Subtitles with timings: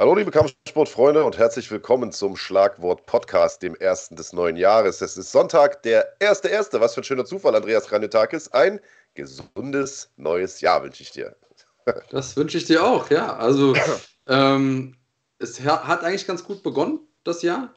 [0.00, 5.00] Hallo liebe Kampfsportfreunde und herzlich willkommen zum Schlagwort Podcast, dem ersten des neuen Jahres.
[5.00, 6.80] Es ist Sonntag, der erste erste.
[6.80, 8.46] Was für ein schöner Zufall, Andreas Granutakis.
[8.52, 8.78] Ein
[9.14, 11.34] gesundes neues Jahr wünsche ich dir.
[12.10, 13.34] Das wünsche ich dir auch, ja.
[13.38, 13.74] Also
[14.28, 14.94] ähm,
[15.40, 17.74] es hat eigentlich ganz gut begonnen, das Jahr.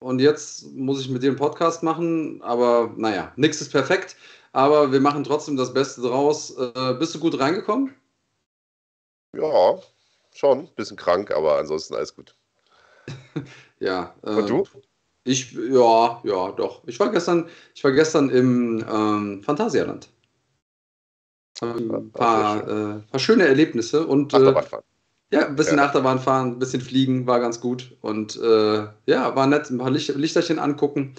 [0.00, 4.16] Und jetzt muss ich mit dir einen Podcast machen, aber naja, nichts ist perfekt.
[4.50, 6.52] Aber wir machen trotzdem das Beste draus.
[6.58, 7.94] Äh, bist du gut reingekommen?
[9.36, 9.78] Ja,
[10.34, 10.68] schon.
[10.74, 12.36] Bisschen krank, aber ansonsten alles gut.
[13.80, 14.14] ja.
[14.22, 14.64] Äh, Und du?
[15.24, 16.82] Ich, ja, ja, doch.
[16.86, 20.08] Ich war gestern, ich war gestern im ähm, Phantasialand.
[21.60, 24.52] Ein paar, äh, paar schöne Erlebnisse und äh,
[25.32, 25.84] ja, ein bisschen ja.
[25.84, 27.96] Achterbahn fahren, ein bisschen fliegen, war ganz gut.
[28.00, 31.14] Und äh, ja, war nett, ein paar Licht Lichterchen angucken.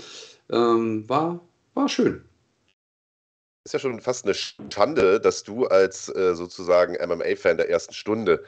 [0.51, 1.39] Ähm, war,
[1.73, 2.25] war schön.
[3.65, 8.43] Ist ja schon fast eine Schande, dass du als äh, sozusagen MMA-Fan der ersten Stunde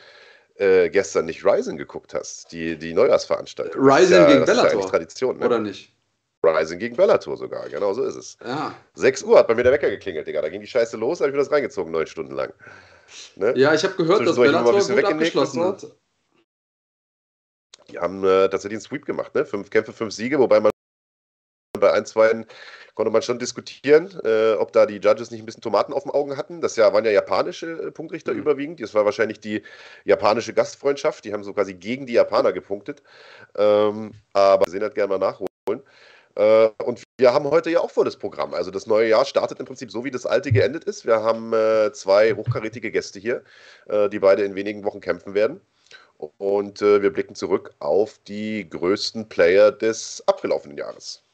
[0.55, 3.81] äh, gestern nicht Rising geguckt hast, die, die Neujahrsveranstaltung.
[3.81, 4.81] Rising ja, gegen Bellator.
[4.81, 5.45] Ja Tradition, ne?
[5.45, 5.93] Oder nicht?
[6.43, 8.37] Rising gegen Bellator sogar, genau so ist es.
[8.45, 8.75] Ja.
[8.93, 10.41] 6 Uhr hat bei mir der Wecker geklingelt, Digga.
[10.41, 12.53] Da ging die Scheiße los, habe ich mir das reingezogen, neun Stunden lang.
[13.35, 13.53] Ne?
[13.57, 15.87] Ja, ich habe gehört, dass Bellator gut abgeschlossen hat.
[17.89, 19.45] Die haben äh, tatsächlich einen Sweep gemacht, ne?
[19.45, 20.71] Fünf Kämpfe, fünf Siege, wobei man
[21.77, 22.45] bei ein, zwei
[22.95, 26.11] konnte man schon diskutieren, äh, ob da die Judges nicht ein bisschen Tomaten auf den
[26.11, 26.61] Augen hatten.
[26.61, 28.39] Das ja, waren ja japanische äh, Punktrichter mhm.
[28.39, 28.81] überwiegend.
[28.81, 29.61] Das war wahrscheinlich die
[30.05, 31.25] japanische Gastfreundschaft.
[31.25, 33.03] Die haben so quasi gegen die Japaner gepunktet.
[33.57, 35.83] Ähm, aber sehen halt gerne mal nachholen.
[36.35, 38.53] Äh, und wir haben heute ja auch volles Programm.
[38.53, 41.05] Also das neue Jahr startet im Prinzip so, wie das alte geendet ist.
[41.05, 43.43] Wir haben äh, zwei hochkarätige Gäste hier,
[43.87, 45.59] äh, die beide in wenigen Wochen kämpfen werden.
[46.17, 51.24] Und äh, wir blicken zurück auf die größten Player des abgelaufenen Jahres.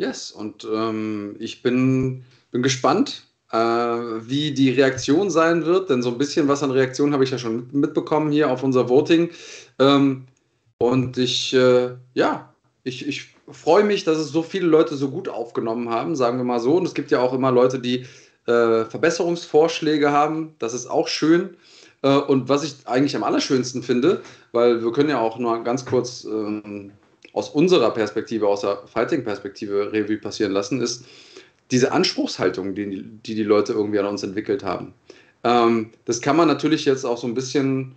[0.00, 6.08] Yes, und ähm, ich bin, bin gespannt, äh, wie die Reaktion sein wird, denn so
[6.08, 9.28] ein bisschen was an Reaktion habe ich ja schon mitbekommen hier auf unser Voting.
[9.78, 10.24] Ähm,
[10.78, 15.28] und ich, äh, ja, ich, ich freue mich, dass es so viele Leute so gut
[15.28, 16.76] aufgenommen haben, sagen wir mal so.
[16.78, 18.06] Und es gibt ja auch immer Leute, die
[18.46, 20.54] äh, Verbesserungsvorschläge haben.
[20.60, 21.58] Das ist auch schön.
[22.00, 24.22] Äh, und was ich eigentlich am allerschönsten finde,
[24.52, 26.92] weil wir können ja auch nur ganz kurz ähm,
[27.32, 31.04] aus unserer Perspektive, aus der Fighting-Perspektive Revue passieren lassen, ist
[31.70, 34.92] diese Anspruchshaltung, die, die die Leute irgendwie an uns entwickelt haben.
[35.44, 37.94] Ähm, das kann man natürlich jetzt auch so ein bisschen,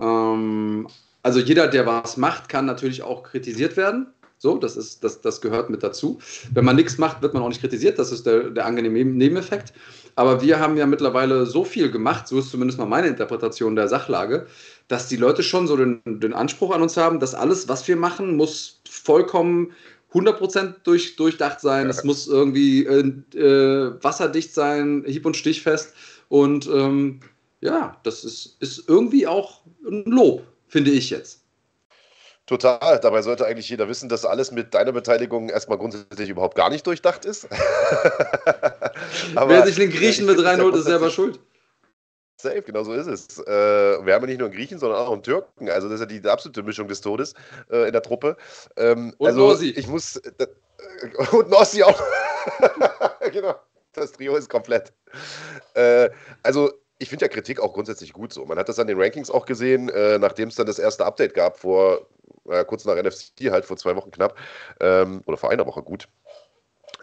[0.00, 0.88] ähm,
[1.22, 4.06] also jeder, der was macht, kann natürlich auch kritisiert werden.
[4.38, 6.18] So, das, ist, das, das gehört mit dazu.
[6.52, 7.96] Wenn man nichts macht, wird man auch nicht kritisiert.
[8.00, 9.72] Das ist der, der angenehme Nebeneffekt.
[10.16, 13.86] Aber wir haben ja mittlerweile so viel gemacht, so ist zumindest mal meine Interpretation der
[13.86, 14.48] Sachlage,
[14.88, 17.96] dass die Leute schon so den, den Anspruch an uns haben, dass alles, was wir
[17.96, 19.72] machen, muss vollkommen
[20.12, 21.84] 100% durch, durchdacht sein.
[21.84, 21.90] Ja.
[21.90, 25.94] Es muss irgendwie äh, äh, wasserdicht sein, hieb- und stichfest.
[26.28, 27.20] Und ähm,
[27.60, 31.40] ja, das ist, ist irgendwie auch ein Lob, finde ich jetzt.
[32.46, 32.98] Total.
[33.00, 36.86] Dabei sollte eigentlich jeder wissen, dass alles mit deiner Beteiligung erstmal grundsätzlich überhaupt gar nicht
[36.86, 37.48] durchdacht ist.
[39.34, 41.38] Wer sich den Griechen mit reinholt, ist selber schuld.
[42.42, 43.38] Safe, genau so ist es.
[43.38, 45.70] Äh, wir haben ja nicht nur einen Griechen, sondern auch einen Türken.
[45.70, 47.34] Also das ist ja die, absolute Mischung des Todes
[47.70, 48.36] äh, in der Truppe.
[48.76, 49.70] Ähm, und also Nossi.
[49.70, 50.16] Ich muss.
[50.16, 50.46] Äh,
[51.32, 52.02] und Nossi auch.
[53.32, 53.54] genau.
[53.92, 54.92] Das Trio ist komplett.
[55.74, 56.10] Äh,
[56.42, 58.44] also ich finde ja Kritik auch grundsätzlich gut so.
[58.44, 61.34] Man hat das an den Rankings auch gesehen, äh, nachdem es dann das erste Update
[61.34, 62.06] gab, vor
[62.66, 64.36] kurz nach NFC halt, vor zwei Wochen knapp,
[64.80, 66.08] ähm, oder vor einer Woche gut.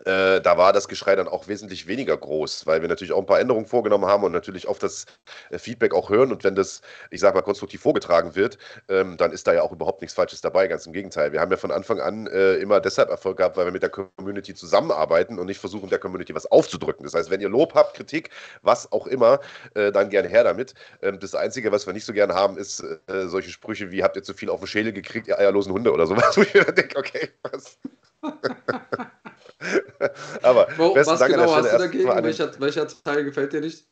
[0.06, 3.26] Äh, da war das Geschrei dann auch wesentlich weniger groß, weil wir natürlich auch ein
[3.26, 5.06] paar Änderungen vorgenommen haben und natürlich auf das
[5.50, 6.32] äh, Feedback auch hören.
[6.32, 9.72] Und wenn das, ich sag mal, konstruktiv vorgetragen wird, ähm, dann ist da ja auch
[9.72, 10.68] überhaupt nichts Falsches dabei.
[10.68, 11.32] Ganz im Gegenteil.
[11.32, 13.90] Wir haben ja von Anfang an äh, immer deshalb Erfolg gehabt, weil wir mit der
[13.90, 17.04] Community zusammenarbeiten und nicht versuchen, der Community was aufzudrücken.
[17.04, 18.30] Das heißt, wenn ihr Lob habt, Kritik,
[18.62, 19.40] was auch immer,
[19.76, 20.74] äh, dann gerne her damit.
[21.02, 24.16] Ähm, das Einzige, was wir nicht so gerne haben, ist äh, solche Sprüche wie: Habt
[24.16, 26.66] ihr zu viel auf den Schädel gekriegt, ihr eierlosen Hunde oder sowas, wo ich mir
[26.66, 27.78] denke, okay, was.
[30.42, 32.08] Aber Wo, was Dank genau hast du dagegen?
[32.08, 33.86] Welcher, welcher, Teil gefällt dir nicht?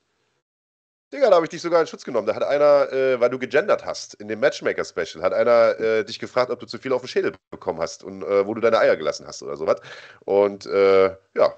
[1.14, 2.28] Digga, da habe ich dich sogar in Schutz genommen.
[2.28, 6.20] Da hat einer, äh, weil du gegendert hast, in dem Matchmaker-Special, hat einer äh, dich
[6.20, 8.78] gefragt, ob du zu viel auf den Schädel bekommen hast und äh, wo du deine
[8.80, 9.80] Eier gelassen hast oder sowas.
[10.26, 11.54] Und äh, ja,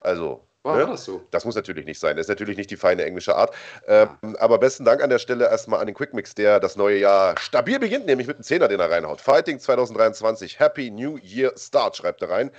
[0.00, 0.86] also war ne?
[0.86, 1.22] das so?
[1.30, 2.16] Das muss natürlich nicht sein.
[2.16, 3.54] Das ist natürlich nicht die feine englische Art.
[3.86, 4.08] Ähm,
[4.38, 7.78] aber besten Dank an der Stelle erstmal an den Quickmix, der das neue Jahr stabil
[7.78, 9.20] beginnt, nämlich mit einem Zehner, den er reinhaut.
[9.20, 10.58] Fighting 2023.
[10.58, 12.50] Happy New Year Start, schreibt er rein.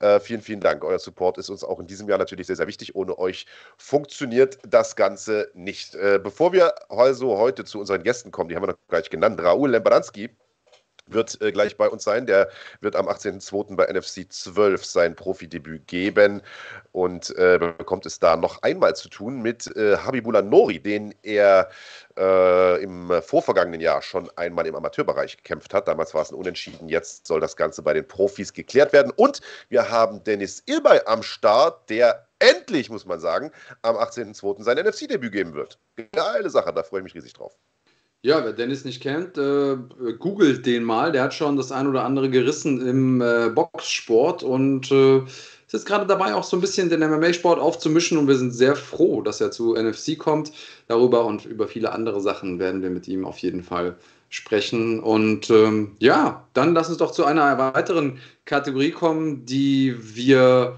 [0.00, 0.82] Äh, vielen, vielen Dank.
[0.82, 2.94] Euer Support ist uns auch in diesem Jahr natürlich sehr, sehr wichtig.
[2.94, 5.94] Ohne euch funktioniert das Ganze nicht.
[5.94, 9.10] Äh, bevor wir also heute zu unseren Gästen kommen, die haben wir noch gar nicht
[9.10, 9.40] genannt.
[9.40, 10.30] Raoul Lembaranski
[11.12, 12.26] wird äh, gleich bei uns sein.
[12.26, 12.48] Der
[12.80, 13.76] wird am 18.02.
[13.76, 16.42] bei NFC 12 sein Profidebüt geben
[16.92, 21.68] und äh, bekommt es da noch einmal zu tun mit äh, Habibullah Nori, den er
[22.16, 25.88] äh, im vorvergangenen Jahr schon einmal im Amateurbereich gekämpft hat.
[25.88, 29.12] Damals war es ein Unentschieden, jetzt soll das Ganze bei den Profis geklärt werden.
[29.16, 33.52] Und wir haben Dennis Ilbay am Start, der endlich, muss man sagen,
[33.82, 34.62] am 18.02.
[34.62, 35.78] sein NFC-Debüt geben wird.
[36.12, 37.56] Geile Sache, da freue ich mich riesig drauf.
[38.22, 39.76] Ja, wer Dennis nicht kennt, äh,
[40.18, 41.10] googelt den mal.
[41.10, 45.86] Der hat schon das ein oder andere gerissen im äh, Boxsport und äh, ist jetzt
[45.86, 48.18] gerade dabei, auch so ein bisschen den MMA-Sport aufzumischen.
[48.18, 50.52] Und wir sind sehr froh, dass er zu NFC kommt.
[50.86, 53.96] Darüber und über viele andere Sachen werden wir mit ihm auf jeden Fall
[54.28, 55.00] sprechen.
[55.00, 60.76] Und ähm, ja, dann lass uns doch zu einer weiteren Kategorie kommen, die wir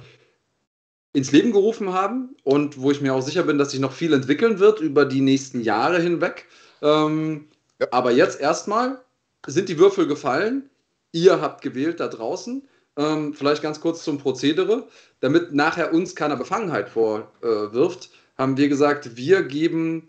[1.13, 4.13] ins Leben gerufen haben und wo ich mir auch sicher bin, dass sich noch viel
[4.13, 6.47] entwickeln wird über die nächsten Jahre hinweg.
[6.83, 7.47] Ähm,
[7.81, 7.87] ja.
[7.91, 9.01] Aber jetzt erstmal
[9.47, 10.69] sind die Würfel gefallen.
[11.13, 12.63] Ihr habt gewählt da draußen.
[12.97, 14.89] Ähm, vielleicht ganz kurz zum Prozedere.
[15.21, 18.09] Damit nachher uns keiner Befangenheit vorwirft, äh,
[18.39, 20.09] haben wir gesagt, wir geben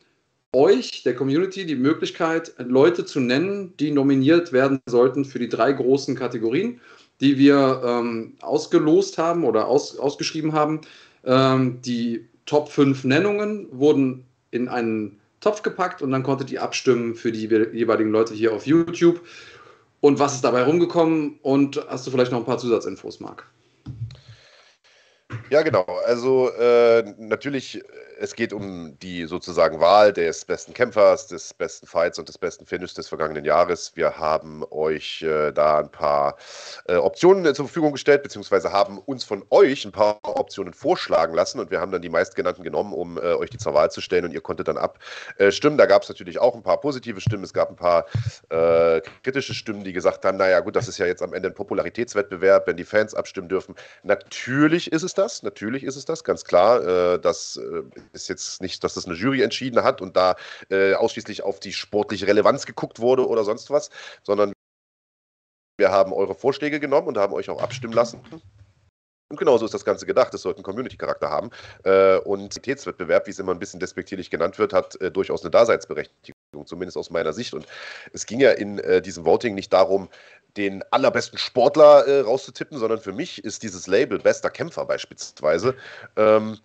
[0.53, 5.73] euch, der Community, die Möglichkeit, Leute zu nennen, die nominiert werden sollten für die drei
[5.73, 6.79] großen Kategorien,
[7.21, 10.81] die wir ähm, ausgelost haben oder aus, ausgeschrieben haben.
[11.25, 17.15] Ähm, die Top 5 Nennungen wurden in einen Topf gepackt und dann konntet ihr abstimmen
[17.15, 19.21] für die jeweiligen Leute hier auf YouTube.
[19.99, 21.39] Und was ist dabei rumgekommen?
[21.41, 23.45] Und hast du vielleicht noch ein paar Zusatzinfos, Marc?
[25.49, 25.85] Ja, genau.
[26.05, 27.81] Also äh, natürlich
[28.23, 32.65] es geht um die sozusagen Wahl des besten Kämpfers, des besten Fights und des besten
[32.65, 33.91] Finish des vergangenen Jahres.
[33.95, 36.37] Wir haben euch äh, da ein paar
[36.87, 41.33] äh, Optionen äh, zur Verfügung gestellt, beziehungsweise haben uns von euch ein paar Optionen vorschlagen
[41.33, 43.99] lassen und wir haben dann die meistgenannten genommen, um äh, euch die zur Wahl zu
[43.99, 45.77] stellen und ihr konntet dann abstimmen.
[45.77, 48.05] da gab es natürlich auch ein paar positive Stimmen, es gab ein paar
[48.47, 51.55] äh, kritische Stimmen, die gesagt haben, naja gut, das ist ja jetzt am Ende ein
[51.55, 53.75] Popularitätswettbewerb, wenn die Fans abstimmen dürfen.
[54.03, 57.15] Natürlich ist es das, natürlich ist es das, ganz klar.
[57.15, 57.59] Äh, das
[58.13, 60.35] ist jetzt nicht, dass das eine Jury entschieden hat und da
[60.69, 63.89] äh, ausschließlich auf die sportliche Relevanz geguckt wurde oder sonst was,
[64.23, 64.53] sondern
[65.77, 68.21] wir haben eure Vorschläge genommen und haben euch auch abstimmen lassen.
[69.29, 70.31] Und genauso ist das Ganze gedacht.
[70.35, 71.49] Es sollte einen Community-Charakter haben.
[71.83, 75.49] Äh, und Qualitätswettbewerb, wie es immer ein bisschen despektierlich genannt wird, hat äh, durchaus eine
[75.49, 76.35] Daseinsberechtigung,
[76.65, 77.55] zumindest aus meiner Sicht.
[77.55, 77.65] Und
[78.11, 80.07] es ging ja in äh, diesem Voting nicht darum,
[80.55, 85.75] den allerbesten Sportler äh, rauszutippen, sondern für mich ist dieses Label bester Kämpfer beispielsweise
[86.15, 86.59] ähm,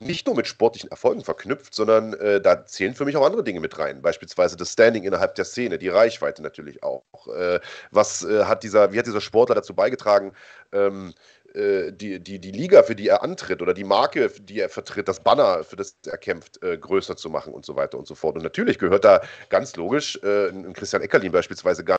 [0.00, 3.60] nicht nur mit sportlichen Erfolgen verknüpft, sondern äh, da zählen für mich auch andere Dinge
[3.60, 4.02] mit rein.
[4.02, 7.04] Beispielsweise das Standing innerhalb der Szene, die Reichweite natürlich auch.
[7.34, 7.60] Äh,
[7.90, 10.32] was äh, hat dieser, wie hat dieser Sportler dazu beigetragen,
[10.72, 11.14] ähm,
[11.54, 15.08] äh, die, die, die Liga, für die er antritt oder die Marke, die er vertritt,
[15.08, 18.14] das Banner, für das er kämpft, äh, größer zu machen und so weiter und so
[18.14, 18.36] fort.
[18.36, 21.96] Und natürlich gehört da ganz logisch äh, ein Christian Eckerlin beispielsweise gar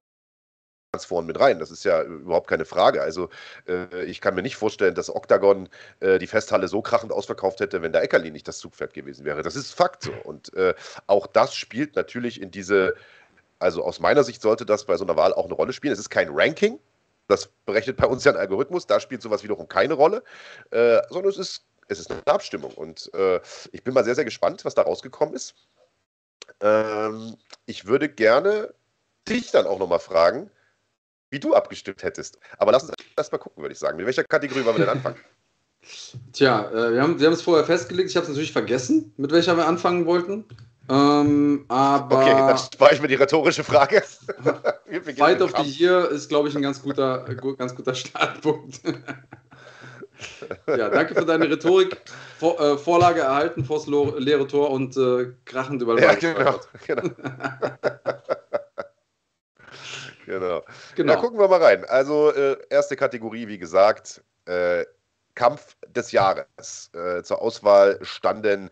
[0.98, 1.60] ganz vorn mit rein.
[1.60, 3.04] Das ist ja überhaupt keine Frage.
[3.04, 3.30] Also
[3.68, 7.84] äh, ich kann mir nicht vorstellen, dass Octagon äh, die Festhalle so krachend ausverkauft hätte,
[7.84, 9.44] wenn der Eckerlin nicht das Zugpferd gewesen wäre.
[9.44, 10.12] Das ist Fakt so.
[10.24, 10.74] Und äh,
[11.06, 12.96] auch das spielt natürlich in diese,
[13.60, 15.94] also aus meiner Sicht sollte das bei so einer Wahl auch eine Rolle spielen.
[15.94, 16.80] Es ist kein Ranking.
[17.28, 18.88] Das berechnet bei uns ja ein Algorithmus.
[18.88, 20.24] Da spielt sowas wiederum keine Rolle,
[20.72, 22.74] äh, sondern es ist, es ist eine Abstimmung.
[22.74, 23.40] Und äh,
[23.72, 25.54] ich bin mal sehr, sehr gespannt, was da rausgekommen ist.
[26.60, 28.74] Ähm, ich würde gerne
[29.28, 30.50] dich dann auch nochmal fragen,
[31.30, 32.40] wie du abgestimmt hättest.
[32.58, 33.98] Aber lass uns erst mal gucken, würde ich sagen.
[33.98, 35.18] Mit welcher Kategorie wollen wir denn anfangen?
[36.34, 38.10] Tja, äh, wir haben es vorher festgelegt.
[38.10, 40.46] Ich habe es natürlich vergessen, mit welcher wir anfangen wollten.
[40.90, 44.02] Ähm, aber okay, dann spare ich mir die rhetorische Frage.
[45.18, 47.26] Fight of the Year ist, glaube ich, ein ganz guter,
[47.58, 48.80] ganz guter Startpunkt.
[50.68, 51.98] ja, danke für deine Rhetorik.
[52.40, 57.10] Vor, äh, Vorlage erhalten vors leere Tor und äh, krachend über den ja, genau, genau.
[60.28, 60.62] Genau.
[60.96, 61.14] genau.
[61.14, 61.86] Na, gucken wir mal rein.
[61.86, 64.86] Also, äh, erste Kategorie, wie gesagt, äh,
[65.36, 66.92] Kampf des Jahres.
[66.94, 68.70] Äh, zur Auswahl standen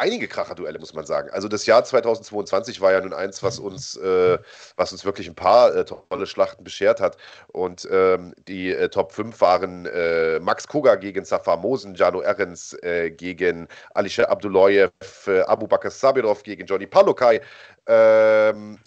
[0.00, 1.28] einige Kracherduelle, muss man sagen.
[1.30, 4.38] Also das Jahr 2022 war ja nun eins, was uns, äh,
[4.76, 7.18] was uns wirklich ein paar äh, tolle Schlachten beschert hat.
[7.48, 12.72] Und ähm, die äh, Top 5 waren äh, Max Koga gegen Safar Mosen, Jano Ehrens
[12.82, 14.90] äh, gegen Alisher Abdullayev,
[15.26, 17.42] äh, Abu Bakr Sabirov gegen Johnny Palokai,
[17.86, 18.78] ähm,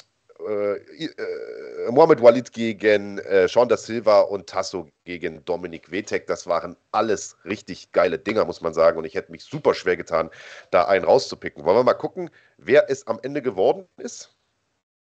[0.48, 6.28] äh, äh, Mohamed Walid gegen äh, Sean da Silva und Tasso gegen Dominik Wetek.
[6.28, 8.98] Das waren alles richtig geile Dinger, muss man sagen.
[8.98, 10.30] Und ich hätte mich super schwer getan,
[10.72, 11.66] da einen rauszupicken.
[11.66, 14.36] Wollen wir mal gucken, wer es am Ende geworden ist?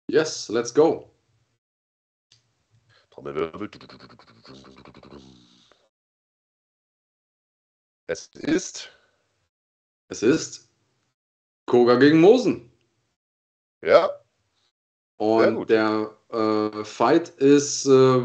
[0.07, 1.09] Yes, let's go.
[3.11, 3.69] Trommelwirbel.
[8.07, 8.89] Es ist.
[10.09, 10.69] Es ist.
[11.65, 12.71] Koga gegen Mosen.
[13.81, 14.22] Ja,
[15.17, 18.21] Und der äh, Fight ist äh,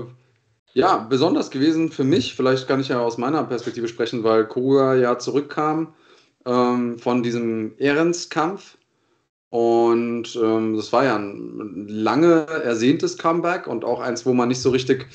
[0.73, 2.35] ja besonders gewesen für mich.
[2.35, 5.95] Vielleicht kann ich ja aus meiner Perspektive sprechen, weil Koga ja zurückkam
[6.47, 8.79] ähm, von diesem Ehrenskampf.
[9.51, 14.61] Und ähm, das war ja ein lange ersehntes Comeback und auch eins, wo man nicht
[14.61, 15.07] so richtig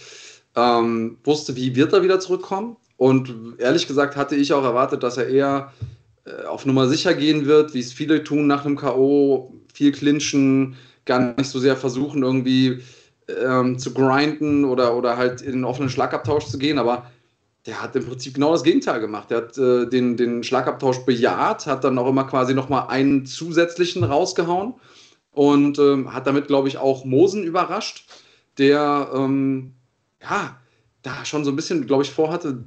[0.55, 2.77] ähm, wusste, wie wird er wieder zurückkommen.
[2.97, 5.73] Und ehrlich gesagt hatte ich auch erwartet, dass er eher
[6.25, 10.75] äh, auf Nummer sicher gehen wird, wie es viele tun nach einem K.O., viel clinchen,
[11.05, 12.81] gar nicht so sehr versuchen, irgendwie
[13.27, 17.09] ähm, zu grinden oder, oder halt in den offenen Schlagabtausch zu gehen, aber
[17.65, 19.31] der hat im Prinzip genau das Gegenteil gemacht.
[19.31, 24.03] Der hat äh, den, den Schlagabtausch bejaht, hat dann auch immer quasi nochmal einen zusätzlichen
[24.03, 24.73] rausgehauen
[25.31, 28.05] und ähm, hat damit, glaube ich, auch Mosen überrascht,
[28.57, 29.73] der ähm,
[30.21, 30.57] ja
[31.01, 32.63] da schon so ein bisschen, glaube ich, vorhatte,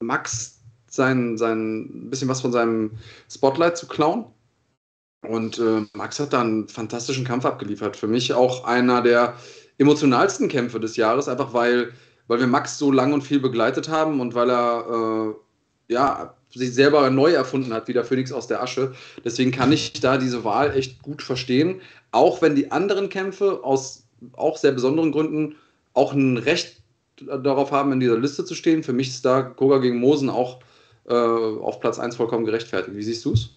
[0.00, 2.92] Max sein, sein bisschen was von seinem
[3.30, 4.26] Spotlight zu klauen.
[5.28, 7.96] Und äh, Max hat da einen fantastischen Kampf abgeliefert.
[7.96, 9.34] Für mich auch einer der
[9.78, 11.92] emotionalsten Kämpfe des Jahres, einfach weil,
[12.28, 15.34] weil wir Max so lang und viel begleitet haben und weil er
[15.88, 18.94] äh, ja, sich selber neu erfunden hat, wie der Phönix aus der Asche.
[19.24, 21.80] Deswegen kann ich da diese Wahl echt gut verstehen.
[22.12, 25.56] Auch wenn die anderen Kämpfe aus auch sehr besonderen Gründen
[25.92, 26.80] auch ein Recht
[27.20, 28.82] darauf haben, in dieser Liste zu stehen.
[28.82, 30.60] Für mich ist da Koga gegen Mosen auch
[31.08, 32.96] äh, auf Platz 1 vollkommen gerechtfertigt.
[32.96, 33.50] Wie siehst du es?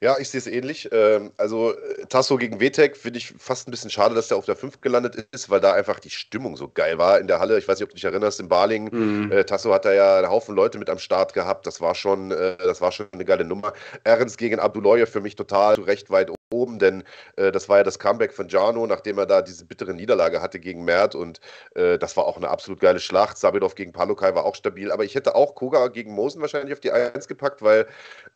[0.00, 0.88] Ja, ich sehe es ähnlich.
[0.92, 4.44] Ähm, also äh, Tasso gegen Wetek finde ich fast ein bisschen schade, dass der auf
[4.44, 7.58] der 5 gelandet ist, weil da einfach die Stimmung so geil war in der Halle.
[7.58, 8.90] Ich weiß nicht, ob du dich erinnerst, in Baling.
[8.92, 9.32] Mhm.
[9.32, 11.66] Äh, Tasso hat da ja einen Haufen Leute mit am Start gehabt.
[11.66, 13.72] Das war schon, äh, das war schon eine geile Nummer.
[14.04, 17.04] Ernst gegen Abduloye für mich total recht weit oben, denn
[17.36, 20.60] äh, das war ja das Comeback von Jano, nachdem er da diese bittere Niederlage hatte
[20.60, 21.40] gegen Mert und
[21.74, 23.36] äh, das war auch eine absolut geile Schlacht.
[23.36, 26.80] Sabidov gegen Palukai war auch stabil, aber ich hätte auch Koga gegen Mosen wahrscheinlich auf
[26.80, 27.86] die 1 gepackt, weil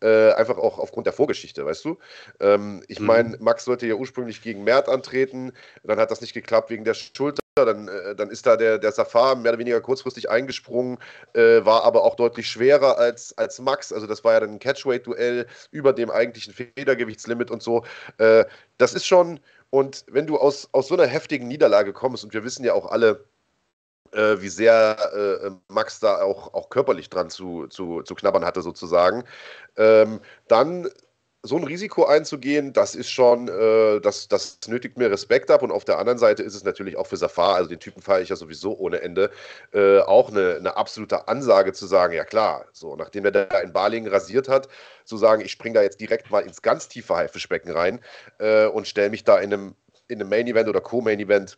[0.03, 1.99] äh, einfach auch aufgrund der Vorgeschichte, weißt du?
[2.41, 3.07] Ähm, ich mhm.
[3.07, 5.53] meine, Max sollte ja ursprünglich gegen Mert antreten,
[5.85, 7.41] dann hat das nicht geklappt wegen der Schulter.
[7.65, 10.99] Dann, äh, dann ist da der, der Safar mehr oder weniger kurzfristig eingesprungen,
[11.35, 13.93] äh, war aber auch deutlich schwerer als, als Max.
[13.93, 17.85] Also das war ja dann ein Catchweight-Duell über dem eigentlichen Federgewichtslimit und so.
[18.19, 18.45] Äh,
[18.79, 22.45] das ist schon, und wenn du aus, aus so einer heftigen Niederlage kommst, und wir
[22.45, 23.25] wissen ja auch alle,
[24.13, 24.97] äh, wie sehr
[25.43, 29.25] äh, Max da auch, auch körperlich dran zu, zu, zu knabbern hatte, sozusagen,
[29.77, 30.89] ähm, dann
[31.43, 35.63] so ein Risiko einzugehen, das ist schon, äh, das, das nötigt mir Respekt ab.
[35.63, 38.23] Und auf der anderen Seite ist es natürlich auch für Safar, also den Typen fahre
[38.23, 39.31] ich ja sowieso ohne Ende,
[39.73, 43.73] äh, auch eine, eine absolute Ansage zu sagen, ja klar, so nachdem er da in
[43.73, 44.69] Balingen rasiert hat,
[45.05, 48.01] zu sagen, ich springe da jetzt direkt mal ins ganz tiefe Haifischbecken rein
[48.39, 49.75] äh, und stelle mich da in einem,
[50.09, 51.57] in einem Main-Event oder Co-Main-Event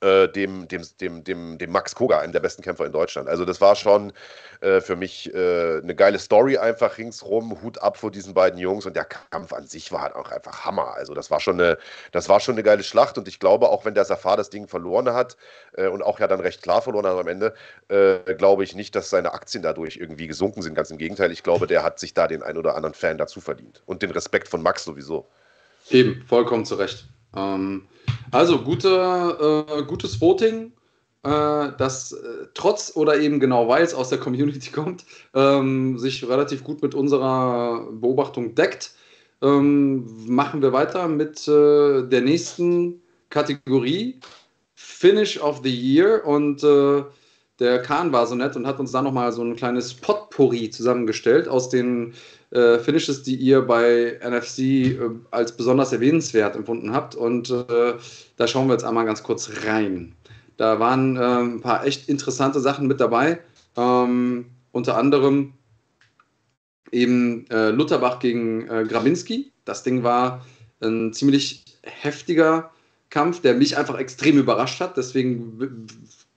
[0.00, 3.28] äh, dem, dem, dem, dem, dem Max Koga, einem der besten Kämpfer in Deutschland.
[3.28, 4.12] Also das war schon
[4.60, 8.84] äh, für mich äh, eine geile Story einfach ringsrum, Hut ab vor diesen beiden Jungs
[8.84, 10.94] und der Kampf an sich war halt auch einfach Hammer.
[10.94, 11.78] Also das war schon eine,
[12.12, 14.68] das war schon eine geile Schlacht und ich glaube, auch wenn der Safar das Ding
[14.68, 15.36] verloren hat
[15.76, 17.54] äh, und auch ja dann recht klar verloren hat am Ende,
[17.88, 20.74] äh, glaube ich nicht, dass seine Aktien dadurch irgendwie gesunken sind.
[20.74, 23.40] Ganz im Gegenteil, ich glaube, der hat sich da den ein oder anderen Fan dazu
[23.40, 25.26] verdient und den Respekt von Max sowieso.
[25.88, 27.06] Eben, vollkommen zu Recht.
[27.36, 27.82] Ähm,
[28.30, 30.72] also gute, äh, gutes Voting,
[31.22, 36.26] äh, das äh, trotz oder eben genau weil es aus der Community kommt, ähm, sich
[36.28, 38.94] relativ gut mit unserer Beobachtung deckt.
[39.42, 44.18] Ähm, machen wir weiter mit äh, der nächsten Kategorie,
[44.74, 46.24] Finish of the Year.
[46.24, 47.04] Und äh,
[47.58, 51.48] der Kahn war so nett und hat uns da nochmal so ein kleines Potpourri zusammengestellt
[51.48, 52.14] aus den
[52.56, 54.98] äh, Finishes, die ihr bei NFC äh,
[55.30, 57.14] als besonders erwähnenswert empfunden habt.
[57.14, 57.94] Und äh,
[58.36, 60.14] da schauen wir jetzt einmal ganz kurz rein.
[60.56, 63.40] Da waren äh, ein paar echt interessante Sachen mit dabei.
[63.76, 65.52] Ähm, unter anderem
[66.92, 69.52] eben äh, Lutherbach gegen äh, Grabinski.
[69.64, 70.44] Das Ding war
[70.80, 72.70] ein ziemlich heftiger
[73.10, 74.96] Kampf, der mich einfach extrem überrascht hat.
[74.96, 75.86] Deswegen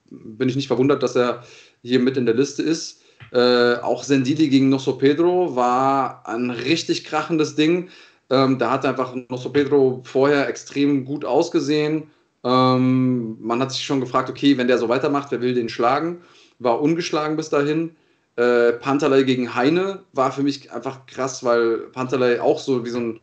[0.10, 1.44] bin ich nicht verwundert, dass er
[1.82, 3.02] hier mit in der Liste ist.
[3.32, 7.90] Äh, auch Sendili gegen Nosso Pedro war ein richtig krachendes Ding.
[8.30, 12.04] Ähm, da hat einfach Nosso Pedro vorher extrem gut ausgesehen.
[12.44, 16.22] Ähm, man hat sich schon gefragt, okay, wenn der so weitermacht, wer will den schlagen?
[16.60, 17.96] War ungeschlagen bis dahin.
[18.36, 23.00] Äh, Pantalei gegen Heine war für mich einfach krass, weil Pantalei auch so wie so
[23.00, 23.20] ein,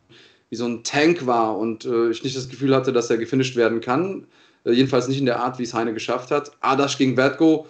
[0.49, 3.55] wie so ein Tank war und äh, ich nicht das Gefühl hatte, dass er gefinisht
[3.55, 4.27] werden kann.
[4.63, 6.51] Äh, jedenfalls nicht in der Art, wie es Heine geschafft hat.
[6.61, 7.67] Adasch gegen Vertgo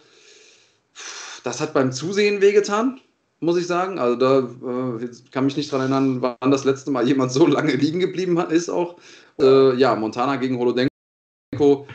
[1.48, 3.00] das hat beim Zusehen wehgetan,
[3.39, 4.00] muss ich sagen.
[4.00, 7.74] Also da äh, kann mich nicht daran erinnern, wann das letzte Mal jemand so lange
[7.74, 8.98] liegen geblieben hat, ist auch.
[9.39, 11.88] Äh, ja, Montana gegen Holodenko.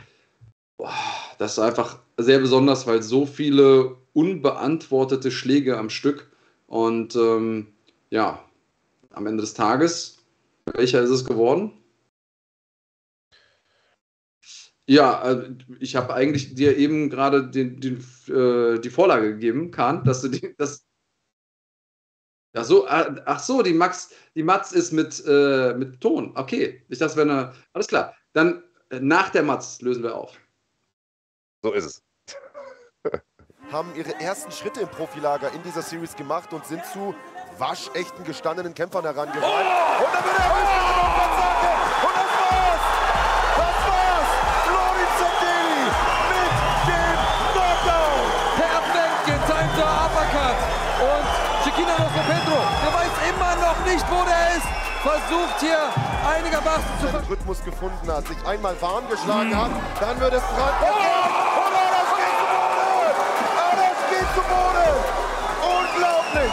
[1.37, 6.31] Das ist einfach sehr besonders, weil so viele unbeantwortete Schläge am Stück
[6.67, 7.67] und ähm,
[8.09, 8.43] ja,
[9.11, 10.19] am Ende des Tages,
[10.73, 11.73] welcher ist es geworden?
[14.93, 20.05] Ja, äh, ich habe eigentlich dir eben gerade den, den, äh, die Vorlage gegeben, Kahn,
[20.05, 20.85] dass du die, das.
[22.55, 26.33] Ach so, äh, ach so, die Max, die Matz ist mit, äh, mit Ton.
[26.37, 27.55] Okay, ich dachte, wenn er.
[27.73, 28.15] Alles klar.
[28.35, 30.39] Dann äh, nach der Matz lösen wir auf.
[31.63, 32.03] So ist es.
[33.73, 37.15] haben ihre ersten Schritte im Profilager in dieser Series gemacht und sind zu
[37.57, 39.43] waschechten gestandenen Kämpfern herangerannt.
[39.43, 40.05] Oh!
[40.05, 41.42] Und dann wird er erwischt
[53.83, 54.67] noch nicht, wo der ist.
[55.03, 55.79] Versucht hier
[56.29, 57.07] einigermaßen zu...
[57.07, 59.71] Den Rhythmus gefunden hat, sich einmal warm geschlagen hat,
[60.01, 60.75] dann wird es dran.
[60.83, 61.03] Oh!
[64.35, 64.95] zu Boden.
[65.61, 66.53] Unglaublich.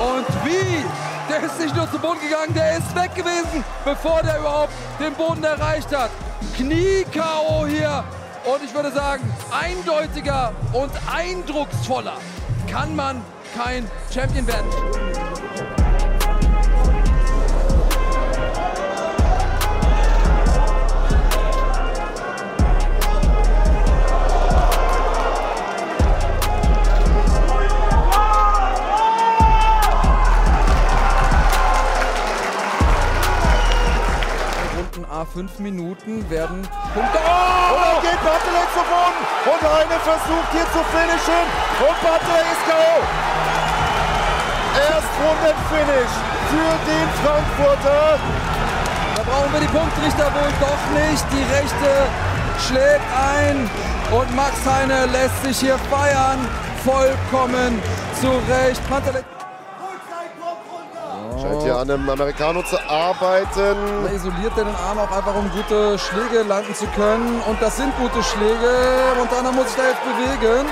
[0.00, 0.84] Und wie?
[1.28, 5.14] Der ist nicht nur zu Boden gegangen, der ist weg gewesen, bevor der überhaupt den
[5.14, 6.10] Boden erreicht hat.
[6.56, 7.66] Knie-K.O.
[7.66, 8.02] hier.
[8.44, 12.16] Und ich würde sagen, eindeutiger und eindrucksvoller
[12.68, 13.22] kann man
[13.56, 15.23] kein Champion werden.
[35.34, 36.62] Fünf Minuten werden
[36.94, 37.18] Punkte.
[37.18, 37.74] Oh!
[37.74, 39.22] Und dann geht Bartelay zu Boden.
[39.50, 41.44] Und Heine versucht hier zu finishen.
[41.82, 43.02] Und Bartelay ist K.O.
[44.94, 46.14] Erstrundenfinish
[46.54, 48.18] für den Frankfurter.
[49.16, 51.24] Da brauchen wir die Punktrichter wohl doch nicht.
[51.34, 51.90] Die rechte
[52.68, 53.68] schlägt ein.
[54.14, 56.38] Und Max Heine lässt sich hier feiern.
[56.84, 57.82] Vollkommen
[58.20, 58.82] zurecht.
[58.88, 59.33] Hier
[61.84, 63.76] an einem Americano zu arbeiten.
[64.06, 67.42] Er isoliert den Arm auch einfach, um gute Schläge landen zu können.
[67.46, 68.70] Und das sind gute Schläge.
[69.18, 70.66] Montana muss sich da jetzt bewegen.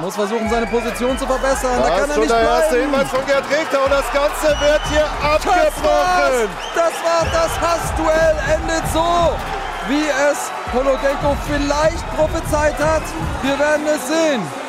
[0.00, 1.76] Muss versuchen, seine Position zu verbessern.
[1.76, 4.80] Da, da kann er nicht der erste Hinweis von Gerd Richter und das Ganze wird
[4.90, 6.48] hier abgebrochen.
[6.74, 8.36] Das war das Hassduell.
[8.48, 9.36] Endet so,
[9.88, 13.02] wie es Holodenko vielleicht prophezeit hat.
[13.42, 14.63] Wir werden es sehen.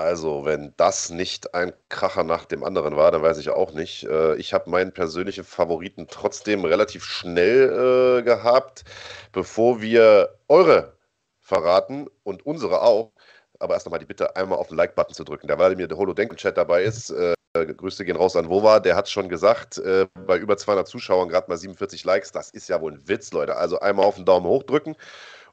[0.00, 4.04] Also, wenn das nicht ein Kracher nach dem anderen war, dann weiß ich auch nicht.
[4.04, 8.84] Äh, ich habe meinen persönlichen Favoriten trotzdem relativ schnell äh, gehabt.
[9.30, 10.96] Bevor wir eure
[11.38, 13.12] verraten und unsere auch,
[13.58, 15.48] aber erst nochmal die Bitte, einmal auf den Like-Button zu drücken.
[15.48, 19.10] Da weil mir der Holodenken-Chat dabei ist, äh, Grüße gehen raus an Wova, der hat
[19.10, 22.92] schon gesagt, äh, bei über 200 Zuschauern gerade mal 47 Likes, das ist ja wohl
[22.92, 23.56] ein Witz, Leute.
[23.56, 24.96] Also einmal auf den Daumen hoch drücken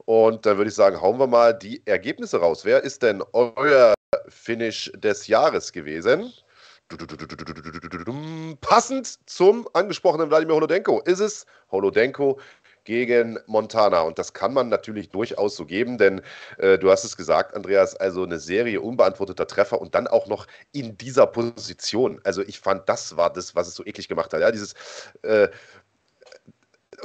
[0.08, 2.66] und dann würde ich sagen, hauen wir mal die Ergebnisse raus.
[2.66, 3.94] Wer ist denn euer
[4.30, 6.32] Finish des Jahres gewesen.
[8.62, 12.40] Passend zum angesprochenen Wladimir Holodenko ist es Holodenko
[12.86, 14.02] gegen Montana.
[14.02, 16.22] Und das kann man natürlich durchaus so geben, denn
[16.60, 20.48] äh, du hast es gesagt, Andreas, also eine Serie unbeantworteter Treffer und dann auch noch
[20.72, 22.22] in dieser Position.
[22.24, 24.40] Also ich fand, das war das, was es so eklig gemacht hat.
[24.40, 24.74] Ja, dieses
[25.24, 25.50] äh,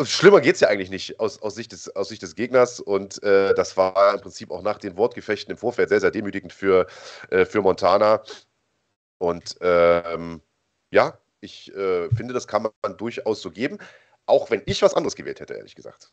[0.04, 2.80] Schlimmer geht es ja eigentlich nicht aus, aus, Sicht des, aus Sicht des Gegners.
[2.80, 6.52] Und äh, das war im Prinzip auch nach den Wortgefechten im Vorfeld sehr, sehr demütigend
[6.52, 6.86] für,
[7.30, 8.22] äh, für Montana.
[9.18, 10.40] Und ähm,
[10.90, 13.78] ja, ich äh, finde, das kann man durchaus so geben.
[14.26, 16.12] Auch wenn ich was anderes gewählt hätte, ehrlich gesagt.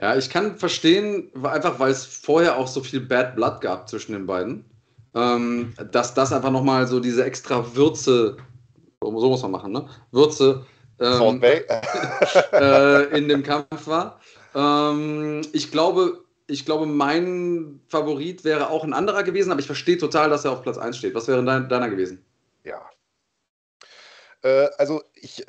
[0.00, 4.12] Ja, ich kann verstehen, einfach weil es vorher auch so viel Bad Blood gab zwischen
[4.12, 4.64] den beiden,
[5.14, 8.36] ähm, dass das einfach nochmal so diese extra Würze,
[9.00, 9.88] so muss man machen, ne?
[10.10, 10.66] Würze
[11.00, 11.42] ähm,
[12.52, 14.20] äh, in dem Kampf war.
[14.54, 19.98] Ähm, ich glaube, ich glaube, mein Favorit wäre auch ein anderer gewesen, aber ich verstehe
[19.98, 21.14] total, dass er auf Platz 1 steht.
[21.14, 22.24] Was wäre dein, deiner gewesen?
[22.64, 22.82] Ja.
[24.42, 25.44] Äh, also, ich,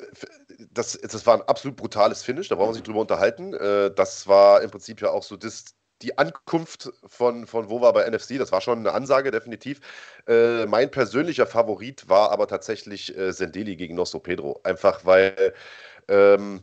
[0.72, 3.52] das, das war ein absolut brutales Finish, da brauchen wir sich drüber unterhalten.
[3.52, 5.66] Äh, das war im Prinzip ja auch so das,
[6.02, 9.80] die Ankunft von, von Wova bei NFC, das war schon eine Ansage, definitiv.
[10.26, 14.60] Äh, mein persönlicher Favorit war aber tatsächlich äh, Sendeli gegen Nosso Pedro.
[14.64, 15.54] Einfach weil
[16.08, 16.62] ähm,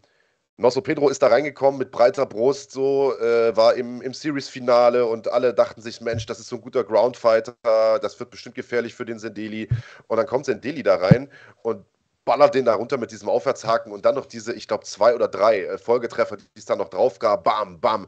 [0.57, 5.27] Nosso Pedro ist da reingekommen mit breiter Brust, so, äh, war im, im Series-Finale und
[5.27, 7.55] alle dachten sich, Mensch, das ist so ein guter Groundfighter,
[7.99, 9.67] das wird bestimmt gefährlich für den Sendeli.
[10.07, 11.29] Und dann kommt Sendeli da rein
[11.63, 11.83] und
[12.25, 15.27] ballert den da runter mit diesem Aufwärtshaken und dann noch diese, ich glaube, zwei oder
[15.27, 17.43] drei äh, Folgetreffer, die es dann noch drauf gab.
[17.43, 18.07] Bam, bam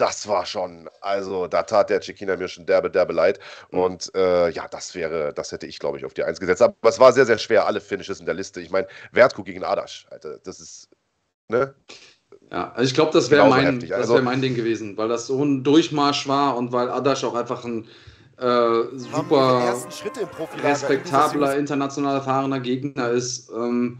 [0.00, 3.38] das war schon, also da tat der Chiquina mir schon derbe, derbe leid.
[3.70, 3.78] Mhm.
[3.78, 6.62] Und äh, ja, das wäre, das hätte ich, glaube ich, auf die Eins gesetzt.
[6.62, 8.60] Aber es war sehr, sehr schwer, alle Finishes in der Liste.
[8.60, 10.88] Ich meine, Wertku gegen Adasch, Alter, das ist,
[11.48, 11.74] ne?
[12.50, 15.44] Ja, also ich glaube, das wäre mein, also, wär mein Ding gewesen, weil das so
[15.44, 17.86] ein Durchmarsch war und weil Adasch auch einfach ein,
[18.38, 19.76] äh, super
[20.62, 23.50] respektabler, international erfahrener Gegner ist.
[23.50, 23.98] Ähm,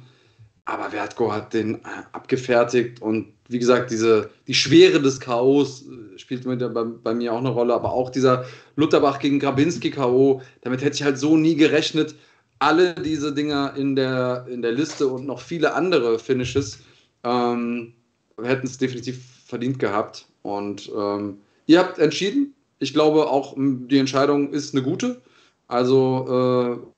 [0.65, 6.19] aber Wertko hat den äh, abgefertigt und wie gesagt, diese, die Schwere des Chaos äh,
[6.19, 8.45] spielt bei, bei, mir auch eine Rolle, aber auch dieser
[8.77, 12.15] Lutherbach gegen Grabinski K.O., damit hätte ich halt so nie gerechnet.
[12.61, 16.79] Alle diese Dinger in der, in der Liste und noch viele andere Finishes
[17.25, 17.93] ähm,
[18.41, 20.27] hätten es definitiv verdient gehabt.
[20.43, 22.55] Und ähm, ihr habt entschieden.
[22.79, 25.21] Ich glaube auch, die Entscheidung ist eine gute.
[25.67, 26.27] Also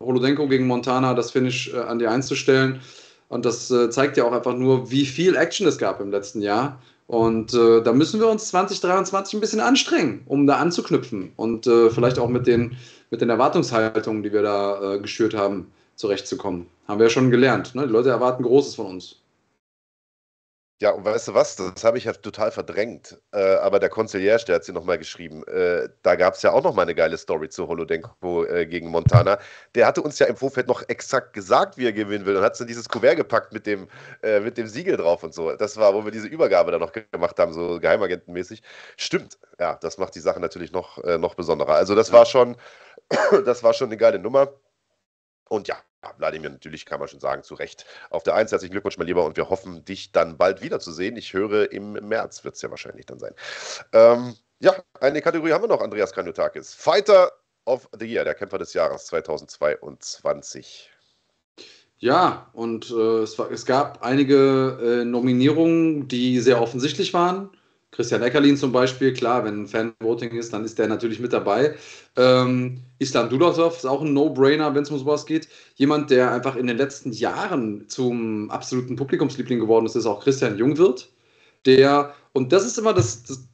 [0.00, 2.80] äh, Holodenko gegen Montana, das Finish äh, an die einzustellen.
[3.32, 6.42] Und das äh, zeigt ja auch einfach nur, wie viel Action es gab im letzten
[6.42, 6.78] Jahr.
[7.06, 11.88] Und äh, da müssen wir uns 2023 ein bisschen anstrengen, um da anzuknüpfen und äh,
[11.88, 12.76] vielleicht auch mit den,
[13.10, 16.66] mit den Erwartungshaltungen, die wir da äh, geschürt haben, zurechtzukommen.
[16.86, 17.74] Haben wir ja schon gelernt.
[17.74, 17.86] Ne?
[17.86, 19.21] Die Leute erwarten Großes von uns.
[20.82, 21.54] Ja, und weißt du was?
[21.54, 23.16] Das habe ich ja total verdrängt.
[23.32, 25.46] Äh, aber der Conciliage, der hat sie nochmal geschrieben.
[25.46, 29.38] Äh, da gab es ja auch nochmal eine geile Story zu Holodenko äh, gegen Montana.
[29.76, 32.54] Der hatte uns ja im Vorfeld noch exakt gesagt, wie er gewinnen will und hat
[32.54, 33.86] es in dieses Kuvert gepackt mit dem,
[34.24, 35.54] äh, mit dem Siegel drauf und so.
[35.54, 38.60] Das war, wo wir diese Übergabe dann noch gemacht haben, so geheimagentenmäßig.
[38.96, 39.38] Stimmt.
[39.60, 41.74] Ja, das macht die Sache natürlich noch, äh, noch besonderer.
[41.74, 42.56] Also, das war schon,
[43.44, 44.48] das war schon eine geile Nummer.
[45.48, 45.76] Und ja,
[46.18, 47.86] Wladimir, natürlich kann man schon sagen, zu Recht.
[48.10, 51.16] Auf der 1 herzlichen Glückwunsch, mein Lieber, und wir hoffen, dich dann bald wiederzusehen.
[51.16, 53.34] Ich höre, im März wird es ja wahrscheinlich dann sein.
[53.92, 56.74] Ähm, ja, eine Kategorie haben wir noch, Andreas Kanyotakis.
[56.74, 57.32] Fighter
[57.64, 60.90] of the Year, der Kämpfer des Jahres 2022.
[61.98, 67.50] Ja, und äh, es, war, es, gab einige äh, Nominierungen, die sehr offensichtlich waren.
[67.92, 71.74] Christian Eckerlin zum Beispiel, klar, wenn Fan-Voting ist, dann ist der natürlich mit dabei.
[72.16, 75.46] Ähm, Islam Dulatov ist auch ein No-Brainer, wenn es um sowas geht.
[75.76, 80.56] Jemand, der einfach in den letzten Jahren zum absoluten Publikumsliebling geworden ist, ist auch Christian
[80.56, 81.10] Jungwirth.
[81.66, 83.46] Der, und das ist immer das, das,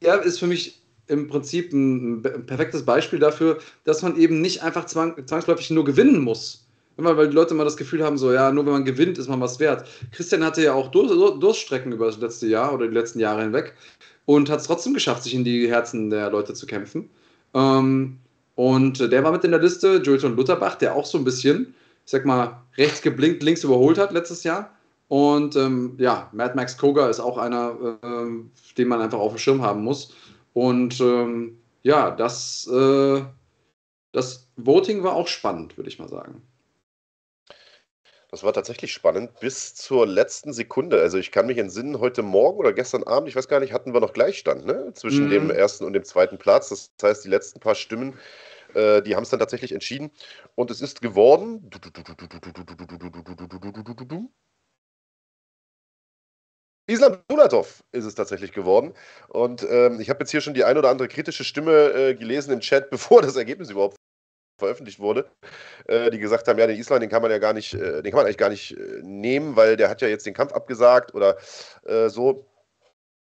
[0.00, 4.62] er ist für mich im Prinzip ein, ein, perfektes Beispiel dafür, dass man eben nicht
[4.62, 6.66] einfach zwang, zwangsläufig nur gewinnen muss
[6.98, 9.28] Immer, weil die Leute immer das Gefühl haben, so, ja, nur wenn man gewinnt, ist
[9.28, 9.88] man was wert.
[10.10, 13.74] Christian hatte ja auch Durststrecken über das letzte Jahr oder die letzten Jahre hinweg
[14.26, 17.08] und hat es trotzdem geschafft, sich in die Herzen der Leute zu kämpfen.
[17.54, 18.18] Ähm,
[18.54, 21.74] und der war mit in der Liste, Jolton Lutherbach, der auch so ein bisschen,
[22.04, 24.70] ich sag mal, rechts geblinkt, links überholt hat letztes Jahr.
[25.08, 29.38] Und ähm, ja, Mad Max Koga ist auch einer, äh, den man einfach auf dem
[29.38, 30.14] Schirm haben muss.
[30.54, 33.22] Und ähm, ja, das, äh,
[34.12, 36.42] das Voting war auch spannend, würde ich mal sagen.
[38.32, 40.98] Das war tatsächlich spannend bis zur letzten Sekunde.
[41.02, 43.92] Also ich kann mich entsinnen, heute Morgen oder gestern Abend, ich weiß gar nicht, hatten
[43.92, 44.90] wir noch Gleichstand ne?
[44.94, 45.30] zwischen mhm.
[45.30, 46.70] dem ersten und dem zweiten Platz.
[46.70, 48.18] Das heißt, die letzten paar Stimmen,
[48.72, 50.10] äh, die haben es dann tatsächlich entschieden.
[50.54, 51.68] Und es ist geworden.
[56.86, 58.94] Islam Dulatov ist es tatsächlich geworden.
[59.28, 62.50] Und ähm, ich habe jetzt hier schon die ein oder andere kritische Stimme äh, gelesen
[62.54, 63.98] im Chat, bevor das Ergebnis überhaupt
[64.58, 65.30] veröffentlicht wurde,
[65.86, 68.10] äh, die gesagt haben, ja, den Island, den kann man ja gar nicht, äh, den
[68.10, 71.14] kann man eigentlich gar nicht äh, nehmen, weil der hat ja jetzt den Kampf abgesagt
[71.14, 71.36] oder
[71.84, 72.46] äh, so.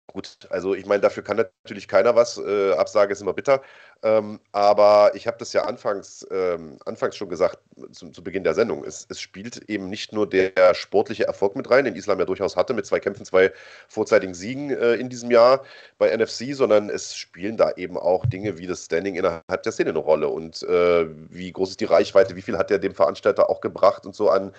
[0.07, 2.37] Gut, also ich meine, dafür kann natürlich keiner was.
[2.39, 3.61] Äh, Absage ist immer bitter.
[4.01, 7.59] Ähm, aber ich habe das ja anfangs, ähm, anfangs schon gesagt,
[7.91, 8.85] zu, zu Beginn der Sendung.
[8.85, 12.55] Es, es, spielt eben nicht nur der sportliche Erfolg mit rein, den Islam ja durchaus
[12.55, 13.51] hatte, mit zwei Kämpfen, zwei
[13.89, 15.63] vorzeitigen Siegen äh, in diesem Jahr
[15.97, 19.89] bei NFC, sondern es spielen da eben auch Dinge wie das Standing innerhalb der Szene
[19.89, 20.29] eine Rolle.
[20.29, 24.05] Und äh, wie groß ist die Reichweite, wie viel hat er dem Veranstalter auch gebracht
[24.05, 24.53] und so an,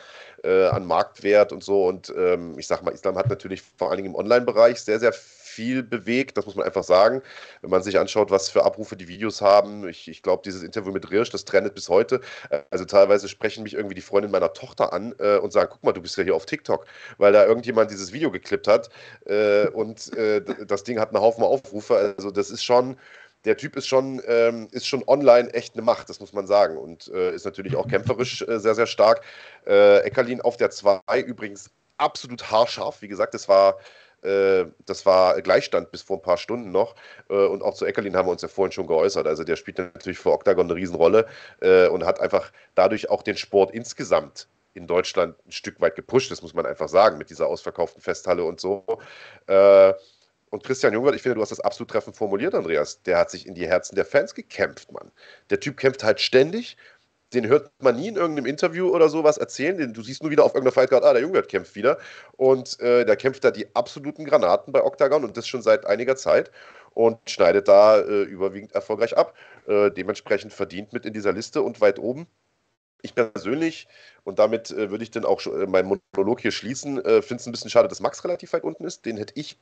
[0.45, 1.87] äh, an Marktwert und so.
[1.87, 5.15] Und ähm, ich sage mal, Islam hat natürlich vor allen Dingen im Online-Bereich sehr, sehr
[5.15, 7.23] viel viel bewegt, das muss man einfach sagen.
[7.61, 10.93] Wenn man sich anschaut, was für Abrufe die Videos haben, ich, ich glaube, dieses Interview
[10.93, 12.21] mit Rirsch, das trendet bis heute.
[12.71, 15.93] Also teilweise sprechen mich irgendwie die Freundin meiner Tochter an äh, und sagen, guck mal,
[15.93, 16.87] du bist ja hier auf TikTok,
[17.19, 18.89] weil da irgendjemand dieses Video geklippt hat
[19.27, 22.15] äh, und äh, das Ding hat einen Haufen Aufrufe.
[22.17, 22.97] Also das ist schon
[23.45, 26.77] der Typ ist schon, ähm, ist schon online echt eine Macht, das muss man sagen.
[26.77, 29.23] Und äh, ist natürlich auch kämpferisch äh, sehr, sehr stark.
[29.67, 33.01] Äh, Eckerlin auf der 2 übrigens absolut haarscharf.
[33.03, 33.79] Wie gesagt, das war
[34.23, 36.95] das war Gleichstand bis vor ein paar Stunden noch.
[37.29, 39.27] Äh, und auch zu Eckerlin haben wir uns ja vorhin schon geäußert.
[39.27, 41.27] Also der spielt natürlich für Octagon eine Riesenrolle
[41.61, 46.31] äh, und hat einfach dadurch auch den Sport insgesamt in Deutschland ein Stück weit gepusht,
[46.31, 48.85] das muss man einfach sagen, mit dieser ausverkauften Festhalle und so.
[50.51, 53.03] Und Christian Jungwirth, ich finde, du hast das absolut treffend formuliert, Andreas.
[53.03, 55.13] Der hat sich in die Herzen der Fans gekämpft, Mann.
[55.49, 56.77] Der Typ kämpft halt ständig
[57.33, 59.77] den hört man nie in irgendeinem Interview oder sowas erzählen.
[59.77, 61.99] Den, du siehst nur wieder auf irgendeiner Fightcard, ah, der Junge kämpft wieder.
[62.37, 66.17] Und äh, der kämpft da die absoluten Granaten bei Octagon und das schon seit einiger
[66.17, 66.51] Zeit
[66.95, 69.35] und schneidet da äh, überwiegend erfolgreich ab.
[69.67, 72.27] Äh, dementsprechend verdient mit in dieser Liste und weit oben.
[73.03, 73.89] Ich persönlich,
[74.25, 77.47] und damit äh, würde ich dann auch äh, meinen Monolog hier schließen, äh, finde es
[77.47, 79.07] ein bisschen schade, dass Max relativ weit unten ist.
[79.07, 79.57] Den hätte ich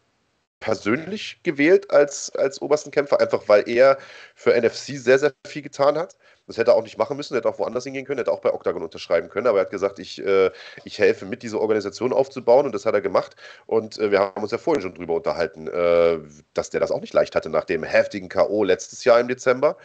[0.60, 3.98] persönlich gewählt als, als obersten Kämpfer, einfach weil er
[4.34, 6.16] für NFC sehr, sehr viel getan hat.
[6.46, 8.52] Das hätte er auch nicht machen müssen, hätte auch woanders hingehen können, hätte auch bei
[8.52, 10.50] Octagon unterschreiben können, aber er hat gesagt, ich, äh,
[10.84, 13.36] ich helfe mit, diese Organisation aufzubauen und das hat er gemacht.
[13.66, 16.18] Und äh, wir haben uns ja vorhin schon drüber unterhalten, äh,
[16.54, 18.64] dass der das auch nicht leicht hatte nach dem heftigen K.O.
[18.64, 19.76] letztes Jahr im Dezember.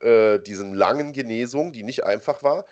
[0.00, 2.66] Äh, diesen langen Genesung, die nicht einfach war.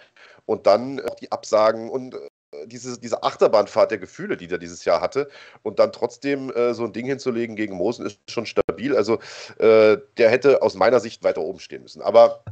[0.47, 2.19] Und dann auch die Absagen und äh,
[2.67, 5.29] diese, diese Achterbahnfahrt der Gefühle, die der dieses Jahr hatte,
[5.63, 8.97] und dann trotzdem äh, so ein Ding hinzulegen gegen Mosen ist schon stabil.
[8.97, 9.19] Also
[9.59, 12.03] äh, der hätte aus meiner Sicht weiter oben stehen müssen.
[12.03, 12.45] Aber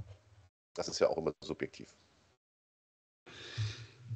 [0.74, 1.88] das ist ja auch immer subjektiv.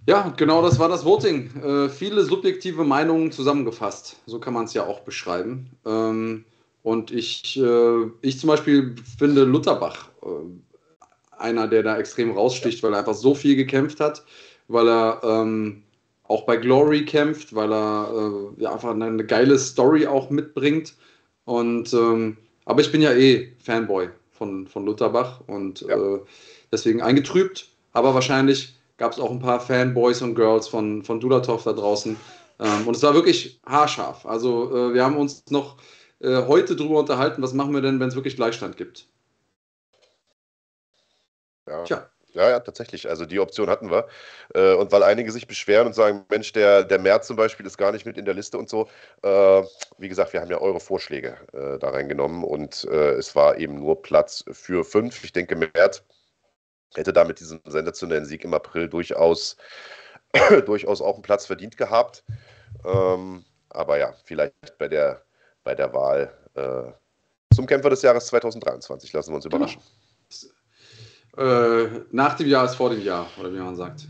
[0.07, 1.63] Ja, genau das war das Voting.
[1.63, 4.17] Äh, viele subjektive Meinungen zusammengefasst.
[4.27, 5.71] So kann man es ja auch beschreiben.
[5.87, 6.45] Ähm,
[6.83, 12.93] und ich, äh, ich zum Beispiel finde Lutherbach äh, einer, der da extrem raussticht, weil
[12.93, 14.25] er einfach so viel gekämpft hat
[14.69, 15.83] weil er ähm,
[16.25, 20.95] auch bei Glory kämpft, weil er äh, ja, einfach eine, eine, geile Story auch mitbringt.
[21.45, 25.97] Und ähm, aber ich bin ja eh Fanboy von, von Lutherbach und ja.
[25.97, 26.21] äh,
[26.71, 27.69] deswegen eingetrübt.
[27.93, 32.17] Aber wahrscheinlich gab es auch ein paar Fanboys und Girls von, von Dulatov da draußen.
[32.61, 34.25] Ähm, und es war wirklich haarscharf.
[34.25, 35.77] Also äh, wir haben uns noch
[36.21, 39.09] äh, heute darüber unterhalten, was machen wir denn, wenn es wirklich Gleichstand gibt.
[41.67, 41.85] Ja.
[41.85, 42.12] Tja.
[42.35, 43.09] Ja, ja, tatsächlich.
[43.09, 44.09] Also die Option hatten wir.
[44.55, 47.77] Äh, und weil einige sich beschweren und sagen, Mensch, der, der März zum Beispiel ist
[47.77, 48.89] gar nicht mit in der Liste und so.
[49.23, 49.63] Äh,
[49.99, 54.03] wie gesagt, wir haben ja eure Vorschläge äh, da reingenommen und es war eben nur
[54.03, 55.25] Platz für fünf.
[55.25, 56.03] Ich denke, März
[56.95, 59.57] hätte damit diesen sensationellen Sieg im April durchaus,
[60.67, 62.25] durchaus auch einen Platz verdient gehabt.
[62.85, 65.23] Ähm, aber ja, vielleicht bei der,
[65.65, 66.33] bei der Wahl
[67.55, 69.81] zum Kämpfer des Jahres 2023 lassen wir uns überraschen.
[69.81, 70.02] Genau.
[71.37, 74.09] Äh, nach dem Jahr ist vor dem Jahr, oder wie man sagt.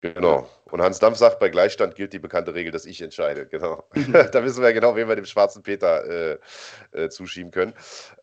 [0.00, 0.48] Genau.
[0.70, 3.46] Und Hans Dampf sagt, bei Gleichstand gilt die bekannte Regel, dass ich entscheide.
[3.46, 3.84] Genau.
[4.32, 6.38] da wissen wir ja genau, wen wir dem schwarzen Peter äh,
[6.92, 7.74] äh, zuschieben können.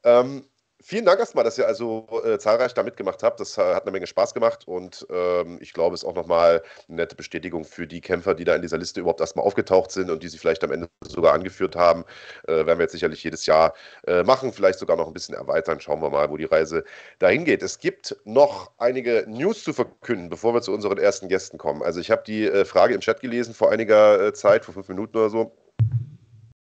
[0.04, 0.46] Ähm,
[0.88, 3.40] Vielen Dank erstmal, dass ihr also äh, zahlreich da mitgemacht habt.
[3.40, 6.98] Das hat eine Menge Spaß gemacht und ähm, ich glaube, es ist auch nochmal eine
[6.98, 10.22] nette Bestätigung für die Kämpfer, die da in dieser Liste überhaupt erstmal aufgetaucht sind und
[10.22, 12.06] die sie vielleicht am Ende sogar angeführt haben.
[12.48, 13.74] Äh, werden wir jetzt sicherlich jedes Jahr
[14.06, 15.80] äh, machen, vielleicht sogar noch ein bisschen erweitern.
[15.80, 16.84] Schauen wir mal, wo die Reise
[17.18, 17.64] dahin geht.
[17.64, 21.82] Es gibt noch einige News zu verkünden, bevor wir zu unseren ersten Gästen kommen.
[21.82, 24.88] Also ich habe die äh, Frage im Chat gelesen vor einiger äh, Zeit, vor fünf
[24.90, 25.52] Minuten oder so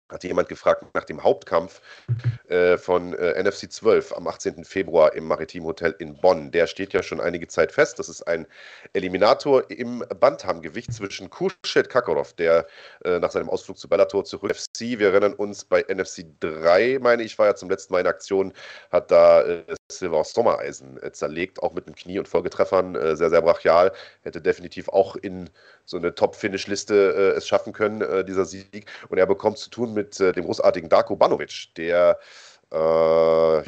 [0.09, 1.81] hatte jemand gefragt nach dem Hauptkampf
[2.47, 4.63] äh, von äh, NFC 12 am 18.
[4.63, 6.51] Februar im Maritim Hotel in Bonn.
[6.51, 7.99] Der steht ja schon einige Zeit fest.
[7.99, 8.45] Das ist ein
[8.93, 12.67] Eliminator im Bantamgewicht zwischen Kurschet Kakarov, der
[13.05, 14.99] äh, nach seinem Ausflug zu Bellator zurück FC.
[14.99, 18.53] Wir erinnern uns bei NFC 3, meine ich, war ja zum letzten Mal in Aktion,
[18.91, 23.29] hat da äh, Silver Sommereisen äh, zerlegt, auch mit einem Knie und Folgetreffern, äh, sehr,
[23.29, 23.91] sehr brachial.
[24.21, 25.49] Hätte definitiv auch in
[25.85, 28.85] so eine Top-Finish-Liste es schaffen können, dieser Sieg.
[29.09, 32.19] Und er bekommt zu tun mit äh, dem großartigen Darko Banovic, der
[32.71, 32.75] äh,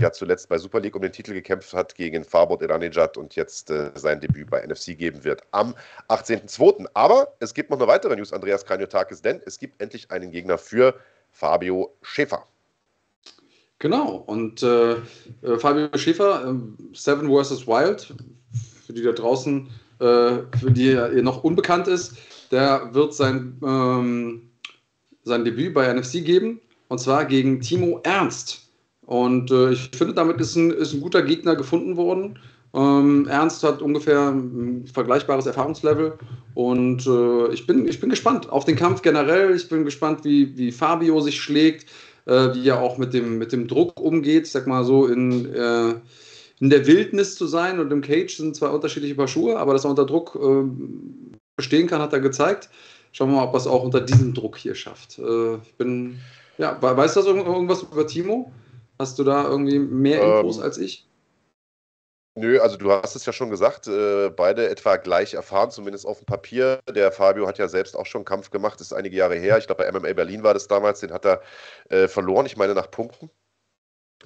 [0.01, 3.71] ja zuletzt bei Super League um den Titel gekämpft hat gegen Farbot Iranejad und jetzt
[3.71, 5.75] äh, sein Debüt bei NFC geben wird am
[6.10, 6.88] 18.02.
[6.93, 10.57] Aber es gibt noch eine weitere News, Andreas Kranjotakis, denn es gibt endlich einen Gegner
[10.57, 10.95] für
[11.31, 12.47] Fabio Schäfer.
[13.81, 17.65] Genau, und äh, äh Fabio Schäfer, äh, Seven vs.
[17.65, 18.13] Wild,
[18.85, 19.67] für die da draußen,
[19.97, 20.03] äh,
[20.59, 22.15] für die er noch unbekannt ist,
[22.51, 24.51] der wird sein ähm,
[25.23, 28.69] sein Debüt bei NFC geben, und zwar gegen Timo Ernst.
[29.07, 32.37] Und äh, ich finde, damit ist ein, ist ein guter Gegner gefunden worden.
[32.75, 36.13] Ähm, Ernst hat ungefähr ein vergleichbares Erfahrungslevel
[36.53, 39.55] und äh, ich, bin, ich bin gespannt auf den Kampf generell.
[39.55, 41.87] Ich bin gespannt, wie, wie Fabio sich schlägt,
[42.25, 44.45] äh, wie er auch mit dem, mit dem Druck umgeht.
[44.45, 45.95] Ich sag mal so, in, äh,
[46.60, 49.86] in der Wildnis zu sein und im Cage sind zwei unterschiedliche Paar Schuhe, aber dass
[49.86, 50.63] er unter Druck äh,
[51.55, 52.69] bestehen kann, hat er gezeigt.
[53.12, 55.19] Schauen wir mal, ob er es auch unter diesem Druck hier schafft.
[55.19, 56.19] Äh, ich bin,
[56.57, 58.51] ja, weißt du irgendwas über Timo?
[58.99, 61.07] Hast du da irgendwie mehr ähm, Infos ähm, als ich?
[62.35, 66.19] Nö, also du hast es ja schon gesagt, äh, beide etwa gleich erfahren, zumindest auf
[66.19, 66.79] dem Papier.
[66.89, 69.57] Der Fabio hat ja selbst auch schon Kampf gemacht, das ist einige Jahre her.
[69.57, 71.41] Ich glaube, bei MMA Berlin war das damals, den hat er
[71.89, 73.29] äh, verloren, ich meine nach Punkten.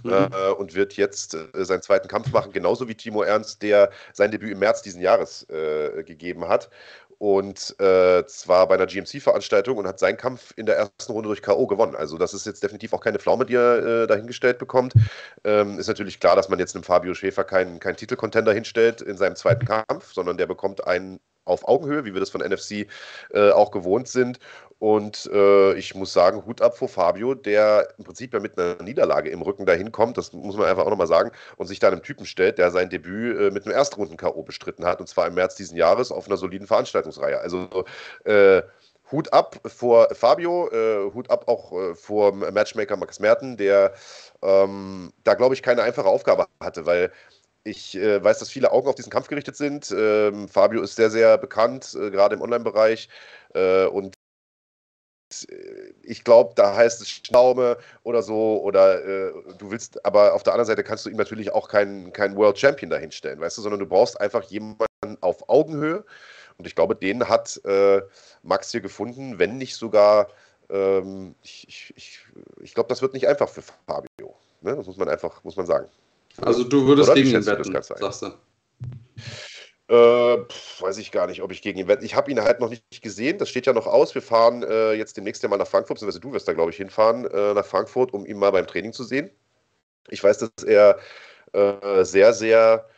[0.04, 0.12] Mhm.
[0.12, 4.30] Äh, und wird jetzt äh, seinen zweiten Kampf machen, genauso wie Timo Ernst, der sein
[4.30, 6.70] Debüt im März diesen Jahres äh, gegeben hat
[7.20, 11.42] und äh, zwar bei einer GMC-Veranstaltung und hat seinen Kampf in der ersten Runde durch
[11.42, 11.68] K.O.
[11.68, 11.96] gewonnen.
[11.96, 14.94] Also das ist jetzt definitiv auch keine Pflaume, die er äh, dahingestellt bekommt.
[15.44, 19.18] Ähm, ist natürlich klar, dass man jetzt einem Fabio Schäfer keinen kein Titelcontender hinstellt in
[19.18, 22.88] seinem zweiten Kampf, sondern der bekommt einen auf Augenhöhe, wie wir das von NFC
[23.34, 24.40] äh, auch gewohnt sind.
[24.80, 28.82] Und äh, ich muss sagen, Hut ab vor Fabio, der im Prinzip ja mit einer
[28.84, 31.88] Niederlage im Rücken dahin kommt, das muss man einfach auch nochmal sagen, und sich da
[31.88, 34.44] einem Typen stellt, der sein Debüt äh, mit einem Erstrunden-K.O.
[34.44, 37.40] bestritten hat, und zwar im März diesen Jahres auf einer soliden Veranstaltungsreihe.
[37.40, 37.86] Also
[38.26, 38.64] äh,
[39.12, 43.94] Hut ab vor Fabio, äh, Hut ab auch äh, vor Matchmaker Max Merten, der
[44.42, 47.12] ähm, da, glaube ich, keine einfache Aufgabe hatte, weil
[47.66, 49.92] ich äh, weiß, dass viele Augen auf diesen Kampf gerichtet sind.
[49.92, 53.10] Ähm, Fabio ist sehr, sehr bekannt, äh, gerade im Online-Bereich.
[53.56, 54.14] Äh, und
[55.50, 60.44] äh, ich glaube, da heißt es Schnaume oder so, oder äh, du willst, aber auf
[60.44, 63.62] der anderen Seite kannst du ihm natürlich auch keinen kein World Champion dahinstellen, weißt du,
[63.64, 66.06] sondern du brauchst einfach jemanden auf Augenhöhe.
[66.58, 68.02] Und ich glaube, den hat äh,
[68.44, 70.30] Max hier gefunden, wenn nicht sogar,
[70.70, 72.20] ähm, ich, ich, ich,
[72.62, 74.36] ich glaube, das wird nicht einfach für Fabio.
[74.62, 74.76] Ne?
[74.76, 75.90] Das muss man einfach, muss man sagen.
[76.42, 78.32] Also du würdest Oder gegen ihn wetten, sagst du?
[79.88, 82.04] Äh, pf, weiß ich gar nicht, ob ich gegen ihn wette.
[82.04, 83.38] Ich habe ihn halt noch nicht gesehen.
[83.38, 84.16] Das steht ja noch aus.
[84.16, 86.78] Wir fahren äh, jetzt demnächst ja mal nach Frankfurt, beziehungsweise du wirst da, glaube ich,
[86.78, 89.30] hinfahren äh, nach Frankfurt, um ihn mal beim Training zu sehen.
[90.10, 90.98] Ich weiß, dass er
[91.54, 92.90] äh, sehr, sehr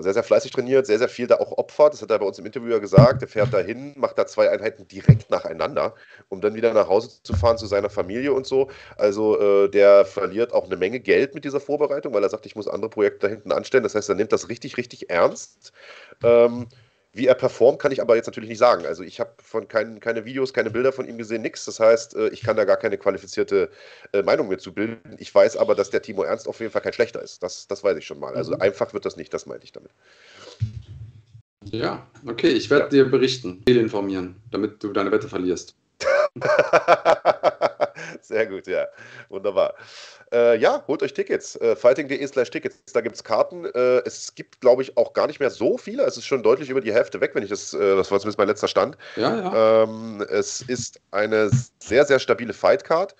[0.00, 1.92] sehr, sehr fleißig trainiert, sehr, sehr viel da auch opfert.
[1.92, 3.22] Das hat er bei uns im Interview ja gesagt.
[3.22, 5.94] Er fährt dahin, macht da zwei Einheiten direkt nacheinander,
[6.28, 8.68] um dann wieder nach Hause zu fahren zu seiner Familie und so.
[8.96, 12.56] Also äh, der verliert auch eine Menge Geld mit dieser Vorbereitung, weil er sagt, ich
[12.56, 13.84] muss andere Projekte da hinten anstellen.
[13.84, 15.72] Das heißt, er nimmt das richtig, richtig ernst.
[16.24, 16.66] Ähm,
[17.14, 18.86] wie er performt, kann ich aber jetzt natürlich nicht sagen.
[18.86, 21.66] Also ich habe von kein, keine Videos, keine Bilder von ihm gesehen, nichts.
[21.66, 23.70] Das heißt, äh, ich kann da gar keine qualifizierte
[24.12, 25.16] äh, Meinung mehr zu bilden.
[25.18, 27.42] Ich weiß aber, dass der Timo Ernst auf jeden Fall kein schlechter ist.
[27.42, 28.34] Das, das weiß ich schon mal.
[28.34, 28.62] Also mhm.
[28.62, 29.90] einfach wird das nicht, das meinte ich damit.
[31.64, 33.04] Ja, okay, ich werde ja.
[33.04, 35.76] dir berichten, informieren, damit du deine Wette verlierst.
[38.32, 38.86] Sehr gut, ja.
[39.28, 39.74] Wunderbar.
[40.32, 41.56] Äh, ja, holt euch Tickets.
[41.56, 42.92] Äh, Fighting.de slash Tickets.
[42.92, 43.64] Da gibt es Karten.
[43.66, 46.04] Äh, es gibt, glaube ich, auch gar nicht mehr so viele.
[46.04, 48.38] Es ist schon deutlich über die Hälfte weg, wenn ich das, äh, das war zumindest
[48.38, 48.96] mein letzter Stand.
[49.16, 49.82] Ja, ja.
[49.82, 53.14] Ähm, es ist eine sehr, sehr stabile Fightcard.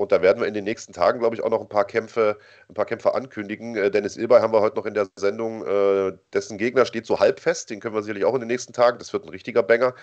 [0.00, 2.38] Und da werden wir in den nächsten Tagen, glaube ich, auch noch ein paar Kämpfe,
[2.70, 3.76] ein paar Kämpfe ankündigen.
[3.76, 5.62] Äh, Dennis Ilbay haben wir heute noch in der Sendung.
[5.66, 7.68] Äh, dessen Gegner steht so halb fest.
[7.68, 8.98] Den können wir sicherlich auch in den nächsten Tagen.
[8.98, 9.94] Das wird ein richtiger Banger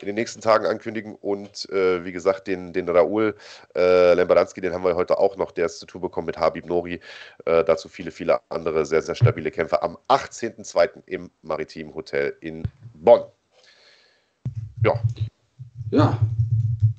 [0.00, 1.14] in den nächsten Tagen ankündigen.
[1.14, 3.36] Und äh, wie gesagt, den, den Raoul
[3.76, 5.52] äh, Lembaranski, den haben wir heute auch noch.
[5.52, 7.00] Der ist zu tun bekommen mit Habib Nori.
[7.44, 11.04] Äh, dazu viele, viele andere sehr, sehr stabile Kämpfe am 18.02.
[11.06, 12.64] im Maritim Hotel in
[12.94, 13.22] Bonn.
[14.82, 15.00] Ja.
[15.92, 16.18] Ja,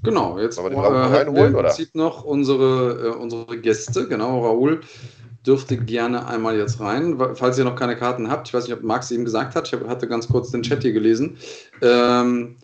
[0.06, 2.04] Genau, jetzt wir den äh, reinholen, wir im Prinzip oder?
[2.04, 4.08] noch unsere, äh, unsere Gäste.
[4.08, 4.82] Genau, Raoul
[5.46, 8.48] dürfte gerne einmal jetzt rein, falls ihr noch keine Karten habt.
[8.48, 9.72] Ich weiß nicht, ob Max eben gesagt hat.
[9.72, 11.38] Ich hatte ganz kurz den Chat hier gelesen.
[11.82, 12.56] Ähm,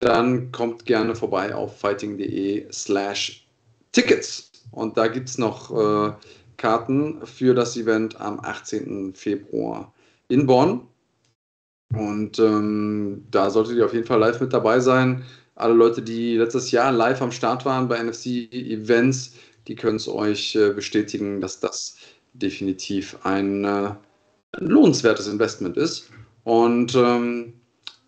[0.00, 3.46] dann kommt gerne vorbei auf fighting.de slash
[3.92, 4.50] Tickets.
[4.70, 6.12] Und da gibt es noch äh,
[6.56, 9.14] Karten für das Event am 18.
[9.14, 9.92] Februar
[10.28, 10.82] in Bonn.
[11.92, 15.24] Und ähm, da solltet ihr auf jeden Fall live mit dabei sein
[15.60, 19.34] alle Leute, die letztes Jahr live am Start waren bei NFC-Events,
[19.68, 21.96] die können es euch äh, bestätigen, dass das
[22.34, 23.94] definitiv ein, äh,
[24.58, 26.10] lohnenswertes Investment ist.
[26.44, 27.54] Und ähm,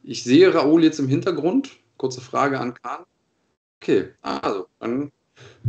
[0.02, 1.70] ich sehe Raoul jetzt im Hintergrund.
[1.96, 3.04] Kurze Frage an Kahn.
[3.80, 5.10] Okay, also dann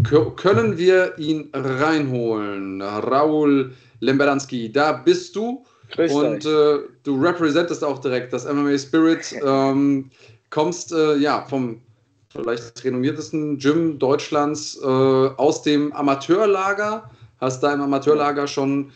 [0.04, 2.82] können wir ihn reinholen.
[2.82, 5.66] Raoul Lemberanski, da bist du.
[5.92, 9.36] Grüß und äh, du repräsentest auch direkt das MMA Spirit.
[9.46, 10.10] Ähm,
[10.54, 11.82] kommst äh, ja vom
[12.30, 17.10] vielleicht renommiertesten Gym Deutschlands äh, aus dem Amateurlager,
[17.42, 18.92] hast da im Amateurlager schon,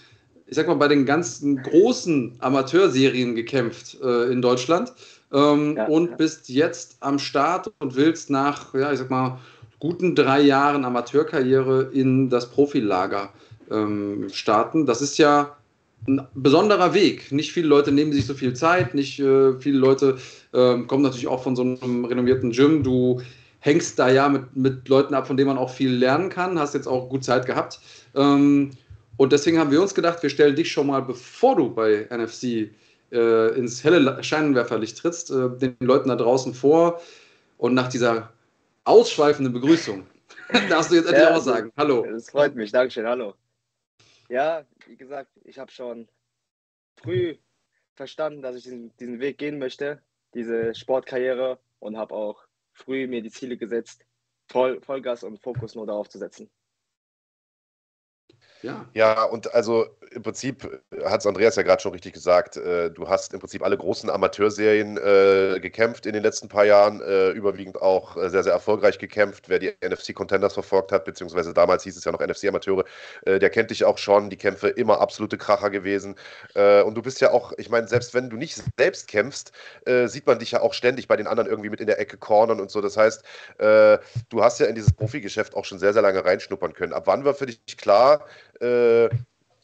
[0.45, 4.93] ich sag mal, bei den ganzen großen Amateurserien gekämpft äh, in Deutschland
[5.33, 6.15] ähm, ja, und ja.
[6.17, 9.39] bist jetzt am Start und willst nach, ja, ich sag mal,
[9.79, 13.29] guten drei Jahren Amateurkarriere in das Profilager
[13.71, 14.85] ähm, starten.
[14.85, 15.56] Das ist ja
[16.07, 17.31] ein besonderer Weg.
[17.31, 20.17] Nicht viele Leute nehmen sich so viel Zeit, nicht äh, viele Leute
[20.53, 22.83] äh, kommen natürlich auch von so einem renommierten Gym.
[22.83, 23.21] Du
[23.59, 26.73] hängst da ja mit, mit Leuten ab, von denen man auch viel lernen kann, hast
[26.73, 27.79] jetzt auch gut Zeit gehabt.
[28.15, 28.71] Ähm,
[29.17, 32.69] und deswegen haben wir uns gedacht, wir stellen dich schon mal, bevor du bei NFC
[33.11, 37.01] äh, ins helle Scheinwerferlicht trittst, äh, den Leuten da draußen vor.
[37.57, 38.31] Und nach dieser
[38.83, 40.05] ausschweifenden Begrüßung
[40.69, 41.71] darfst du jetzt endlich ja, auch sagen.
[41.75, 42.05] Hallo.
[42.09, 43.33] Das freut mich, Dankeschön, hallo.
[44.29, 46.07] Ja, wie gesagt, ich habe schon
[46.95, 47.37] früh
[47.95, 50.01] verstanden, dass ich diesen, diesen Weg gehen möchte,
[50.33, 54.05] diese Sportkarriere und habe auch früh mir die Ziele gesetzt,
[54.49, 56.49] Voll, Vollgas und Fokus nur darauf zu setzen.
[58.61, 58.85] Ja.
[58.93, 63.07] ja, und also im Prinzip hat es Andreas ja gerade schon richtig gesagt, äh, du
[63.07, 67.81] hast im Prinzip alle großen Amateurserien äh, gekämpft in den letzten paar Jahren, äh, überwiegend
[67.81, 69.49] auch äh, sehr, sehr erfolgreich gekämpft.
[69.49, 72.85] Wer die NFC Contenders verfolgt hat, beziehungsweise damals hieß es ja noch NFC Amateure,
[73.25, 76.15] äh, der kennt dich auch schon, die Kämpfe immer absolute Kracher gewesen.
[76.55, 79.51] Äh, und du bist ja auch, ich meine, selbst wenn du nicht selbst kämpfst,
[80.05, 82.59] sieht man dich ja auch ständig bei den anderen irgendwie mit in der Ecke cornern
[82.59, 82.81] und so.
[82.81, 83.23] Das heißt,
[83.57, 86.93] du hast ja in dieses Profigeschäft auch schon sehr, sehr lange reinschnuppern können.
[86.93, 88.25] Ab wann war für dich klar,
[88.61, 89.09] äh,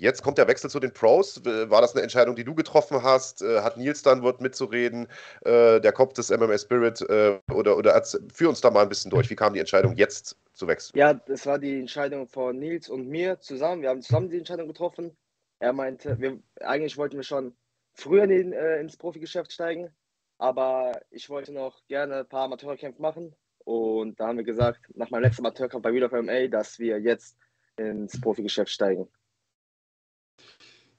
[0.04, 1.46] Jetzt kommt der Wechsel zu den Pros.
[1.46, 3.42] War das eine Entscheidung, die du getroffen hast?
[3.42, 5.08] Äh, hat Nils dann wird mitzureden,
[5.46, 7.00] äh, der Kopf des MMA Spirit?
[7.10, 9.30] Äh, oder oder führ uns da mal ein bisschen durch.
[9.30, 11.00] Wie kam die Entscheidung, jetzt zu wechseln?
[11.00, 13.82] Ja, das war die Entscheidung von Nils und mir zusammen.
[13.82, 15.16] Wir haben zusammen die Entscheidung getroffen.
[15.60, 17.56] Er meinte, wir, eigentlich wollten wir schon
[17.94, 19.90] früher in den, äh, ins Profigeschäft steigen,
[20.38, 23.34] aber ich wollte noch gerne ein paar Amateurkämpfe machen.
[23.64, 27.00] Und da haben wir gesagt, nach meinem letzten Amateurkampf bei Wheel of MMA, dass wir
[27.00, 27.38] jetzt
[27.78, 29.08] ins Profigeschäft steigen.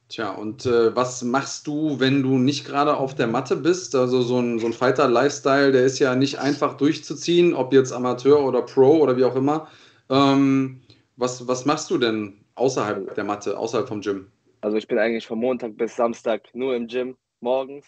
[0.09, 3.95] Tja, und äh, was machst du, wenn du nicht gerade auf der Matte bist?
[3.95, 8.45] Also so ein, so ein Fighter-Lifestyle, der ist ja nicht einfach durchzuziehen, ob jetzt Amateur
[8.45, 9.69] oder Pro oder wie auch immer.
[10.11, 10.83] Ähm,
[11.17, 14.31] was, was machst du denn außerhalb der Matte, außerhalb vom Gym?
[14.61, 17.87] Also ich bin eigentlich von Montag bis Samstag nur im Gym, morgens.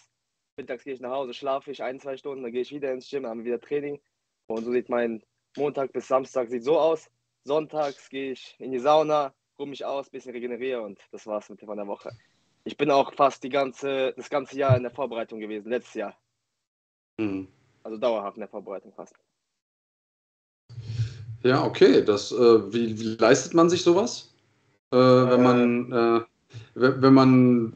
[0.56, 3.10] Mittags gehe ich nach Hause, schlafe ich ein, zwei Stunden, dann gehe ich wieder ins
[3.10, 4.00] Gym, dann haben wir wieder Training.
[4.46, 5.22] Und so sieht mein
[5.56, 7.10] Montag bis Samstag sieht so aus.
[7.46, 11.60] Sonntags gehe ich in die Sauna, ruhe mich aus, bisschen regeneriere und das war's mit
[11.60, 12.10] von der Woche.
[12.64, 16.16] Ich bin auch fast die ganze, das ganze Jahr in der Vorbereitung gewesen, letztes Jahr.
[17.18, 17.46] Mhm.
[17.84, 19.14] Also dauerhaft in der Vorbereitung fast.
[21.42, 22.04] Ja, okay.
[22.04, 24.34] Das, äh, wie, wie, leistet man sich sowas?
[24.90, 26.20] Äh, wenn man äh,
[26.74, 27.72] wenn man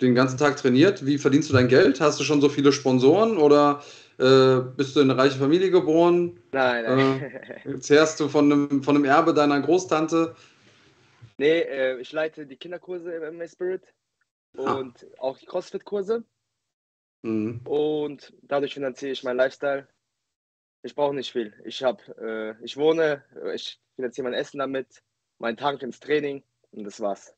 [0.00, 2.00] den ganzen Tag trainiert, wie verdienst du dein Geld?
[2.00, 3.82] Hast du schon so viele Sponsoren oder
[4.18, 6.40] äh, bist du in eine reiche Familie geboren?
[6.52, 7.40] Nein, nein.
[7.64, 10.34] Äh, zehrst du von einem, von einem Erbe deiner Großtante?
[11.38, 13.82] Nee, äh, ich leite die Kinderkurse im MMA Spirit
[14.56, 14.74] ah.
[14.74, 15.22] und ah.
[15.22, 16.24] auch die CrossFit-Kurse.
[17.22, 17.60] Mhm.
[17.64, 19.86] Und dadurch finanziere ich meinen Lifestyle.
[20.82, 21.52] Ich brauche nicht viel.
[21.64, 25.02] Ich habe, äh, ich wohne, ich finanziere mein Essen damit,
[25.38, 27.34] meinen Tank ins Training und das war's.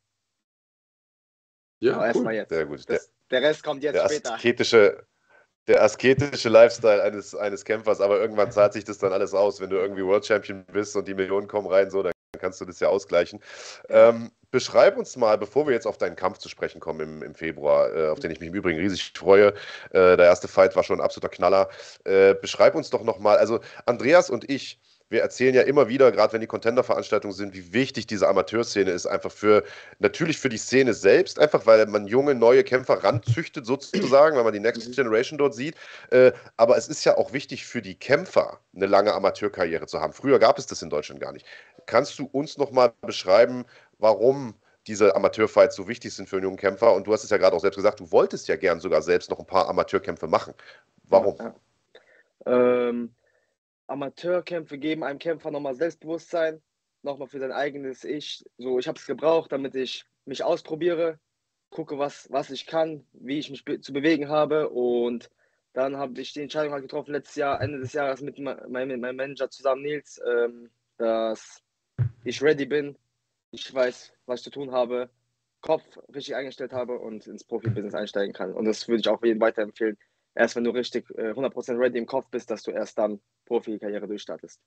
[1.81, 2.05] Ja, cool.
[2.05, 2.51] erstmal jetzt.
[2.51, 2.79] Sehr gut.
[2.81, 3.01] Das, der,
[3.31, 4.35] der, Rest kommt jetzt der später.
[4.35, 5.07] Asketische,
[5.69, 9.61] der asketische Lifestyle eines, eines Kämpfers, aber irgendwann zahlt sich das dann alles aus.
[9.61, 12.65] Wenn du irgendwie World Champion bist und die Millionen kommen rein, so, dann kannst du
[12.65, 13.41] das ja ausgleichen.
[13.91, 17.35] Ähm, beschreib uns mal, bevor wir jetzt auf deinen Kampf zu sprechen kommen im, im
[17.35, 19.49] Februar, äh, auf den ich mich im Übrigen riesig freue.
[19.91, 21.69] Äh, der erste Fight war schon ein absoluter Knaller.
[22.05, 24.81] Äh, beschreib uns doch nochmal, also Andreas und ich,
[25.11, 29.07] wir erzählen ja immer wieder, gerade wenn die Contender-Veranstaltungen sind, wie wichtig diese Amateurszene ist,
[29.07, 29.65] einfach für,
[29.99, 34.53] natürlich für die Szene selbst, einfach weil man junge, neue Kämpfer ranzüchtet, sozusagen, weil man
[34.53, 34.93] die Next mhm.
[34.93, 35.77] Generation dort sieht.
[36.11, 40.13] Äh, aber es ist ja auch wichtig für die Kämpfer, eine lange Amateurkarriere zu haben.
[40.13, 41.47] Früher gab es das in Deutschland gar nicht.
[41.87, 43.65] Kannst du uns nochmal beschreiben,
[43.99, 44.55] warum
[44.87, 46.93] diese Amateurfights so wichtig sind für einen jungen Kämpfer?
[46.93, 49.31] Und du hast es ja gerade auch selbst gesagt, du wolltest ja gern sogar selbst
[49.31, 50.53] noch ein paar Amateurkämpfe machen.
[51.05, 51.37] Warum?
[51.39, 51.55] Ja,
[52.47, 52.89] ja.
[52.89, 53.11] Ähm,
[53.89, 56.63] Amateurkämpfe geben einem Kämpfer nochmal Selbstbewusstsein,
[57.03, 58.45] nochmal für sein eigenes Ich.
[58.59, 61.19] So, ich habe es gebraucht, damit ich mich ausprobiere,
[61.71, 64.69] gucke, was, was ich kann, wie ich mich be zu bewegen habe.
[64.69, 65.31] Und
[65.73, 69.01] dann habe ich die Entscheidung halt getroffen, letztes Jahr, Ende des Jahres mit, meinem, mit
[69.01, 71.63] meinem Manager zusammen, Nils, ähm, dass
[72.25, 72.97] ich ready bin,
[73.51, 75.09] ich weiß, was ich zu tun habe,
[75.61, 75.83] Kopf
[76.15, 78.53] richtig eingestellt habe und ins Profibusiness einsteigen kann.
[78.53, 79.99] Und das würde ich auch jedem weiterempfehlen,
[80.35, 84.07] erst wenn du richtig äh, 100% ready im Kopf bist, dass du erst dann Profikarriere
[84.07, 84.61] durchstartest.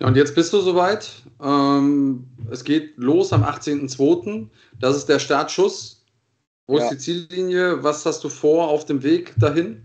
[0.00, 1.22] Ja, und jetzt bist du soweit.
[1.40, 4.48] Ähm, es geht los am 18.02.
[4.78, 6.04] Das ist der Startschuss.
[6.66, 6.84] Wo ja.
[6.84, 7.82] ist die Ziellinie?
[7.82, 9.84] Was hast du vor auf dem Weg dahin?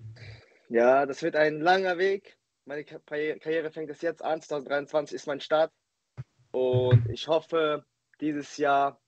[0.69, 2.37] Ja, das wird ein langer Weg.
[2.65, 4.41] Meine Karriere fängt es jetzt an.
[4.41, 5.71] 2023 ist mein Start.
[6.51, 7.85] Und ich hoffe,
[8.21, 8.99] dieses Jahr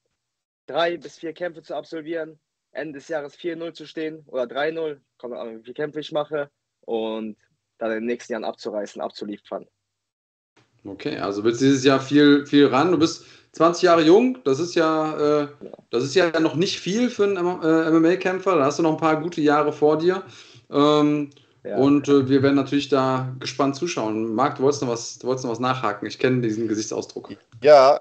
[0.68, 2.40] drei bis vier Kämpfe zu absolvieren.
[2.72, 6.50] Ende des Jahres 4-0 zu stehen oder 3-0, kommt an, wie viele Kämpfe ich mache
[6.82, 7.38] und
[7.78, 9.68] dann in den nächsten Jahren abzureißen, abzuliefern.
[10.86, 12.92] Okay, also willst du dieses Jahr viel, viel ran.
[12.92, 15.48] Du bist 20 Jahre jung, das ist ja, äh,
[15.90, 18.56] das ist ja noch nicht viel für einen äh, MMA-Kämpfer.
[18.56, 20.24] Da hast du noch ein paar gute Jahre vor dir.
[20.72, 21.30] Ähm,
[21.64, 21.78] ja.
[21.78, 24.34] Und äh, wir werden natürlich da gespannt zuschauen.
[24.34, 26.08] Marc, du wolltest noch was, du wolltest noch was nachhaken.
[26.08, 27.30] Ich kenne diesen Gesichtsausdruck.
[27.62, 28.00] Ja,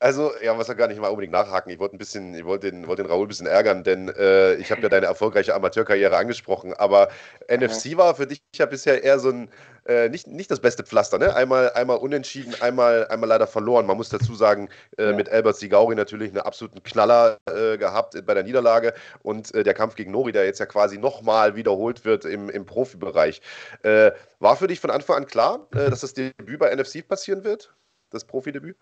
[0.00, 1.70] also, ja, was ja gar nicht mal unbedingt nachhaken.
[1.70, 4.54] Ich wollte ein bisschen, ich wollte den, wollte den Raoul ein bisschen ärgern, denn äh,
[4.54, 7.10] ich habe ja deine erfolgreiche Amateurkarriere angesprochen, aber
[7.48, 9.50] NFC war für dich ja bisher eher so ein,
[9.86, 11.36] äh, nicht, nicht das beste Pflaster, ne?
[11.36, 13.84] Einmal, einmal unentschieden, einmal, einmal leider verloren.
[13.84, 15.12] Man muss dazu sagen, äh, ja.
[15.12, 19.74] mit Albert Sigauri natürlich einen absoluten Knaller äh, gehabt bei der Niederlage und äh, der
[19.74, 23.42] Kampf gegen Nori, der jetzt ja quasi nochmal wiederholt wird im, im Profibereich.
[23.82, 27.74] Äh, war für dich von Anfang an klar, dass das Debüt bei NFC passieren wird?
[28.10, 28.76] Das Profidebüt?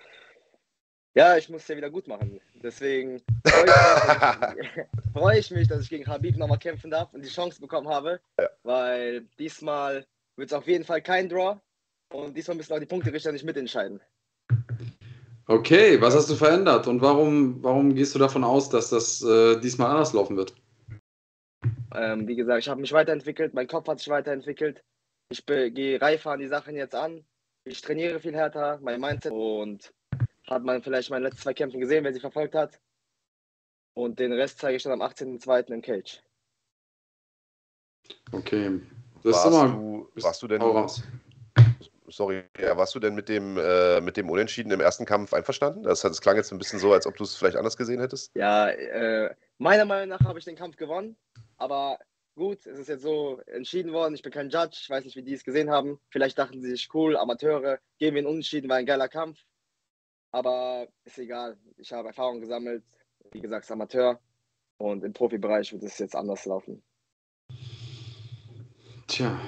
[1.19, 2.41] Ja, ich muss ja wieder gut machen.
[2.63, 7.29] Deswegen freue ich, freu ich, mich, dass ich gegen Habib nochmal kämpfen darf und die
[7.29, 8.21] Chance bekommen habe.
[8.39, 8.49] Ja.
[8.63, 10.07] Weil diesmal
[10.37, 11.59] wird es auf jeden Fall kein Draw.
[12.13, 14.01] Und diesmal müssen auch die Punkterichter nicht mitentscheiden.
[15.49, 19.59] Okay, was hast du verändert und warum, warum gehst du davon aus, dass das äh,
[19.59, 20.55] diesmal anders laufen wird?
[21.97, 24.85] Ähm, wie gesagt, ich habe mich weiterentwickelt, mein Kopf hat sich weiterentwickelt.
[25.31, 27.25] Ich gehe reifer an die Sachen jetzt an.
[27.65, 29.93] Ich trainiere viel härter, mein Mindset und
[30.49, 32.81] hat man vielleicht meine letzten zwei Kämpfe gesehen, wer sie verfolgt hat.
[33.95, 35.73] Und den Rest zeige ich dann am 18.02.
[35.73, 36.23] im Cage.
[38.33, 38.81] Okay.
[39.23, 40.63] Das warst, ist mal, du, warst du denn.
[40.63, 41.03] Raus.
[42.11, 45.83] Sorry, ja, warst du denn mit dem, äh, mit dem Unentschieden im ersten Kampf einverstanden?
[45.83, 48.35] Das, das klang jetzt ein bisschen so, als ob du es vielleicht anders gesehen hättest.
[48.35, 51.17] Ja, äh, meiner Meinung nach habe ich den Kampf gewonnen.
[51.59, 51.99] Aber
[52.35, 54.15] gut, es ist jetzt so entschieden worden.
[54.15, 54.79] Ich bin kein Judge.
[54.81, 56.01] Ich weiß nicht, wie die es gesehen haben.
[56.09, 59.45] Vielleicht dachten sie sich, cool, Amateure, geben wir einen Unentschieden, war ein geiler Kampf.
[60.33, 61.57] Aber ist egal.
[61.77, 62.85] Ich habe Erfahrung gesammelt.
[63.33, 64.19] Wie gesagt, Amateur.
[64.79, 66.83] Und im Profibereich wird es jetzt anders laufen.
[69.09, 69.41] Tja,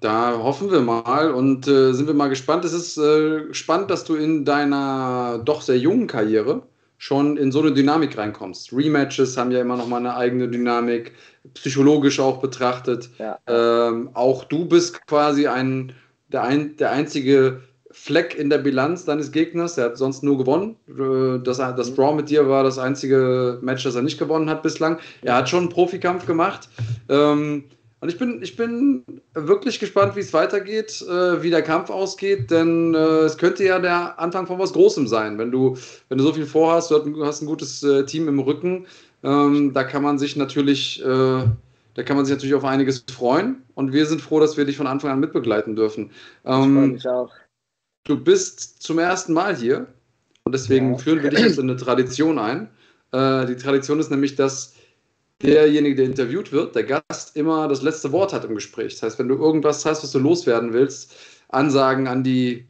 [0.00, 2.64] da hoffen wir mal und äh, sind wir mal gespannt.
[2.64, 6.66] Es ist äh, spannend, dass du in deiner doch sehr jungen Karriere
[6.98, 8.72] schon in so eine Dynamik reinkommst.
[8.72, 11.12] Rematches haben ja immer noch mal eine eigene Dynamik,
[11.54, 13.10] psychologisch auch betrachtet.
[13.18, 13.38] Ja.
[13.46, 15.94] Ähm, auch du bist quasi ein
[16.28, 17.62] der, ein, der einzige
[17.94, 19.78] Fleck in der Bilanz deines Gegners.
[19.78, 20.74] Er hat sonst nur gewonnen.
[21.44, 21.94] Das, das.
[21.94, 24.98] Draw mit dir war das einzige Match, das er nicht gewonnen hat bislang.
[25.22, 26.68] Er hat schon einen Profikampf gemacht.
[27.08, 27.64] Ähm,
[28.00, 32.50] und ich bin, ich bin wirklich gespannt, wie es weitergeht, äh, wie der Kampf ausgeht,
[32.50, 35.38] denn äh, es könnte ja der Anfang von was Großem sein.
[35.38, 35.76] Wenn du,
[36.08, 38.86] wenn du so viel vorhast, du hast ein gutes äh, Team im Rücken,
[39.22, 43.62] ähm, da kann man sich natürlich, da kann man sich natürlich auf einiges freuen.
[43.74, 46.10] Und wir sind froh, dass wir dich von Anfang an mitbegleiten dürfen.
[46.44, 47.30] Ähm, ich auch.
[48.04, 49.86] Du bist zum ersten Mal hier
[50.44, 50.98] und deswegen ja.
[50.98, 52.68] führen wir dich jetzt in eine Tradition ein.
[53.12, 54.74] Äh, die Tradition ist nämlich, dass
[55.42, 58.94] derjenige, der interviewt wird, der Gast, immer das letzte Wort hat im Gespräch.
[58.94, 61.14] Das heißt, wenn du irgendwas hast, was du loswerden willst,
[61.48, 62.66] Ansagen an die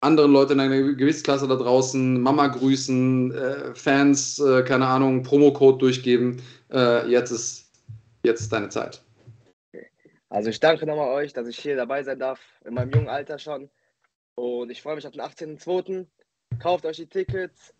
[0.00, 5.80] anderen Leute in deiner Gewichtsklasse da draußen, Mama grüßen, äh, Fans, äh, keine Ahnung, Promocode
[5.80, 6.42] durchgeben.
[6.70, 7.72] Äh, jetzt ist
[8.22, 9.02] jetzt deine Zeit.
[10.28, 13.38] Also ich danke nochmal euch, dass ich hier dabei sein darf, in meinem jungen Alter
[13.38, 13.70] schon.
[14.38, 16.06] Und ich freue mich auf den 18.02.
[16.60, 17.74] Kauft euch die Tickets,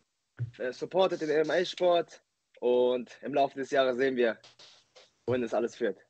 [0.59, 2.20] äh, supportet den MMA-Sport
[2.59, 4.36] und im Laufe des Jahres sehen wir,
[5.26, 6.04] wohin es alles führt.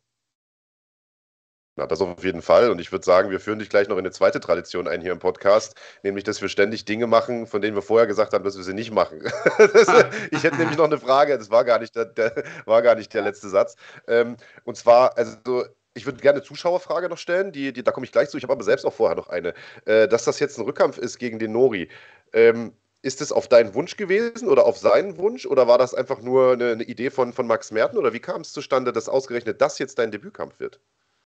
[1.76, 2.70] Na, das auf jeden Fall.
[2.70, 5.12] Und ich würde sagen, wir führen dich gleich noch in eine zweite Tradition ein hier
[5.12, 8.56] im Podcast, nämlich, dass wir ständig Dinge machen, von denen wir vorher gesagt haben, dass
[8.56, 9.20] wir sie nicht machen.
[9.58, 12.94] das, ich hätte nämlich noch eine Frage, das war gar nicht der, der war gar
[12.94, 13.76] nicht der letzte Satz.
[14.06, 15.66] Ähm, und zwar, also
[15.98, 18.38] ich würde gerne eine Zuschauerfrage noch stellen, die, die, da komme ich gleich zu.
[18.38, 19.52] Ich habe aber selbst auch vorher noch eine.
[19.84, 21.88] Äh, dass das jetzt ein Rückkampf ist gegen den Nori.
[22.32, 22.72] Ähm,
[23.02, 26.52] ist es auf deinen Wunsch gewesen oder auf seinen Wunsch oder war das einfach nur
[26.52, 29.78] eine, eine Idee von, von Max Merten oder wie kam es zustande, dass ausgerechnet das
[29.78, 30.80] jetzt dein Debütkampf wird?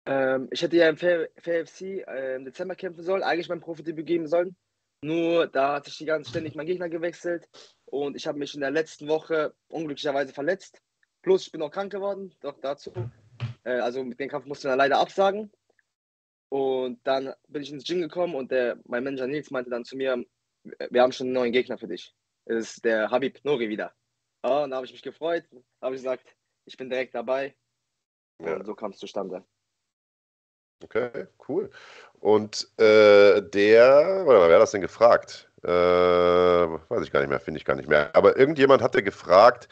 [0.05, 4.27] Ähm, ich hätte ja im FFC äh, im Dezember kämpfen sollen, eigentlich mein Profidebüt geben
[4.27, 4.55] sollen.
[5.01, 7.47] Nur da hat sich die ganze ständig mein Gegner gewechselt
[7.85, 10.81] und ich habe mich in der letzten Woche unglücklicherweise verletzt.
[11.21, 12.93] Plus ich bin auch krank geworden, doch dazu.
[13.67, 15.51] Äh, also mit dem Kampf musste ich dann leider absagen.
[16.49, 19.97] Und dann bin ich ins Gym gekommen und der, mein Manager Nils meinte dann zu
[19.97, 20.23] mir,
[20.63, 22.15] wir haben schon einen neuen Gegner für dich.
[22.45, 23.93] Das ist der Habib Nori wieder.
[24.43, 25.43] Oh, und da habe ich mich gefreut,
[25.81, 27.53] habe ich gesagt, ich bin direkt dabei.
[28.41, 28.55] Ja.
[28.55, 29.43] Und so kam es zustande.
[30.83, 31.69] Okay, cool.
[32.19, 35.51] Und äh, der, warte mal, wer hat das denn gefragt?
[35.63, 38.15] Äh, weiß ich gar nicht mehr, finde ich gar nicht mehr.
[38.15, 39.67] Aber irgendjemand hatte gefragt,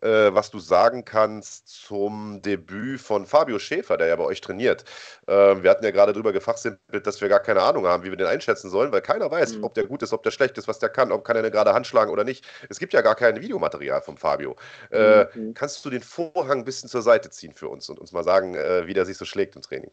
[0.00, 4.84] äh, was du sagen kannst zum Debüt von Fabio Schäfer, der ja bei euch trainiert.
[5.26, 8.16] Äh, wir hatten ja gerade darüber gefachsimpelt, dass wir gar keine Ahnung haben, wie wir
[8.16, 9.64] den einschätzen sollen, weil keiner weiß, mhm.
[9.64, 11.50] ob der gut ist, ob der schlecht ist, was der kann, ob kann er eine
[11.50, 12.46] gerade Hand schlagen oder nicht.
[12.68, 14.56] Es gibt ja gar kein Videomaterial von Fabio.
[14.90, 15.54] Äh, mhm.
[15.54, 18.54] Kannst du den Vorhang ein bisschen zur Seite ziehen für uns und uns mal sagen,
[18.54, 19.90] äh, wie der sich so schlägt im Training?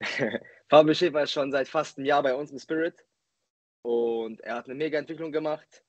[0.68, 2.94] Fabio Schäfer ist schon seit fast einem Jahr bei uns im Spirit
[3.82, 5.82] und er hat eine mega Entwicklung gemacht.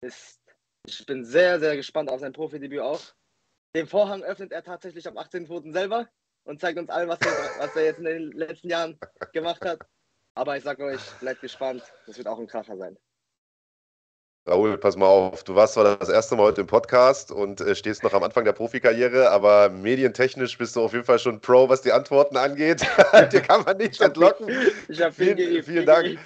[0.00, 0.40] Ist
[0.86, 3.00] ich bin sehr, sehr gespannt auf sein Profidebüt auch.
[3.74, 5.72] Den Vorhang öffnet er tatsächlich am 18.02.
[5.72, 6.08] selber
[6.44, 8.98] und zeigt uns allen, was er, was er jetzt in den letzten Jahren
[9.32, 9.80] gemacht hat.
[10.34, 11.82] Aber ich sage euch, bleibt gespannt.
[12.06, 12.96] Das wird auch ein Kracher sein.
[14.48, 15.42] Raoul, pass mal auf.
[15.42, 18.44] Du warst zwar das erste Mal heute im Podcast und äh, stehst noch am Anfang
[18.44, 22.86] der Profikarriere, aber medientechnisch bist du auf jeden Fall schon Pro, was die Antworten angeht.
[23.32, 24.48] Dir kann man nicht entlocken.
[24.88, 25.64] Ich habe viel, viel geübt.
[25.66, 26.18] Vielen Dank.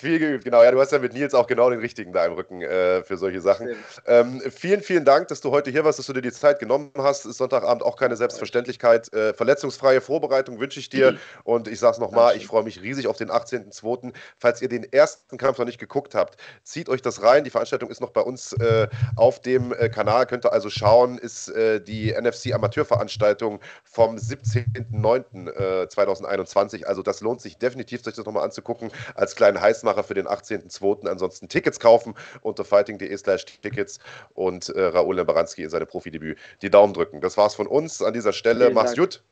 [0.00, 0.62] Viel geübt, genau.
[0.62, 3.18] Ja, du hast ja mit Nils auch genau den richtigen da im Rücken äh, für
[3.18, 3.76] solche Sachen.
[4.06, 6.90] Ähm, vielen, vielen Dank, dass du heute hier warst, dass du dir die Zeit genommen
[6.96, 7.26] hast.
[7.26, 9.12] Ist Sonntagabend auch keine Selbstverständlichkeit.
[9.12, 11.12] Äh, verletzungsfreie Vorbereitung wünsche ich dir.
[11.12, 11.18] Mhm.
[11.44, 14.14] Und ich sage es nochmal, ich freue mich riesig auf den 18.02.
[14.38, 17.44] Falls ihr den ersten Kampf noch nicht geguckt habt, zieht euch das rein.
[17.44, 20.24] Die Veranstaltung ist noch bei uns äh, auf dem äh, Kanal.
[20.24, 26.84] Könnt ihr also schauen, ist äh, die NFC Amateurveranstaltung vom 17.09.2021.
[26.84, 30.28] Also das lohnt sich definitiv, sich das nochmal anzugucken als kleinen Heißmacher Aufmacher für den
[30.28, 31.08] 18.02.
[31.08, 33.98] Ansonsten Tickets kaufen unter fighting.de slash Tickets
[34.34, 37.20] und äh, Raoul Lembaranski in seinem Profidebüt die Daumen drücken.
[37.20, 38.66] Das war's von uns an dieser Stelle.
[38.66, 38.98] Vielen Mach's Dank.
[38.98, 39.24] gut.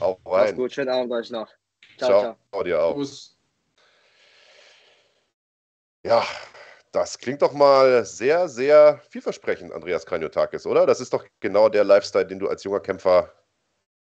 [0.00, 0.46] Auf rein.
[0.46, 0.72] Mach's gut.
[0.72, 1.48] Schönen Abend euch noch.
[1.98, 2.36] Ciao, ciao.
[2.50, 2.62] ciao.
[2.62, 3.04] Dir auch.
[6.04, 6.24] Ja,
[6.92, 10.86] Das klingt doch mal sehr, sehr vielversprechend, Andreas Kranjotakis, oder?
[10.86, 13.32] Das ist doch genau der Lifestyle, den du als junger Kämpfer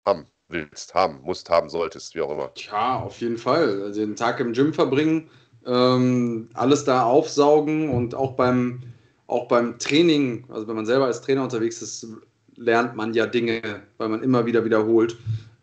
[0.06, 2.52] haben willst, haben, musst, haben solltest, wie auch immer.
[2.56, 3.82] Ja, auf jeden Fall.
[3.82, 5.30] Also den Tag im Gym verbringen,
[5.68, 8.82] ähm, alles da aufsaugen und auch beim,
[9.28, 12.08] auch beim Training, also wenn man selber als Trainer unterwegs ist,
[12.56, 13.62] lernt man ja Dinge,
[13.98, 15.18] weil man immer wieder wiederholt.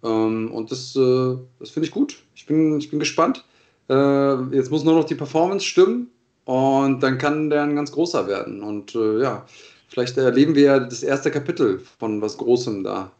[0.04, 2.22] Ähm, und das, äh, das finde ich gut.
[2.34, 3.44] Ich bin, ich bin gespannt.
[3.88, 6.10] Äh, jetzt muss nur noch die Performance stimmen
[6.44, 8.62] und dann kann der ein ganz großer werden.
[8.62, 9.46] Und äh, ja,
[9.88, 13.10] vielleicht erleben wir ja das erste Kapitel von was Großem da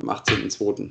[0.00, 0.90] am 18.02.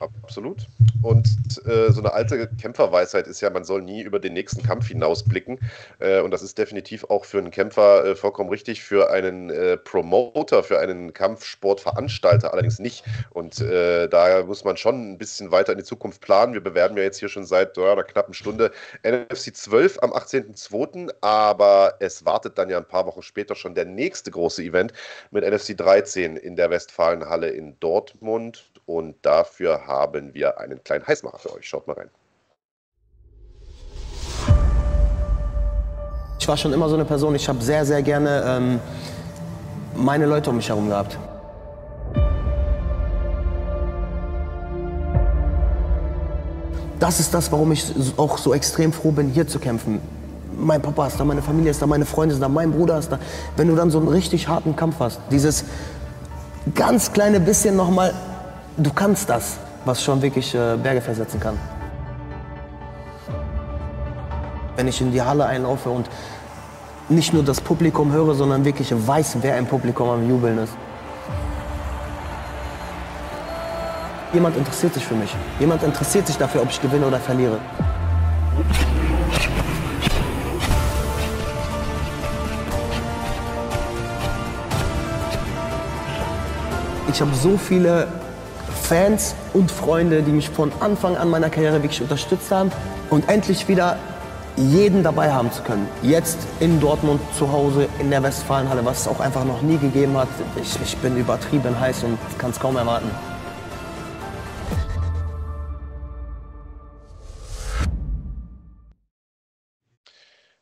[0.00, 0.66] Absolut.
[1.02, 1.26] Und
[1.66, 5.58] äh, so eine alte Kämpferweisheit ist ja, man soll nie über den nächsten Kampf hinausblicken.
[5.98, 9.76] Äh, und das ist definitiv auch für einen Kämpfer äh, vollkommen richtig, für einen äh,
[9.76, 13.04] Promoter, für einen Kampfsportveranstalter allerdings nicht.
[13.30, 16.54] Und äh, da muss man schon ein bisschen weiter in die Zukunft planen.
[16.54, 18.72] Wir bewerben ja jetzt hier schon seit ja, einer knappen Stunde
[19.02, 21.10] NFC 12 am 18.02.
[21.20, 24.94] Aber es wartet dann ja ein paar Wochen später schon der nächste große Event
[25.30, 28.70] mit NFC 13 in der Westfalenhalle in Dortmund.
[28.86, 31.68] Und dafür haben wir einen kleinen Heißmacher für euch.
[31.68, 32.10] Schaut mal rein.
[36.38, 38.80] Ich war schon immer so eine Person, ich habe sehr, sehr gerne ähm,
[39.94, 41.18] meine Leute um mich herum gehabt.
[46.98, 50.00] Das ist das, warum ich auch so extrem froh bin, hier zu kämpfen.
[50.56, 53.10] Mein Papa ist da, meine Familie ist da, meine Freunde sind da, mein Bruder ist
[53.10, 53.18] da.
[53.56, 55.64] Wenn du dann so einen richtig harten Kampf hast, dieses
[56.74, 58.14] ganz kleine bisschen nochmal,
[58.76, 61.58] du kannst das, was schon wirklich äh, Berge versetzen kann.
[64.76, 66.08] Wenn ich in die Halle einlaufe und
[67.08, 70.72] nicht nur das Publikum höre, sondern wirklich weiß, wer im Publikum am Jubeln ist.
[74.32, 75.34] Jemand interessiert sich für mich.
[75.58, 77.58] Jemand interessiert sich dafür, ob ich gewinne oder verliere.
[87.12, 88.06] Ich habe so viele
[88.82, 92.70] Fans und Freunde, die mich von Anfang an meiner Karriere wirklich unterstützt haben
[93.10, 93.98] und endlich wieder
[94.56, 95.88] jeden dabei haben zu können.
[96.02, 100.16] Jetzt in Dortmund zu Hause in der Westfalenhalle, was es auch einfach noch nie gegeben
[100.16, 100.28] hat.
[100.60, 103.10] Ich, ich bin übertrieben heiß und kann es kaum erwarten.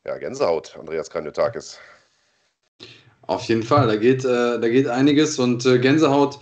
[0.06, 1.78] Ja, Gänsehaut, Andreas Kranjotakis.
[3.26, 6.38] Auf jeden Fall, da geht, äh, da geht einiges und äh, Gänsehaut,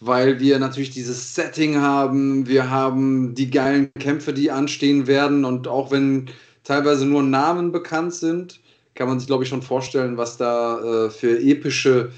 [0.00, 5.66] weil wir natürlich dieses Setting haben, wir haben die geilen Kämpfe, die anstehen werden und
[5.66, 6.30] auch wenn
[6.62, 8.60] teilweise nur Namen bekannt sind,
[8.94, 12.10] kann man sich, glaube ich, schon vorstellen, was da äh, für epische,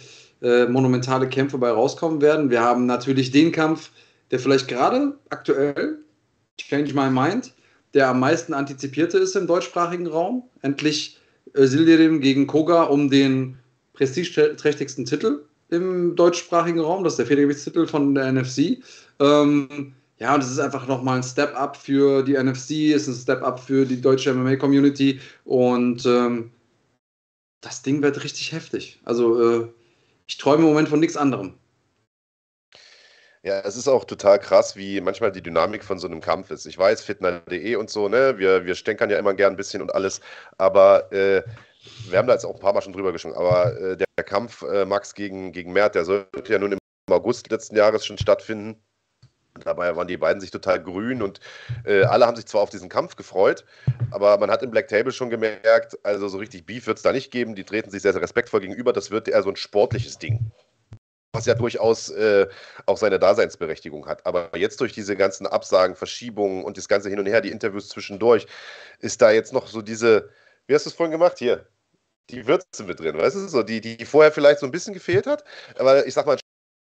[0.42, 2.50] äh, monumentale Kämpfe bei rauskommen werden.
[2.50, 3.90] Wir haben natürlich den Kampf,
[4.30, 5.98] der vielleicht gerade aktuell,
[6.58, 7.52] Change My Mind,
[7.94, 10.44] der am meisten antizipierte ist im deutschsprachigen Raum.
[10.62, 11.18] Endlich
[11.54, 13.58] äh, gegen Koga um den
[13.92, 17.04] prestigeträchtigsten Titel im deutschsprachigen Raum.
[17.04, 18.78] Das ist der Federgewichtstitel von der NFC.
[19.18, 23.58] Ähm, ja, und es ist einfach nochmal ein Step-up für die NFC, ist ein Step-up
[23.58, 26.50] für die deutsche MMA-Community und ähm,
[27.62, 29.00] das Ding wird richtig heftig.
[29.04, 29.68] Also äh,
[30.26, 31.54] ich träume im Moment von nichts anderem.
[33.42, 36.66] Ja, es ist auch total krass, wie manchmal die Dynamik von so einem Kampf ist.
[36.66, 39.94] Ich weiß, fitner.de und so, ne, wir, wir stänkern ja immer gern ein bisschen und
[39.94, 40.20] alles,
[40.58, 41.42] aber äh,
[42.08, 44.24] wir haben da jetzt auch ein paar Mal schon drüber gesprochen, aber äh, der, der,
[44.24, 46.78] Kampf äh, Max gegen, gegen Mert, der sollte ja nun im
[47.10, 48.82] August letzten Jahres schon stattfinden.
[49.64, 51.40] Dabei waren die beiden sich total grün und
[51.84, 53.64] äh, alle haben sich zwar auf diesen Kampf gefreut,
[54.10, 57.12] aber man hat im Black Table schon gemerkt, also so richtig Beef wird es da
[57.12, 57.54] nicht geben.
[57.54, 58.92] Die treten sich sehr, sehr respektvoll gegenüber.
[58.92, 60.52] Das wird eher so ein sportliches Ding
[61.32, 62.48] was ja durchaus äh,
[62.86, 64.26] auch seine Daseinsberechtigung hat.
[64.26, 67.88] Aber jetzt durch diese ganzen Absagen, Verschiebungen und das ganze Hin und Her, die Interviews
[67.88, 68.46] zwischendurch,
[68.98, 70.30] ist da jetzt noch so diese,
[70.70, 71.38] wie hast du es vorhin gemacht?
[71.38, 71.66] Hier,
[72.30, 75.26] die Würze mit drin, weißt du, so, die, die vorher vielleicht so ein bisschen gefehlt
[75.26, 75.42] hat.
[75.76, 76.38] Aber ich sag mal,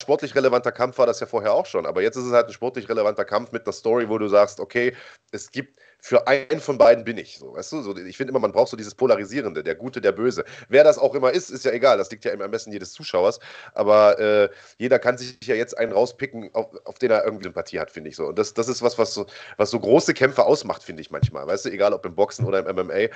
[0.09, 1.85] sportlich relevanter Kampf war das ja vorher auch schon.
[1.85, 4.59] Aber jetzt ist es halt ein sportlich relevanter Kampf mit einer Story, wo du sagst,
[4.59, 4.95] okay,
[5.31, 7.37] es gibt für einen von beiden bin ich.
[7.37, 7.81] So, weißt du?
[7.81, 10.45] So, ich finde immer, man braucht so dieses Polarisierende, der Gute, der Böse.
[10.69, 11.97] Wer das auch immer ist, ist ja egal.
[11.97, 13.39] Das liegt ja im Ermessen jedes Zuschauers.
[13.73, 17.79] Aber äh, jeder kann sich ja jetzt einen rauspicken, auf, auf den er irgendwie Sympathie
[17.79, 18.27] hat, finde ich so.
[18.27, 19.27] Und das, das ist was, was so,
[19.57, 21.45] was so große Kämpfe ausmacht, finde ich manchmal.
[21.45, 23.09] Weißt du, egal ob im Boxen oder im MMA.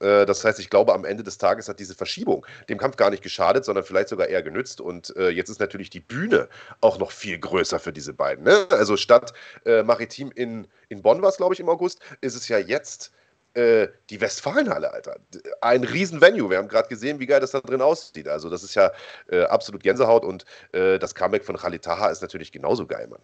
[0.00, 3.10] Äh, das heißt, ich glaube, am Ende des Tages hat diese Verschiebung dem Kampf gar
[3.10, 4.80] nicht geschadet, sondern vielleicht sogar eher genützt.
[4.80, 6.48] Und äh, jetzt ist natürlich die Bühne
[6.80, 8.44] auch noch viel größer für diese beiden.
[8.44, 8.66] Ne?
[8.70, 9.32] Also statt
[9.64, 13.12] äh, Maritim in, in Bonn war es, glaube ich, im August, ist es ja jetzt
[13.54, 15.16] äh, die Westfalenhalle, Alter.
[15.60, 16.50] Ein riesen Venue.
[16.50, 18.26] Wir haben gerade gesehen, wie geil das da drin aussieht.
[18.26, 18.90] Also das ist ja
[19.28, 23.20] äh, absolut Gänsehaut und äh, das Comeback von Khalid Taha ist natürlich genauso geil, Mann.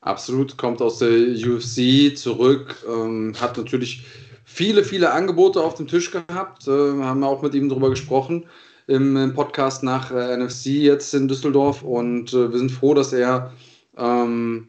[0.00, 4.06] Absolut, kommt aus der UFC zurück, ähm, hat natürlich
[4.54, 8.46] viele, viele Angebote auf dem Tisch gehabt, äh, haben auch mit ihm darüber gesprochen
[8.86, 11.82] im, im Podcast nach äh, NFC jetzt in Düsseldorf.
[11.82, 13.52] Und äh, wir sind froh, dass er
[13.96, 14.68] ähm,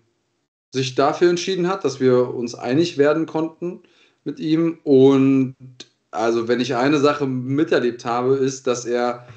[0.73, 3.83] sich dafür entschieden hat, dass wir uns einig werden konnten
[4.23, 4.79] mit ihm.
[4.83, 5.55] Und
[6.09, 9.27] also wenn ich eine Sache miterlebt habe, ist, dass er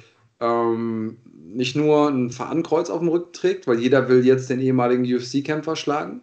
[0.40, 5.04] ähm, nicht nur ein Fahnenkreuz auf dem Rücken trägt, weil jeder will jetzt den ehemaligen
[5.04, 6.22] UFC-Kämpfer schlagen,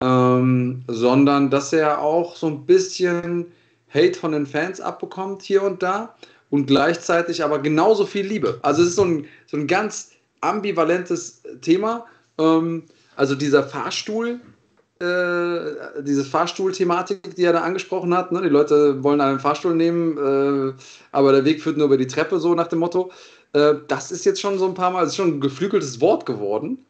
[0.00, 3.46] ähm, sondern dass er auch so ein bisschen
[3.92, 6.14] Hate von den Fans abbekommt hier und da
[6.50, 8.58] und gleichzeitig aber genauso viel Liebe.
[8.62, 12.06] Also es ist so ein, so ein ganz ambivalentes Thema.
[12.38, 12.84] Ähm,
[13.16, 14.40] also dieser Fahrstuhl,
[15.00, 18.32] äh, diese Fahrstuhl-Thematik, die er da angesprochen hat.
[18.32, 18.42] Ne?
[18.42, 20.72] Die Leute wollen einen Fahrstuhl nehmen, äh,
[21.12, 23.10] aber der Weg führt nur über die Treppe, so nach dem Motto.
[23.52, 26.84] Äh, das ist jetzt schon so ein paar Mal, ist schon ein geflügeltes Wort geworden.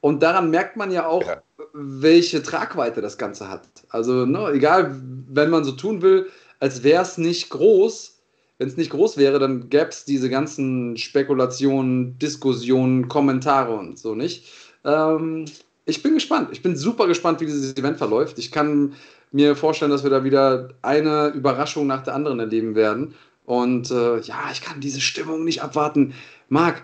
[0.00, 1.42] Und daran merkt man ja auch, ja.
[1.72, 3.68] Welche Tragweite das Ganze hat.
[3.88, 4.94] Also, ne, egal,
[5.28, 8.18] wenn man so tun will, als wäre es nicht groß,
[8.58, 14.14] wenn es nicht groß wäre, dann gäbe es diese ganzen Spekulationen, Diskussionen, Kommentare und so
[14.14, 14.46] nicht.
[14.84, 15.46] Ähm,
[15.86, 16.50] ich bin gespannt.
[16.52, 18.38] Ich bin super gespannt, wie dieses Event verläuft.
[18.38, 18.94] Ich kann
[19.32, 23.14] mir vorstellen, dass wir da wieder eine Überraschung nach der anderen erleben werden.
[23.46, 26.14] Und äh, ja, ich kann diese Stimmung nicht abwarten.
[26.48, 26.82] Marc,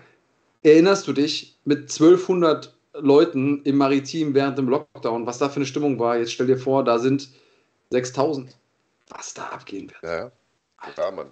[0.63, 5.65] erinnerst du dich mit 1200 Leuten im Maritim während dem Lockdown, was da für eine
[5.65, 6.17] Stimmung war?
[6.17, 7.29] Jetzt stell dir vor, da sind
[7.91, 8.55] 6000.
[9.09, 10.03] Was da abgehen wird.
[10.03, 10.31] Ja,
[10.97, 11.31] ja Mann.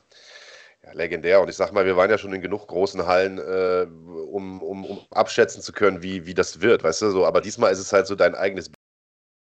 [0.84, 1.42] Ja, legendär.
[1.42, 3.88] Und ich sag mal, wir waren ja schon in genug großen Hallen, äh,
[4.30, 7.12] um, um, um abschätzen zu können, wie, wie das wird, weißt du?
[7.12, 8.72] So, aber diesmal ist es halt so dein eigenes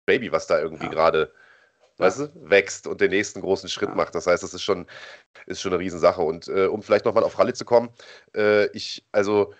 [0.06, 0.90] Baby, was da irgendwie ja.
[0.90, 1.32] gerade
[2.00, 4.14] weißt du, wächst und den nächsten großen Schritt macht.
[4.14, 4.86] Das heißt, das ist schon,
[5.46, 6.22] ist schon eine Riesensache.
[6.22, 7.90] Und äh, um vielleicht nochmal auf Rallye zu kommen,
[8.34, 9.54] äh, ich, also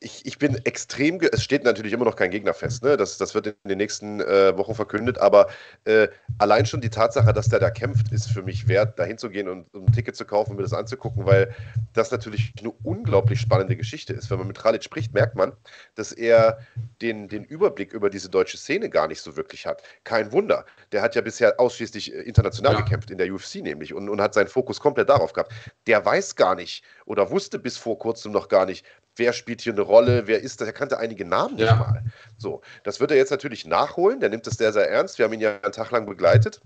[0.00, 2.96] ich, ich bin extrem, es steht natürlich immer noch kein Gegner fest, ne?
[2.96, 5.48] das, das wird in den nächsten äh, Wochen verkündet, aber
[5.84, 6.08] äh,
[6.38, 9.72] allein schon die Tatsache, dass der da kämpft, ist für mich wert, da hinzugehen und,
[9.74, 11.54] und ein Ticket zu kaufen mir das anzugucken, weil
[11.92, 14.30] das natürlich eine unglaublich spannende Geschichte ist.
[14.30, 15.52] Wenn man mit Tralic spricht, merkt man,
[15.94, 16.58] dass er
[17.00, 19.82] den, den Überblick über diese deutsche Szene gar nicht so wirklich hat.
[20.04, 22.80] Kein Wunder, der hat ja bisher ausschließlich äh, international ja.
[22.80, 25.52] gekämpft, in der UFC nämlich, und, und hat seinen Fokus komplett darauf gehabt.
[25.86, 28.84] Der weiß gar nicht oder wusste bis vor kurzem noch gar nicht,
[29.20, 31.76] wer spielt hier eine Rolle, wer ist das, er kannte einige Namen nicht ja.
[31.76, 32.02] mal.
[32.38, 35.18] So, das wird er jetzt natürlich nachholen, der nimmt das sehr, sehr ernst.
[35.18, 36.60] Wir haben ihn ja einen Tag lang begleitet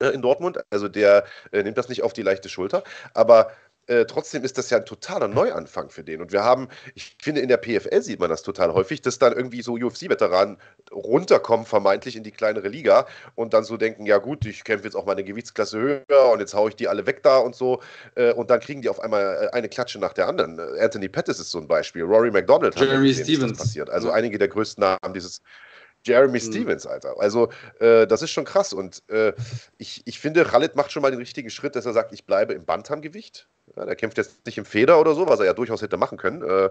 [0.00, 2.82] äh, in Dortmund, also der äh, nimmt das nicht auf die leichte Schulter,
[3.12, 3.52] aber
[3.86, 6.20] äh, trotzdem ist das ja ein totaler Neuanfang für den.
[6.20, 9.32] Und wir haben, ich finde, in der PFL sieht man das total häufig, dass dann
[9.32, 10.58] irgendwie so UFC-Veteranen
[10.92, 14.94] runterkommen, vermeintlich in die kleinere Liga und dann so denken, ja gut, ich kämpfe jetzt
[14.94, 17.80] auch mal eine Gewichtsklasse höher und jetzt haue ich die alle weg da und so.
[18.14, 20.58] Äh, und dann kriegen die auf einmal äh, eine Klatsche nach der anderen.
[20.78, 23.90] Anthony Pettis ist so ein Beispiel, Rory McDonald Jeremy gesehen, Stevens passiert.
[23.90, 25.42] Also einige der größten Namen dieses
[26.04, 26.52] Jeremy mhm.
[26.52, 27.18] Stevens, Alter.
[27.18, 27.50] Also,
[27.80, 28.72] äh, das ist schon krass.
[28.72, 29.32] Und äh,
[29.78, 32.52] ich, ich finde, Khalid macht schon mal den richtigen Schritt, dass er sagt, ich bleibe
[32.52, 33.48] im Bantamgewicht.
[33.76, 36.18] Ja, der kämpft jetzt nicht im Feder oder so, was er ja durchaus hätte machen
[36.18, 36.70] können, äh,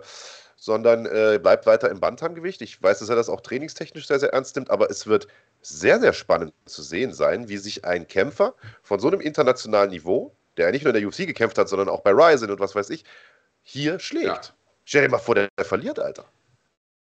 [0.56, 2.62] sondern äh, bleibt weiter im Bantamgewicht.
[2.62, 5.28] Ich weiß, dass er das auch trainingstechnisch sehr, sehr ernst nimmt, aber es wird
[5.62, 8.54] sehr, sehr spannend zu sehen sein, wie sich ein Kämpfer
[8.84, 11.90] von so einem internationalen Niveau, der ja nicht nur in der UFC gekämpft hat, sondern
[11.90, 13.04] auch bei Ryzen und was weiß ich,
[13.64, 14.26] hier schlägt.
[14.26, 14.42] Ja.
[14.86, 16.26] Stell dir mal vor, der, der verliert, Alter.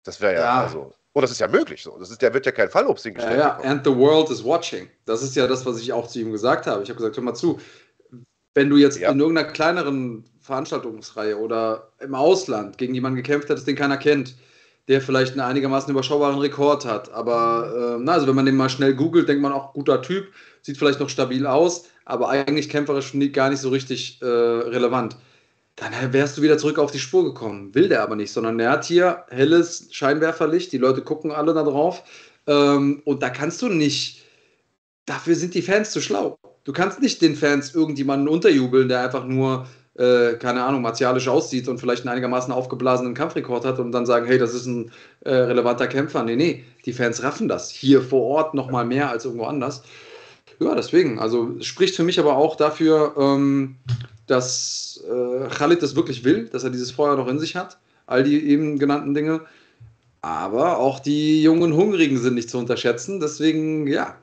[0.04, 0.94] Das wäre ja, ja, also.
[1.20, 1.98] Und das ist ja möglich so.
[2.00, 3.38] Das ist, der wird ja kein Fallobst hingestellt.
[3.38, 4.88] Ja, ja, and the world is watching.
[5.04, 6.82] Das ist ja das, was ich auch zu ihm gesagt habe.
[6.82, 7.60] Ich habe gesagt, hör mal zu,
[8.54, 9.12] wenn du jetzt ja.
[9.12, 14.38] in irgendeiner kleineren Veranstaltungsreihe oder im Ausland gegen jemanden gekämpft hättest, den keiner kennt,
[14.88, 18.70] der vielleicht einen einigermaßen überschaubaren Rekord hat, aber äh, na, also wenn man den mal
[18.70, 20.30] schnell googelt, denkt man auch, guter Typ,
[20.62, 25.18] sieht vielleicht noch stabil aus, aber eigentlich kämpferisch gar nicht so richtig äh, relevant.
[25.80, 27.74] Dann wärst du wieder zurück auf die Spur gekommen.
[27.74, 31.64] Will der aber nicht, sondern er hat hier helles Scheinwerferlicht, die Leute gucken alle da
[31.64, 32.04] drauf
[32.48, 34.26] ähm, und da kannst du nicht,
[35.06, 36.38] dafür sind die Fans zu schlau.
[36.66, 39.68] Du kannst nicht den Fans irgendjemanden unterjubeln, der einfach nur,
[39.98, 44.26] äh, keine Ahnung, martialisch aussieht und vielleicht einen einigermaßen aufgeblasenen Kampfrekord hat und dann sagen,
[44.26, 46.24] hey, das ist ein äh, relevanter Kämpfer.
[46.24, 47.70] Nee, nee, die Fans raffen das.
[47.70, 49.84] Hier vor Ort nochmal mehr als irgendwo anders.
[50.60, 51.20] Ja, deswegen.
[51.20, 53.78] Also spricht für mich aber auch dafür, ähm,
[54.30, 57.78] dass äh, Khalid das wirklich will, dass er dieses Feuer noch in sich hat.
[58.06, 59.42] All die eben genannten Dinge.
[60.22, 63.20] Aber auch die jungen Hungrigen sind nicht zu unterschätzen.
[63.20, 64.16] Deswegen, ja,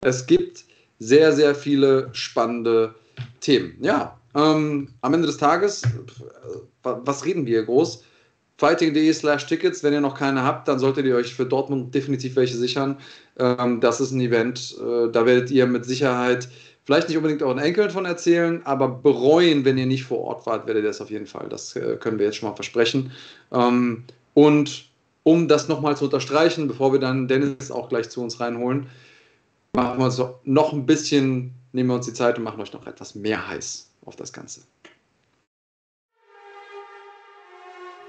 [0.00, 0.64] es gibt
[0.98, 2.94] sehr, sehr viele spannende
[3.40, 3.76] Themen.
[3.80, 5.82] Ja, ähm, am Ende des Tages,
[6.82, 8.04] was reden wir hier groß?
[8.58, 12.36] Fighting.de slash Tickets, wenn ihr noch keine habt, dann solltet ihr euch für Dortmund definitiv
[12.36, 12.98] welche sichern.
[13.38, 16.48] Ähm, das ist ein Event, äh, da werdet ihr mit Sicherheit
[16.90, 20.66] vielleicht nicht unbedingt euren Enkeln von erzählen, aber bereuen, wenn ihr nicht vor Ort wart,
[20.66, 21.48] werdet ihr das auf jeden Fall.
[21.48, 23.12] Das äh, können wir jetzt schon mal versprechen.
[23.52, 24.90] Ähm, und
[25.22, 28.88] um das nochmal zu unterstreichen, bevor wir dann Dennis auch gleich zu uns reinholen,
[29.72, 32.86] machen wir uns noch ein bisschen nehmen wir uns die Zeit und machen euch noch
[32.88, 34.62] etwas mehr heiß auf das Ganze.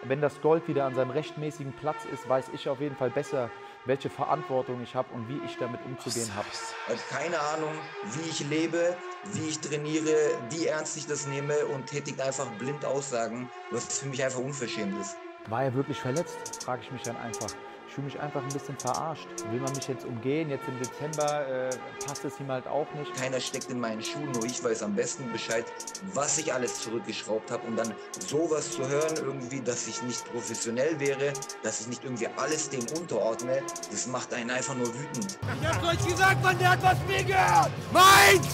[0.03, 3.51] Wenn das Gold wieder an seinem rechtmäßigen Platz ist, weiß ich auf jeden Fall besser,
[3.85, 6.47] welche Verantwortung ich habe und wie ich damit umzugehen habe.
[6.51, 7.73] Ich habe keine Ahnung,
[8.13, 8.95] wie ich lebe,
[9.33, 10.15] wie ich trainiere,
[10.49, 14.99] wie ernst ich das nehme und tätigt einfach blind Aussagen, was für mich einfach unverschämt
[14.99, 15.15] ist.
[15.47, 16.63] War er wirklich verletzt?
[16.63, 17.49] Frage ich mich dann einfach.
[17.91, 19.27] Ich fühle mich einfach ein bisschen verarscht.
[19.51, 20.49] Will man mich jetzt umgehen?
[20.49, 21.69] Jetzt im Dezember äh,
[22.07, 23.13] passt es ihm halt auch nicht.
[23.15, 25.65] Keiner steckt in meinen Schuhen, nur ich weiß am besten Bescheid,
[26.13, 27.67] was ich alles zurückgeschraubt habe.
[27.67, 27.93] Und dann
[28.29, 31.33] sowas zu hören, irgendwie, dass ich nicht professionell wäre,
[31.63, 33.61] dass ich nicht irgendwie alles dem unterordne,
[33.91, 35.37] das macht einen einfach nur wütend.
[35.61, 37.71] Ich hab's euch gesagt, man, der hat was mir gehört!
[37.91, 38.47] Meins!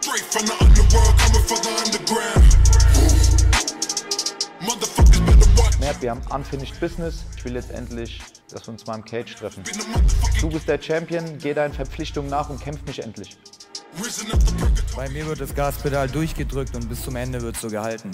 [0.00, 2.56] Straight from the underworld, coming from the underground.
[4.62, 4.95] Motherfuckers
[5.80, 7.24] Mert, wir haben unfinished business.
[7.36, 9.62] Ich will jetzt endlich, dass wir uns mal im Cage treffen.
[10.40, 13.36] Du bist der Champion, geh deinen Verpflichtungen nach und kämpf mich endlich.
[14.94, 18.10] Bei mir wird das Gaspedal durchgedrückt und bis zum Ende wird so gehalten.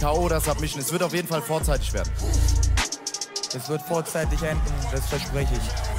[0.00, 0.28] K.O.
[0.28, 0.80] das Submission.
[0.80, 2.10] Es wird auf jeden Fall vorzeitig werden.
[3.54, 5.92] Es wird vorzeitig enden, das verspreche ich.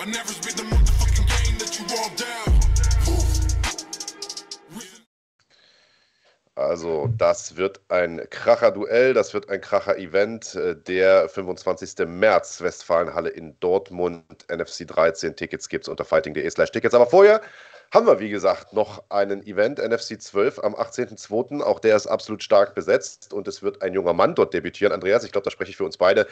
[0.00, 2.53] I never spit the motherfucking game that you all down.
[6.56, 10.54] Also, das wird ein Kracher-Duell, das wird ein Kracher-Event.
[10.54, 12.06] Äh, Der 25.
[12.06, 15.34] März, Westfalenhalle in Dortmund, NFC 13.
[15.34, 16.94] Tickets gibt es unter fighting.de slash Tickets.
[16.94, 17.40] Aber vorher
[17.92, 21.60] haben wir, wie gesagt, noch einen Event, NFC 12 am 18.02.
[21.60, 24.92] Auch der ist absolut stark besetzt und es wird ein junger Mann dort debütieren.
[24.92, 26.28] Andreas, ich glaube, da spreche ich für uns beide,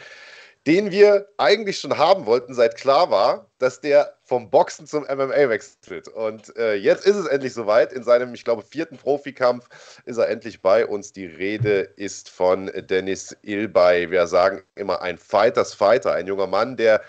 [0.65, 5.49] den wir eigentlich schon haben wollten, seit klar war, dass der vom Boxen zum MMA
[5.49, 6.07] wechselt.
[6.07, 7.91] Und äh, jetzt ist es endlich soweit.
[7.91, 9.67] In seinem, ich glaube, vierten Profikampf
[10.05, 11.11] ist er endlich bei uns.
[11.11, 14.09] Die Rede ist von Dennis Ilbay.
[14.09, 17.01] Wir sagen immer ein Fighters Fighter, ein junger Mann, der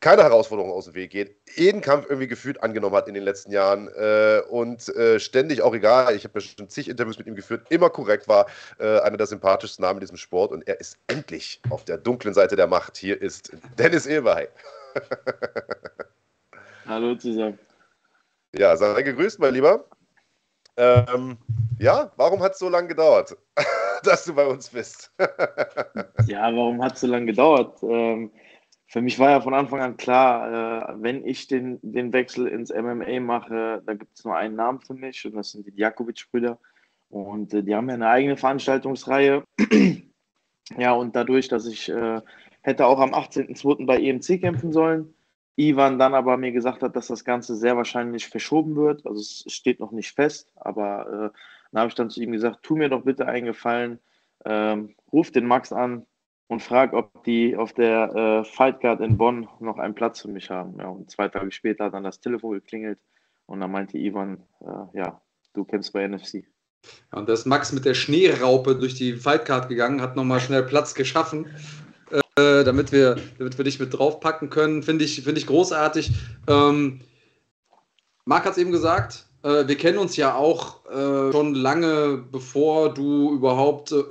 [0.00, 3.52] keine Herausforderung aus dem Weg geht, jeden Kampf irgendwie gefühlt angenommen hat in den letzten
[3.52, 7.34] Jahren äh, und äh, ständig auch egal, ich habe ja schon zig Interviews mit ihm
[7.34, 8.46] geführt, immer korrekt war,
[8.78, 12.32] äh, einer der sympathischsten Namen in diesem Sport und er ist endlich auf der dunklen
[12.32, 12.96] Seite der Macht.
[12.96, 14.48] Hier ist Dennis Ilbay.
[16.86, 17.58] Hallo zusammen.
[18.56, 19.84] Ja, sei gegrüßt, mein Lieber.
[20.76, 21.36] Ähm,
[21.78, 23.36] ja, warum hat es so lange gedauert,
[24.02, 25.12] dass du bei uns bist?
[26.26, 27.82] Ja, warum hat es so lange gedauert?
[27.82, 28.30] Ähm,
[28.90, 32.74] für mich war ja von Anfang an klar, äh, wenn ich den, den Wechsel ins
[32.74, 36.58] MMA mache, da gibt es nur einen Namen für mich und das sind die Djakovic-Brüder.
[37.08, 39.44] Und äh, die haben ja eine eigene Veranstaltungsreihe.
[40.76, 42.20] ja, und dadurch, dass ich äh,
[42.62, 43.86] hätte auch am 18.02.
[43.86, 45.14] bei EMC kämpfen sollen,
[45.54, 49.06] Ivan dann aber mir gesagt hat, dass das Ganze sehr wahrscheinlich verschoben wird.
[49.06, 51.38] Also es steht noch nicht fest, aber äh,
[51.70, 54.00] dann habe ich dann zu ihm gesagt, tu mir doch bitte einen Gefallen,
[54.44, 56.06] ähm, ruf den Max an
[56.50, 60.28] und frag, ob die auf der äh, Fight Card in Bonn noch einen Platz für
[60.28, 60.80] mich haben.
[60.80, 62.98] Ja, und zwei Tage später hat dann das Telefon geklingelt
[63.46, 65.20] und dann meinte Ivan, äh, ja,
[65.52, 66.42] du kämpfst bei NFC.
[67.12, 70.64] Ja, und da ist Max mit der Schneeraupe durch die Fightcard gegangen, hat nochmal schnell
[70.64, 71.46] Platz geschaffen,
[72.10, 74.82] äh, damit, wir, damit wir dich mit draufpacken können.
[74.82, 76.10] Finde ich, find ich großartig.
[76.48, 77.00] Ähm,
[78.24, 82.92] Marc hat es eben gesagt, äh, wir kennen uns ja auch äh, schon lange, bevor
[82.92, 84.02] du überhaupt äh,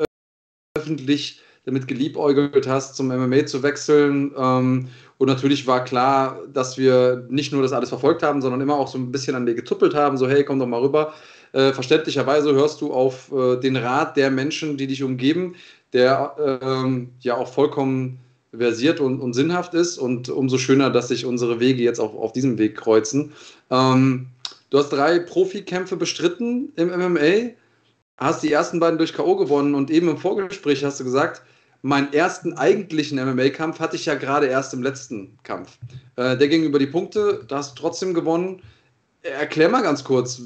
[0.78, 4.32] öffentlich damit geliebäugelt hast, zum MMA zu wechseln.
[4.38, 8.76] Ähm, und natürlich war klar, dass wir nicht nur das alles verfolgt haben, sondern immer
[8.76, 11.14] auch so ein bisschen an dir getuppelt haben, so hey, komm doch mal rüber.
[11.52, 15.56] Äh, verständlicherweise hörst du auf äh, den Rat der Menschen, die dich umgeben,
[15.94, 18.20] der ähm, ja auch vollkommen
[18.56, 19.98] versiert und, und, sinnhaft ist.
[19.98, 23.34] Und umso schöner, dass sich unsere Wege jetzt auch auf diesem Weg kreuzen.
[23.70, 24.28] Ähm,
[24.70, 27.52] du hast drei Profikämpfe bestritten im MMA,
[28.18, 29.36] hast die ersten beiden durch K.O.
[29.36, 31.42] gewonnen und eben im Vorgespräch hast du gesagt,
[31.82, 35.78] meinen ersten eigentlichen MMA-Kampf hatte ich ja gerade erst im letzten Kampf.
[36.16, 38.62] Äh, der ging über die Punkte, da hast du trotzdem gewonnen.
[39.22, 40.42] Erklär mal ganz kurz,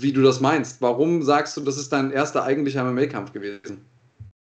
[0.00, 0.80] wie du das meinst.
[0.80, 3.84] Warum sagst du, das ist dein erster eigentlicher MMA-Kampf gewesen?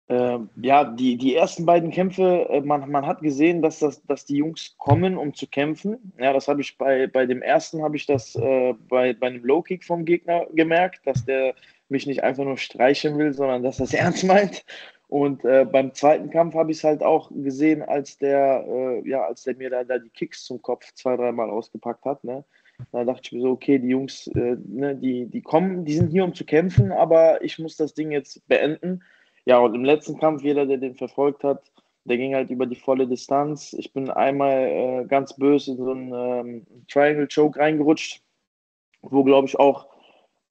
[0.08, 4.26] Äh, ja, die, die ersten beiden Kämpfe, äh, man, man hat gesehen, dass, das, dass
[4.26, 6.14] die Jungs kommen, um zu kämpfen.
[6.20, 9.44] Ja, das habe ich bei, bei dem ersten, habe ich das äh, bei, bei einem
[9.44, 11.56] Low-Kick vom Gegner gemerkt, dass der
[11.90, 14.64] mich nicht einfach nur streichen will, sondern dass er es ernst meint.
[15.08, 19.24] Und äh, beim zweiten Kampf habe ich es halt auch gesehen, als der, äh, ja,
[19.24, 22.24] als der mir da, da die Kicks zum Kopf zwei, dreimal ausgepackt hat.
[22.24, 22.44] Ne?
[22.92, 26.10] Da dachte ich mir so, okay, die Jungs, äh, ne, die, die kommen, die sind
[26.10, 29.04] hier, um zu kämpfen, aber ich muss das Ding jetzt beenden.
[29.46, 31.72] Ja, und im letzten Kampf, jeder, der den verfolgt hat,
[32.06, 33.74] der ging halt über die volle Distanz.
[33.74, 38.22] Ich bin einmal äh, ganz böse in so einen ähm, Triangle Choke reingerutscht,
[39.02, 39.88] wo, glaube ich, auch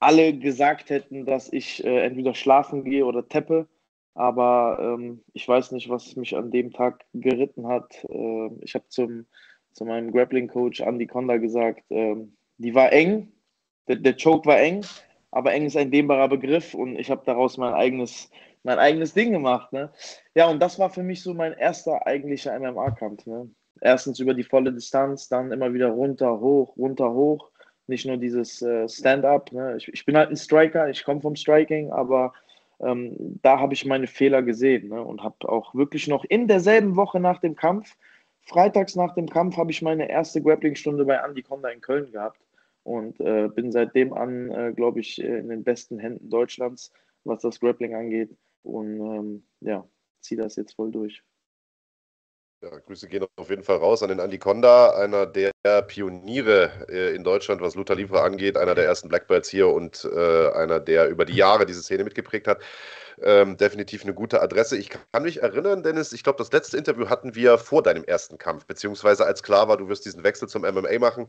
[0.01, 3.69] alle gesagt hätten, dass ich äh, entweder schlafen gehe oder teppe.
[4.15, 7.93] Aber ähm, ich weiß nicht, was mich an dem Tag geritten hat.
[8.09, 9.27] Äh, ich habe zum,
[9.73, 13.33] zu meinem Grappling-Coach Andy Konda gesagt, ähm, die war eng,
[13.89, 14.85] der, der Choke war eng,
[15.33, 18.31] aber eng ist ein dehnbarer Begriff und ich habe daraus mein eigenes,
[18.63, 19.73] mein eigenes Ding gemacht.
[19.73, 19.91] Ne?
[20.35, 23.27] Ja, und das war für mich so mein erster eigentlicher MMA-Kampf.
[23.27, 23.51] Ne?
[23.81, 27.51] Erstens über die volle Distanz, dann immer wieder runter, hoch, runter, hoch.
[27.87, 29.53] Nicht nur dieses äh, Stand-up.
[29.53, 29.77] Ne?
[29.77, 32.33] Ich, ich, bin halt ein Striker, ich komme vom Striking, aber
[32.81, 35.03] ähm, da habe ich meine Fehler gesehen ne?
[35.03, 37.97] und habe auch wirklich noch in derselben Woche nach dem Kampf,
[38.41, 42.41] freitags nach dem Kampf, habe ich meine erste Grappling-Stunde bei Andy Konda in Köln gehabt
[42.83, 46.93] und äh, bin seitdem an, äh, glaube ich, äh, in den besten Händen Deutschlands,
[47.25, 48.37] was das Grappling angeht.
[48.63, 49.87] Und ähm, ja,
[50.21, 51.23] ziehe das jetzt voll durch.
[52.65, 55.53] Ja, Grüße gehen auf jeden Fall raus an den Andy Konda, einer der
[55.87, 60.51] Pioniere äh, in Deutschland, was Luther Livre angeht, einer der ersten Blackbirds hier und äh,
[60.53, 62.63] einer, der über die Jahre diese Szene mitgeprägt hat.
[63.21, 64.79] Ähm, definitiv eine gute Adresse.
[64.79, 68.39] Ich kann mich erinnern, Dennis, ich glaube, das letzte Interview hatten wir vor deinem ersten
[68.39, 71.29] Kampf, beziehungsweise als klar war, du wirst diesen Wechsel zum MMA machen.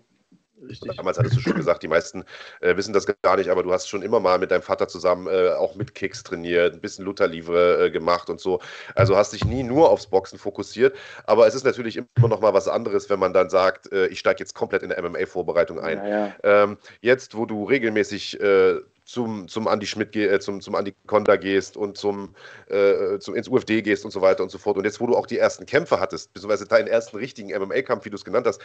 [0.68, 0.96] Richtig.
[0.96, 2.24] Damals hattest du schon gesagt, die meisten
[2.62, 5.28] äh, wissen das gar nicht, aber du hast schon immer mal mit deinem Vater zusammen
[5.28, 8.60] äh, auch mit Kicks trainiert, ein bisschen Luther-Livre äh, gemacht und so.
[8.96, 10.96] Also hast dich nie nur aufs Boxen fokussiert.
[11.26, 14.20] Aber es ist natürlich immer noch mal was anderes, wenn man dann sagt, äh, ich
[14.20, 15.98] steige jetzt komplett in der MMA-Vorbereitung ein.
[15.98, 16.34] Ja, ja.
[16.44, 21.36] Ähm, jetzt, wo du regelmäßig äh, zum, zum Andi Schmidt, äh, zum, zum Andi Konda
[21.38, 22.36] gehst und zum,
[22.68, 24.78] äh, zum, ins UFD gehst und so weiter und so fort.
[24.78, 28.10] Und jetzt, wo du auch die ersten Kämpfe hattest, beziehungsweise deinen ersten richtigen MMA-Kampf, wie
[28.10, 28.62] du es genannt hast,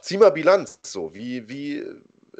[0.00, 0.80] zieh mal Bilanz.
[0.82, 1.84] So, wie, wie,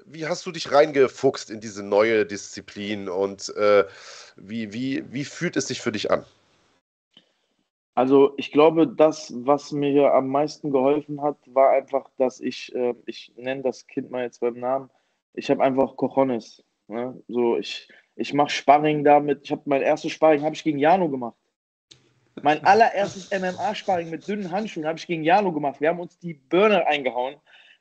[0.07, 3.85] wie hast du dich reingefuchst in diese neue Disziplin und äh,
[4.37, 6.25] wie, wie, wie fühlt es sich für dich an?
[7.95, 12.95] Also ich glaube, das, was mir am meisten geholfen hat, war einfach, dass ich, äh,
[13.05, 14.89] ich nenne das Kind mal jetzt beim Namen,
[15.35, 16.65] ich habe einfach Cojones.
[16.93, 17.23] Ne?
[17.29, 19.41] So, ich, ich mache Sparring damit.
[19.45, 21.37] Ich habe mein erstes Sparring habe ich gegen Jano gemacht.
[22.43, 25.81] Mein allererstes MMA-Sparring mit dünnen Handschuhen habe ich gegen Jano gemacht.
[25.81, 27.37] Wir haben uns die Birne eingehauen.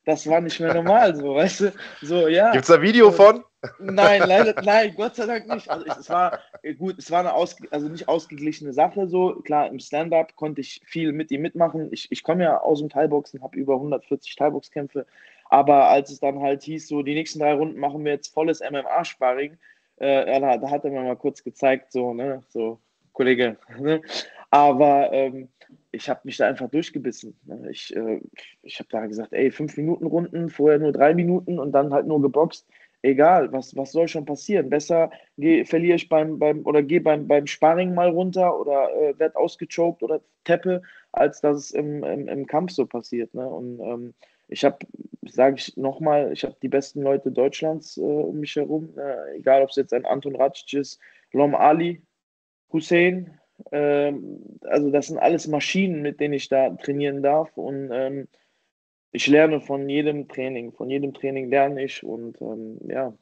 [0.05, 1.73] Das war nicht mehr normal, so, weißt du?
[2.01, 2.51] So, ja.
[2.51, 3.43] Gibt es da Video von?
[3.79, 5.69] Nein, leider, nein, Gott sei Dank nicht.
[5.69, 6.39] Also es war
[6.79, 9.35] gut, es war eine aus, also nicht ausgeglichene Sache so.
[9.43, 11.89] Klar, im Stand-up konnte ich viel mit ihm mitmachen.
[11.91, 15.05] Ich, ich komme ja aus dem Teilboxen, habe über 140 Teilboxkämpfe
[15.51, 18.61] aber als es dann halt hieß, so die nächsten drei Runden machen wir jetzt volles
[18.61, 19.57] MMA-Sparring,
[19.97, 22.79] äh, da, da, hat er mir mal kurz gezeigt, so, ne, so,
[23.11, 23.57] Kollege.
[23.79, 24.01] Ne?
[24.49, 25.49] Aber ähm,
[25.91, 27.37] ich habe mich da einfach durchgebissen.
[27.45, 27.69] Ne?
[27.69, 28.21] Ich, äh,
[28.63, 32.07] ich habe da gesagt, ey, fünf Minuten Runden, vorher nur drei Minuten und dann halt
[32.07, 32.65] nur geboxt.
[33.01, 34.69] Egal, was, was soll schon passieren?
[34.69, 39.19] Besser geh, verliere ich beim, beim oder gehe beim, beim Sparring mal runter oder äh,
[39.19, 40.81] werde ausgechoked oder teppe,
[41.11, 43.33] als dass es im, im, im Kampf so passiert.
[43.33, 43.45] Ne?
[43.45, 44.13] Und ähm,
[44.51, 44.77] ich habe,
[45.27, 49.63] sage ich nochmal, ich habe die besten Leute Deutschlands äh, um mich herum, äh, egal
[49.63, 50.99] ob es jetzt ein Anton Ratsch ist,
[51.31, 52.01] Lom Ali,
[52.71, 53.39] Hussein,
[53.71, 58.27] ähm, also das sind alles Maschinen, mit denen ich da trainieren darf und ähm,
[59.13, 63.13] ich lerne von jedem Training, von jedem Training lerne ich und ähm, ja,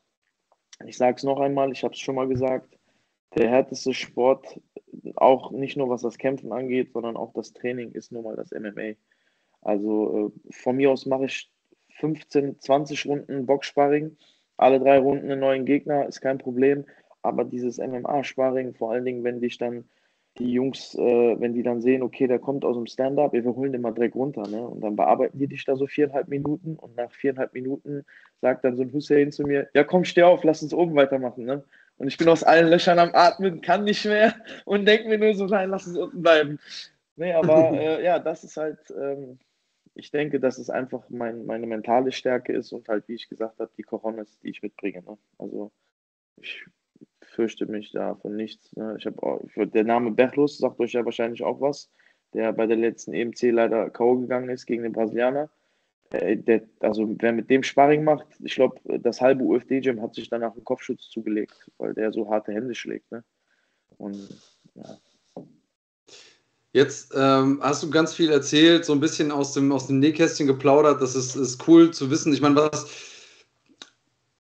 [0.86, 2.78] ich sage es noch einmal, ich habe es schon mal gesagt,
[3.36, 4.60] der härteste Sport,
[5.16, 8.52] auch nicht nur was das Kämpfen angeht, sondern auch das Training ist nun mal das
[8.52, 8.96] MMA.
[9.62, 11.52] Also äh, von mir aus mache ich
[12.00, 14.16] 15, 20 Runden Boxsparring,
[14.58, 16.86] alle drei Runden einen neuen Gegner, ist kein Problem.
[17.22, 19.86] Aber dieses MMA-Sparring, vor allen Dingen, wenn dich dann
[20.38, 23.74] die Jungs, äh, wenn die dann sehen, okay, der kommt aus dem Stand-up, wir holen
[23.74, 24.66] den mal direkt runter, ne?
[24.66, 28.06] Und dann bearbeiten die dich da so viereinhalb Minuten und nach viereinhalb Minuten
[28.42, 31.46] sagt dann so ein Hussein zu mir, ja komm, steh auf, lass uns oben weitermachen,
[31.46, 31.64] ne?
[31.98, 34.34] Und ich bin aus allen Löchern am Atmen, kann nicht mehr
[34.64, 36.60] und denke mir nur so, nein, lass uns unten bleiben.
[37.18, 39.40] Nee, aber äh, ja, das ist halt, ähm,
[40.00, 43.60] ich denke, dass es einfach mein, meine mentale Stärke ist und halt, wie ich gesagt
[43.60, 45.04] habe, die Coronas, die ich mitbringe.
[45.04, 45.18] Ne?
[45.38, 45.72] Also
[46.38, 46.66] ich
[47.22, 48.76] fürchte mich da von nichts.
[48.76, 48.96] Ne?
[48.98, 51.92] Ich habe der Name Berlus sagt euch ja wahrscheinlich auch was,
[52.34, 54.18] der bei der letzten EMC leider K.O.
[54.18, 55.50] gegangen ist gegen den Brasilianer.
[56.12, 60.30] Äh, der, also wer mit dem Sparring macht, ich glaube, das halbe UFD-Gym hat sich
[60.30, 63.12] danach einen Kopfschutz zugelegt, weil der so harte Hände schlägt.
[63.12, 63.24] Ne?
[63.98, 64.30] Und
[64.76, 64.98] ja,
[66.72, 70.46] Jetzt ähm, hast du ganz viel erzählt, so ein bisschen aus dem, aus dem Nähkästchen
[70.46, 71.02] geplaudert.
[71.02, 72.32] Das ist, ist cool zu wissen.
[72.32, 72.88] Ich meine, was,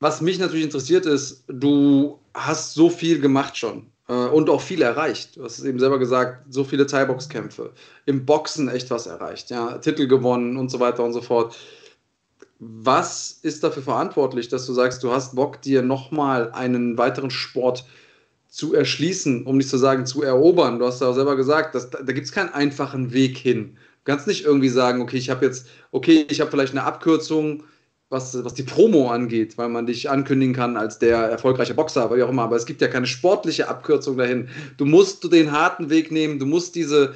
[0.00, 4.80] was mich natürlich interessiert ist, du hast so viel gemacht schon äh, und auch viel
[4.80, 5.36] erreicht.
[5.36, 7.72] Du hast es eben selber gesagt, so viele Thai-Box-Kämpfe.
[8.06, 11.54] Im Boxen echt was erreicht, ja, Titel gewonnen und so weiter und so fort.
[12.58, 17.78] Was ist dafür verantwortlich, dass du sagst, du hast Bock, dir nochmal einen weiteren Sport
[17.78, 17.84] zu
[18.54, 20.78] zu erschließen, um nicht zu sagen zu erobern.
[20.78, 23.76] Du hast ja auch selber gesagt, dass, da, da gibt es keinen einfachen Weg hin.
[24.04, 27.64] Du kannst nicht irgendwie sagen, okay, ich habe jetzt, okay, ich habe vielleicht eine Abkürzung,
[28.10, 32.22] was, was die Promo angeht, weil man dich ankündigen kann als der erfolgreiche Boxer, wie
[32.22, 32.44] auch immer.
[32.44, 34.48] Aber es gibt ja keine sportliche Abkürzung dahin.
[34.76, 37.12] Du musst den harten Weg nehmen, du musst diese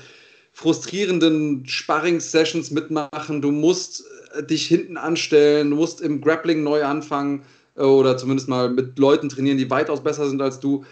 [0.54, 4.02] frustrierenden Sparring-Sessions mitmachen, du musst
[4.34, 7.44] äh, dich hinten anstellen, du musst im Grappling neu anfangen
[7.76, 10.84] äh, oder zumindest mal mit Leuten trainieren, die weitaus besser sind als du.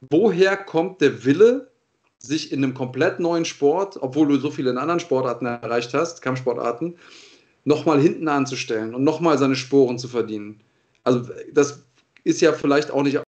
[0.00, 1.70] Woher kommt der Wille,
[2.18, 6.20] sich in einem komplett neuen Sport, obwohl du so viele in anderen Sportarten erreicht hast,
[6.22, 6.96] Kampfsportarten,
[7.64, 10.60] nochmal hinten anzustellen und nochmal seine Sporen zu verdienen?
[11.04, 11.84] Also das
[12.24, 13.20] ist ja vielleicht auch nicht,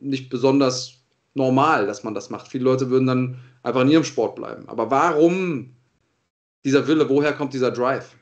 [0.00, 0.94] nicht besonders
[1.34, 2.48] normal, dass man das macht.
[2.48, 4.68] Viele Leute würden dann einfach in ihrem Sport bleiben.
[4.68, 5.74] Aber warum
[6.64, 8.16] dieser Wille, woher kommt dieser Drive?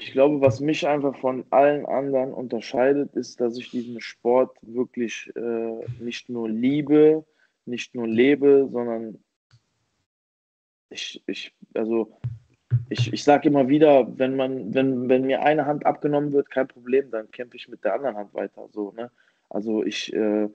[0.00, 5.32] Ich glaube, was mich einfach von allen anderen unterscheidet, ist, dass ich diesen Sport wirklich
[5.34, 7.26] äh, nicht nur liebe,
[7.64, 9.18] nicht nur lebe, sondern
[10.88, 12.16] ich, ich also
[12.88, 16.68] ich, ich sage immer wieder, wenn man, wenn, wenn mir eine Hand abgenommen wird, kein
[16.68, 18.68] Problem, dann kämpfe ich mit der anderen Hand weiter.
[18.70, 19.10] So, ne?
[19.50, 20.48] Also ich, äh,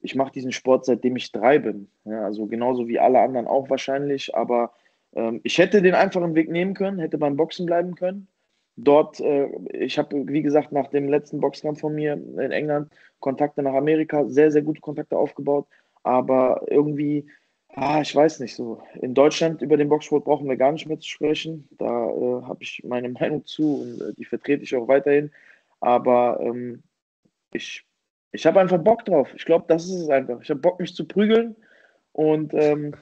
[0.00, 1.90] ich mache diesen Sport seitdem ich drei bin.
[2.04, 2.24] Ja?
[2.24, 4.74] Also genauso wie alle anderen auch wahrscheinlich, aber
[5.14, 8.28] ähm, ich hätte den einfachen Weg nehmen können, hätte beim Boxen bleiben können.
[8.84, 13.62] Dort, äh, ich habe, wie gesagt, nach dem letzten Boxkampf von mir in England Kontakte
[13.62, 15.66] nach Amerika, sehr, sehr gute Kontakte aufgebaut.
[16.02, 17.26] Aber irgendwie,
[17.68, 18.82] ah, ich weiß nicht so.
[19.00, 21.68] In Deutschland über den Boxsport brauchen wir gar nicht mehr zu sprechen.
[21.78, 25.30] Da äh, habe ich meine Meinung zu und äh, die vertrete ich auch weiterhin.
[25.80, 26.82] Aber ähm,
[27.52, 27.84] ich,
[28.32, 29.28] ich habe einfach Bock drauf.
[29.34, 30.40] Ich glaube, das ist es einfach.
[30.42, 31.56] Ich habe Bock, mich zu prügeln.
[32.12, 32.94] Und ähm,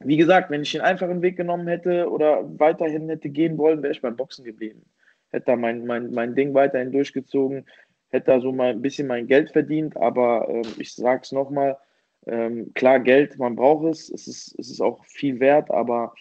[0.00, 3.92] wie gesagt, wenn ich den einfachen Weg genommen hätte oder weiterhin hätte gehen wollen, wäre
[3.92, 4.84] ich beim Boxen geblieben.
[5.34, 7.66] Hätte da mein, mein, mein Ding weiterhin durchgezogen,
[8.10, 11.76] hätte da so mal ein bisschen mein Geld verdient, aber äh, ich sage es nochmal,
[12.26, 16.14] ähm, klar, Geld, man braucht es, es ist, es ist auch viel wert, aber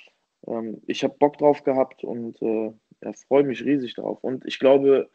[0.47, 4.24] ähm, ich habe Bock drauf gehabt und äh, ja, freue mich riesig drauf.
[4.24, 5.11] Und ich glaube,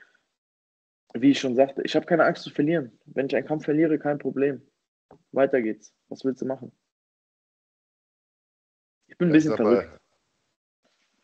[1.14, 2.96] wie ich schon sagte, ich habe keine Angst zu verlieren.
[3.06, 4.62] Wenn ich einen Kampf verliere, kein Problem.
[5.32, 5.92] Weiter geht's.
[6.08, 6.70] Was willst du machen?
[9.08, 9.90] Ich bin ein bisschen verrückt.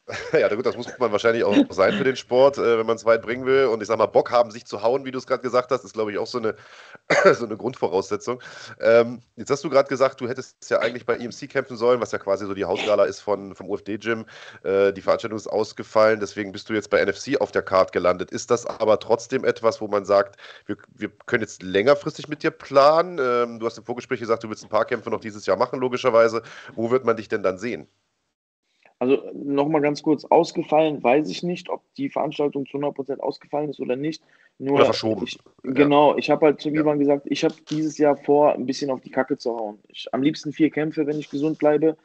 [0.32, 3.04] Ja, gut, das muss man wahrscheinlich auch sein für den Sport, äh, wenn man es
[3.04, 3.66] weit bringen will.
[3.66, 5.84] Und ich sag mal, Bock haben, sich zu hauen, wie du es gerade gesagt hast,
[5.84, 6.54] ist, glaube ich, auch so eine,
[7.34, 8.42] so eine Grundvoraussetzung.
[8.80, 12.12] Ähm, jetzt hast du gerade gesagt, du hättest ja eigentlich bei EMC kämpfen sollen, was
[12.12, 14.26] ja quasi so die Hausgala ist von, vom UFD-Gym.
[14.62, 18.30] Äh, die Veranstaltung ist ausgefallen, deswegen bist du jetzt bei NFC auf der Card gelandet.
[18.30, 20.36] Ist das aber trotzdem etwas, wo man sagt,
[20.66, 23.18] wir, wir können jetzt längerfristig mit dir planen?
[23.18, 25.80] Ähm, du hast im Vorgespräch gesagt, du willst ein paar Kämpfe noch dieses Jahr machen,
[25.80, 26.42] logischerweise.
[26.74, 27.88] Wo wird man dich denn dann sehen?
[28.98, 33.80] Also nochmal ganz kurz, ausgefallen weiß ich nicht, ob die Veranstaltung zu 100% ausgefallen ist
[33.80, 34.22] oder nicht.
[34.58, 35.24] Nur oder verschoben.
[35.26, 37.04] Ich, genau, ich habe halt zu Ivan ja.
[37.04, 39.78] gesagt, ich habe dieses Jahr vor, ein bisschen auf die Kacke zu hauen.
[39.88, 41.96] Ich, am liebsten vier Kämpfe, wenn ich gesund bleibe.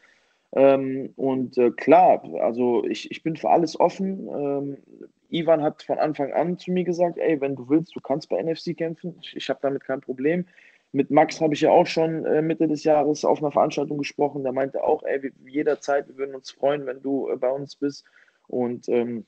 [0.54, 4.28] Ähm, und äh, klar, also ich, ich bin für alles offen.
[4.28, 4.78] Ähm,
[5.30, 8.42] Ivan hat von Anfang an zu mir gesagt, ey, wenn du willst, du kannst bei
[8.42, 9.16] NFC kämpfen.
[9.22, 10.46] Ich, ich habe damit kein Problem.
[10.92, 14.44] Mit Max habe ich ja auch schon äh, Mitte des Jahres auf einer Veranstaltung gesprochen.
[14.44, 18.06] Der meinte auch, ey, jederzeit, wir würden uns freuen, wenn du äh, bei uns bist.
[18.48, 19.26] Und ähm,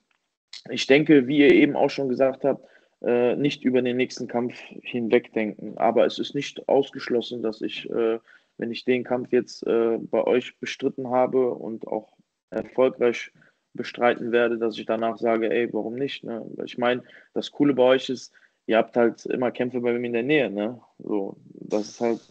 [0.70, 2.66] ich denke, wie ihr eben auch schon gesagt habt,
[3.04, 5.78] äh, nicht über den nächsten Kampf hinwegdenken.
[5.78, 8.20] Aber es ist nicht ausgeschlossen, dass ich, äh,
[8.58, 12.18] wenn ich den Kampf jetzt äh, bei euch bestritten habe und auch
[12.50, 13.32] erfolgreich
[13.74, 16.24] bestreiten werde, dass ich danach sage, ey, warum nicht?
[16.24, 16.46] Ne?
[16.66, 17.04] Ich meine,
[17.34, 18.34] das Coole bei euch ist,
[18.72, 20.80] ihr habt halt immer Kämpfe bei mir in der Nähe, ne?
[21.00, 22.22] So, das ist halt,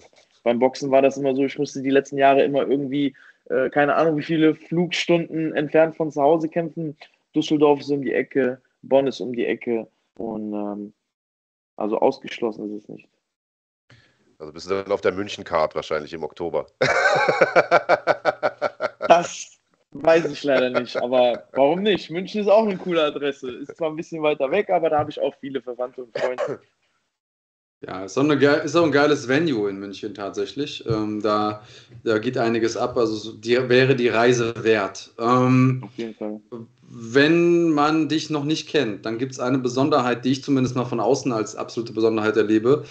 [0.42, 3.14] beim Boxen war das immer so, ich musste die letzten Jahre immer irgendwie,
[3.50, 6.96] äh, keine Ahnung, wie viele Flugstunden entfernt von zu Hause kämpfen.
[7.36, 9.86] Düsseldorf ist um die Ecke, Bonn ist um die Ecke
[10.16, 10.94] und ähm,
[11.76, 13.08] also ausgeschlossen ist es nicht.
[14.38, 16.66] Also bist du dann auf der München-Card wahrscheinlich im Oktober.
[19.06, 19.59] das
[19.92, 22.10] Weiß ich leider nicht, aber warum nicht?
[22.10, 23.50] München ist auch eine coole Adresse.
[23.50, 26.60] Ist zwar ein bisschen weiter weg, aber da habe ich auch viele Verwandte und Freunde.
[27.82, 30.84] Ja, ist auch, eine, ist auch ein geiles Venue in München tatsächlich.
[30.86, 31.64] Ähm, da,
[32.04, 35.10] da geht einiges ab, also die, wäre die Reise wert.
[35.18, 36.40] Ähm, Auf jeden Fall.
[36.82, 40.84] Wenn man dich noch nicht kennt, dann gibt es eine Besonderheit, die ich zumindest mal
[40.84, 42.84] von außen als absolute Besonderheit erlebe.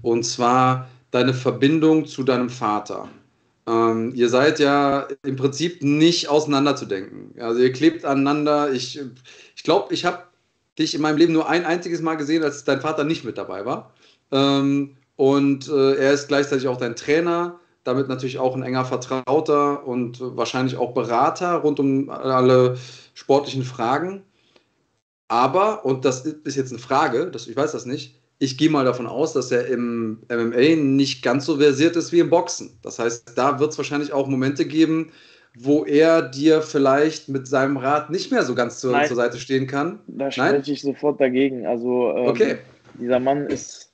[0.00, 3.08] Und zwar deine Verbindung zu deinem Vater.
[3.70, 7.40] Ähm, ihr seid ja im Prinzip nicht auseinanderzudenken.
[7.40, 8.72] Also ihr klebt aneinander.
[8.72, 9.00] Ich
[9.54, 10.24] ich, glaube, ich habe
[10.78, 13.64] dich in meinem Leben nur ein einziges Mal gesehen, als dein Vater nicht mit dabei
[13.64, 13.94] war.
[14.32, 19.86] Ähm, und äh, er ist gleichzeitig auch dein Trainer, damit natürlich auch ein enger Vertrauter
[19.86, 22.76] und wahrscheinlich auch Berater rund um alle
[23.14, 24.24] sportlichen Fragen.
[25.28, 28.86] Aber, und das ist jetzt eine Frage, das, ich weiß das nicht, ich gehe mal
[28.86, 32.78] davon aus, dass er im MMA nicht ganz so versiert ist wie im Boxen.
[32.82, 35.12] Das heißt, da wird es wahrscheinlich auch Momente geben,
[35.58, 39.66] wo er dir vielleicht mit seinem Rat nicht mehr so ganz zur, zur Seite stehen
[39.66, 40.00] kann.
[40.06, 41.66] Da spreche ich sofort dagegen.
[41.66, 42.56] Also ähm, okay.
[42.94, 43.92] dieser Mann ist,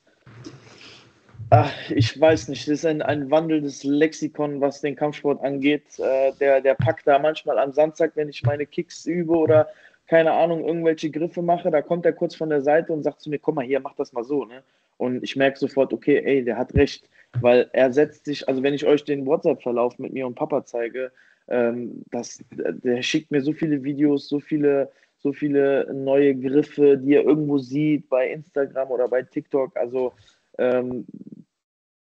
[1.51, 5.99] ach, ich weiß nicht, das ist ein, ein wandelndes Lexikon, was den Kampfsport angeht.
[5.99, 9.67] Äh, der, der packt da manchmal am Samstag, wenn ich meine Kicks übe oder
[10.07, 13.31] keine Ahnung, irgendwelche Griffe mache, da kommt er kurz von der Seite und sagt zu
[13.31, 14.63] mir, komm mal hier, mach das mal so, ne?
[14.99, 17.09] Und ich merke sofort, okay, ey, der hat recht,
[17.41, 21.13] weil er setzt sich, also wenn ich euch den WhatsApp-Verlauf mit mir und Papa zeige,
[21.49, 27.15] ähm, das, der schickt mir so viele Videos, so viele, so viele neue Griffe, die
[27.15, 29.77] er irgendwo sieht bei Instagram oder bei TikTok.
[29.77, 30.13] Also
[30.59, 31.07] ähm,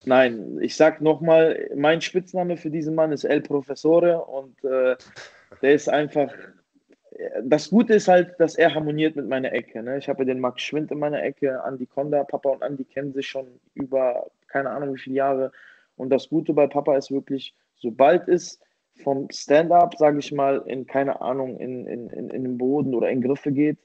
[0.05, 4.97] nein, ich sag nochmal, mein Spitzname für diesen Mann ist El Professore und äh,
[5.63, 6.33] der ist einfach.
[7.43, 9.83] Das Gute ist halt, dass er harmoniert mit meiner Ecke.
[9.83, 9.99] Ne?
[9.99, 13.29] Ich habe den Max Schwind in meiner Ecke, Andi Konda, Papa und Andi kennen sich
[13.29, 15.53] schon über keine Ahnung wie viele Jahre.
[15.97, 18.61] Und das Gute bei Papa ist wirklich, sobald es
[19.03, 23.11] vom Stand-up, sage ich mal, in keine Ahnung, in, in, in, in den Boden oder
[23.11, 23.79] in Griffe geht,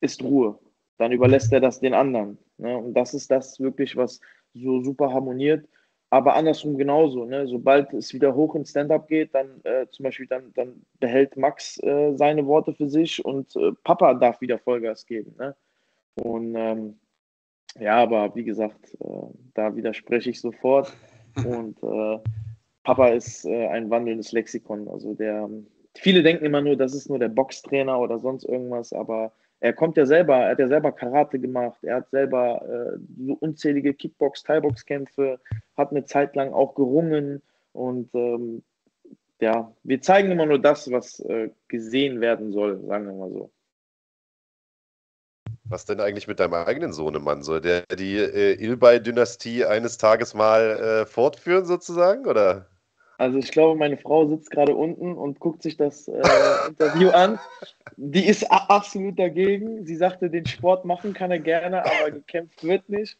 [0.00, 0.58] ist Ruhe.
[0.98, 2.38] Dann überlässt er das den anderen.
[2.58, 2.76] Ne?
[2.76, 4.20] Und das ist das wirklich, was
[4.54, 5.66] so super harmoniert.
[6.14, 7.24] Aber andersrum genauso.
[7.24, 7.48] Ne?
[7.48, 11.76] Sobald es wieder hoch ins Stand-up geht, dann äh, zum Beispiel, dann, dann behält Max
[11.82, 15.34] äh, seine Worte für sich und äh, Papa darf wieder Vollgas geben.
[15.36, 15.56] Ne?
[16.14, 17.00] Und ähm,
[17.80, 20.92] ja, aber wie gesagt, äh, da widerspreche ich sofort.
[21.44, 22.20] Und äh,
[22.84, 24.86] Papa ist äh, ein wandelndes Lexikon.
[24.86, 25.50] Also der,
[25.96, 29.96] viele denken immer nur, das ist nur der Boxtrainer oder sonst irgendwas, aber er kommt
[29.96, 34.44] ja selber, er hat ja selber Karate gemacht, er hat selber äh, so unzählige Kickbox,
[34.44, 35.40] Thai-Box-Kämpfe,
[35.76, 37.42] hat eine Zeit lang auch gerungen
[37.72, 38.62] und ähm,
[39.40, 43.50] ja, wir zeigen immer nur das, was äh, gesehen werden soll, sagen wir mal so.
[45.64, 47.42] Was denn eigentlich mit deinem eigenen Sohnemann?
[47.42, 52.26] Soll der die äh, Ilbay-Dynastie eines Tages mal äh, fortführen, sozusagen?
[52.26, 52.68] Oder?
[53.16, 56.20] Also ich glaube, meine Frau sitzt gerade unten und guckt sich das äh,
[56.68, 57.38] Interview an.
[57.96, 59.86] Die ist absolut dagegen.
[59.86, 63.18] Sie sagte, den Sport machen kann er gerne, aber gekämpft wird nicht.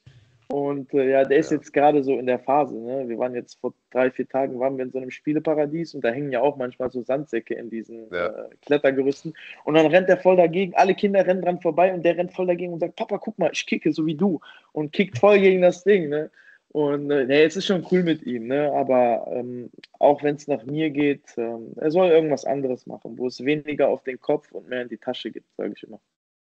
[0.49, 1.57] Und äh, ja, der ist ja.
[1.57, 2.77] jetzt gerade so in der Phase.
[2.77, 3.09] Ne?
[3.09, 6.11] Wir waren jetzt vor drei, vier Tagen waren wir in so einem Spieleparadies und da
[6.11, 8.27] hängen ja auch manchmal so Sandsäcke in diesen ja.
[8.27, 9.35] äh, Klettergerüsten.
[9.65, 10.75] Und dann rennt er voll dagegen.
[10.75, 13.51] Alle Kinder rennen dran vorbei und der rennt voll dagegen und sagt: Papa, guck mal,
[13.53, 14.41] ich kicke so wie du.
[14.73, 16.09] Und kickt voll gegen das Ding.
[16.09, 16.31] Ne?
[16.75, 18.73] Und äh, nee, es ist schon cool mit ihm, ne?
[18.73, 23.29] aber ähm, auch wenn es nach mir geht, ähm, er soll irgendwas anderes machen, wo
[23.29, 26.01] es weniger auf den Kopf und mehr in die Tasche gibt, sage ich immer.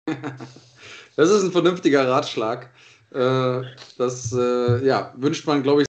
[1.17, 2.71] das ist ein vernünftiger Ratschlag.
[3.13, 3.63] Äh,
[3.99, 5.87] das äh, ja, wünscht man, glaube ich,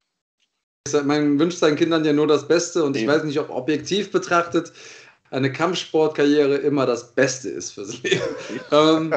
[1.04, 4.74] man wünscht seinen Kindern ja nur das Beste und ich weiß nicht, ob objektiv betrachtet
[5.30, 8.22] eine Kampfsportkarriere immer das Beste ist fürs Leben.
[8.72, 9.14] ähm,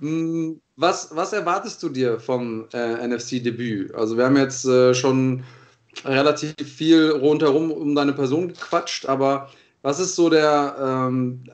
[0.00, 3.94] Hm, was, was erwartest du dir vom äh, NFC-Debüt?
[3.94, 5.44] Also wir haben jetzt äh, schon
[6.04, 9.50] relativ viel rundherum um deine Person gequatscht, aber
[9.82, 11.44] was ist so der, ähm,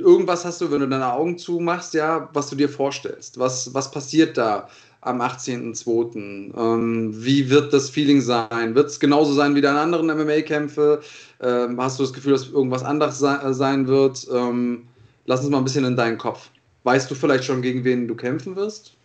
[0.00, 3.38] irgendwas hast du, wenn du deine Augen zumachst, ja, was du dir vorstellst?
[3.38, 4.68] Was, was passiert da
[5.00, 6.56] am 18.02.?
[6.56, 8.74] Ähm, wie wird das Feeling sein?
[8.74, 11.00] Wird es genauso sein wie deine anderen MMA-Kämpfe?
[11.40, 14.26] Ähm, hast du das Gefühl, dass irgendwas anderes se sein wird?
[14.32, 14.88] Ähm,
[15.26, 16.50] lass uns mal ein bisschen in deinen Kopf.
[16.84, 18.97] Weißt du vielleicht schon, gegen wen du kämpfen wirst?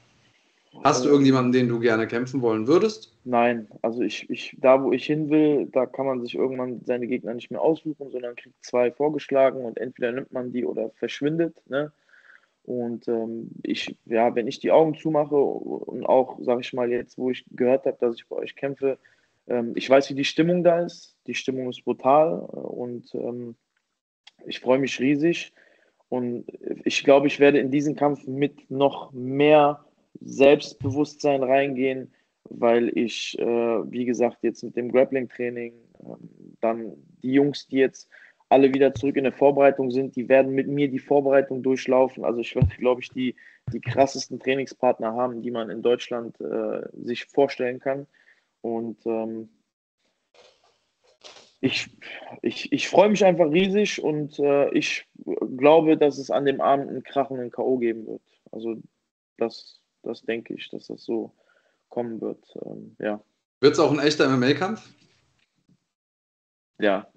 [0.84, 1.14] Hast du ähm.
[1.14, 3.16] irgendjemanden, den du gerne kämpfen wollen würdest?
[3.24, 7.08] Nein, also ich, ich, da wo ich hin will, da kann man sich irgendwann seine
[7.08, 11.62] Gegner nicht mehr aussuchen, sondern kriegt zwei vorgeschlagen und entweder nimmt man die oder verschwindet.
[11.70, 11.92] Ne?
[12.64, 17.18] Und ähm, ich, ja, wenn ich die Augen zumache und auch, sag ich mal, jetzt,
[17.18, 18.98] wo ich gehört habe, dass ich bei euch kämpfe,
[19.48, 21.18] ähm, ich weiß, wie die Stimmung da ist.
[21.28, 23.56] Die Stimmung ist brutal und ähm,
[24.46, 25.54] ich freue mich riesig.
[26.10, 26.46] Und
[26.86, 29.84] ich glaube, ich werde in diesen Kampf mit noch mehr
[30.20, 32.14] Selbstbewusstsein reingehen,
[32.50, 36.16] weil ich, äh, wie gesagt, jetzt mit dem Grappling-Training, äh,
[36.62, 38.10] dann die Jungs, die jetzt
[38.50, 42.24] alle wieder zurück in der Vorbereitung sind, die werden mit mir die Vorbereitung durchlaufen.
[42.24, 43.36] Also ich werde, glaube ich, die,
[43.72, 48.06] die krassesten Trainingspartner haben, die man in Deutschland äh, sich vorstellen kann.
[48.62, 49.50] Und ähm,
[51.62, 51.88] ich,
[52.42, 55.08] ich, ich freue mich einfach riesig und äh, ich
[55.58, 57.78] glaube, dass es an dem Abend einen krachenden K.O.
[57.78, 58.22] geben wird.
[58.52, 58.76] Also
[59.38, 61.34] das, das denke ich, dass das so
[61.90, 62.46] kommen wird.
[62.66, 63.24] Ähm, ja.
[63.60, 64.88] Wird es auch ein echter MMA-Kampf?
[66.80, 67.08] Ja.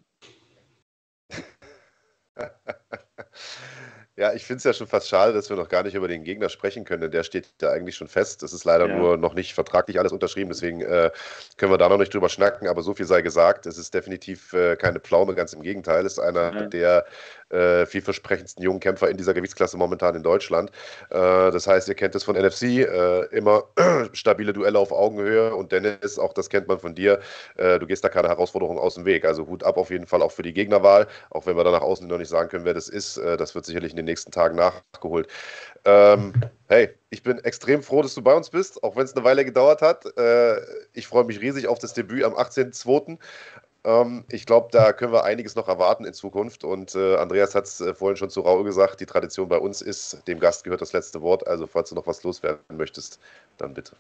[4.19, 6.25] Ja, ich finde es ja schon fast schade, dass wir noch gar nicht über den
[6.25, 8.43] Gegner sprechen können, denn der steht ja eigentlich schon fest.
[8.43, 8.97] Das ist leider ja.
[8.97, 11.11] nur noch nicht vertraglich alles unterschrieben, deswegen äh,
[11.59, 14.55] können wir da noch nicht drüber schnacken, aber so viel sei gesagt, es ist definitiv
[14.55, 16.07] äh, keine Pflaume, ganz im Gegenteil.
[16.07, 16.67] Es ist einer ja.
[16.67, 17.07] der
[17.51, 20.71] äh, vielversprechendsten jungen Kämpfer in dieser Gewichtsklasse momentan in Deutschland.
[21.11, 21.17] Äh,
[21.51, 23.65] das heißt, ihr kennt es von NFC, äh, immer
[24.13, 27.21] stabile Duelle auf Augenhöhe und Dennis, auch das kennt man von dir,
[27.57, 29.25] äh, du gehst da keine Herausforderung aus dem Weg.
[29.25, 31.83] Also Hut ab auf jeden Fall auch für die Gegnerwahl, auch wenn wir da nach
[31.83, 33.17] außen noch nicht sagen können, wer das ist.
[33.17, 35.29] das wird sicherlich in den nächsten Tagen nachgeholt.
[35.85, 36.33] Ähm,
[36.69, 39.45] hey, ich bin extrem froh, dass du bei uns bist, auch wenn es eine Weile
[39.45, 40.05] gedauert hat.
[40.19, 40.57] Äh,
[40.93, 43.19] ich freue mich riesig auf das Debüt am 18.02.
[43.87, 46.65] Ähm, ich glaube, da können wir einiges noch erwarten in Zukunft.
[46.65, 49.81] Und äh, Andreas hat es äh, vorhin schon zu Raul gesagt, die Tradition bei uns
[49.81, 51.47] ist, dem Gast gehört das letzte Wort.
[51.47, 53.21] Also falls du noch was loswerden möchtest,
[53.59, 53.95] dann bitte.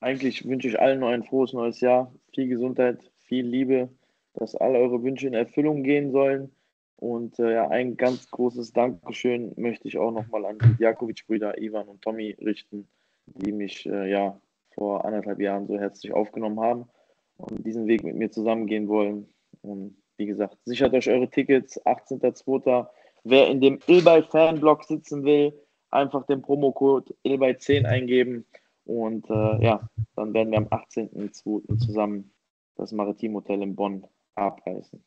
[0.00, 3.90] Eigentlich wünsche ich allen noch ein frohes neues Jahr, viel Gesundheit, viel Liebe,
[4.34, 6.50] dass alle eure Wünsche in Erfüllung gehen sollen.
[6.96, 11.88] Und äh, ja, ein ganz großes Dankeschön möchte ich auch nochmal an die Jakovic-Brüder Ivan
[11.88, 12.88] und Tommy richten,
[13.26, 14.38] die mich äh, ja
[14.74, 16.88] vor anderthalb Jahren so herzlich aufgenommen haben
[17.36, 19.28] und diesen Weg mit mir zusammengehen wollen.
[19.62, 22.86] Und wie gesagt, sichert euch eure Tickets, 18.02.
[23.24, 25.52] Wer in dem Ilbay Fanblock sitzen will,
[25.90, 28.44] einfach den Promocode Ilbay10 eingeben
[28.84, 31.78] und äh, ja, dann werden wir am 18.02.
[31.78, 32.32] zusammen
[32.76, 35.02] das Maritim Hotel in Bonn abreißen.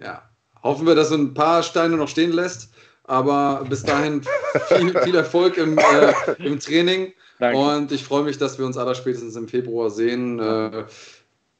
[0.00, 0.22] Ja,
[0.62, 2.74] hoffen wir, dass du ein paar Steine noch stehen lässt.
[3.12, 4.22] Aber bis dahin
[4.68, 7.12] viel, viel Erfolg im, äh, im Training.
[7.38, 7.58] Danke.
[7.58, 10.38] Und ich freue mich, dass wir uns aller spätestens im Februar sehen.
[10.38, 10.84] Äh,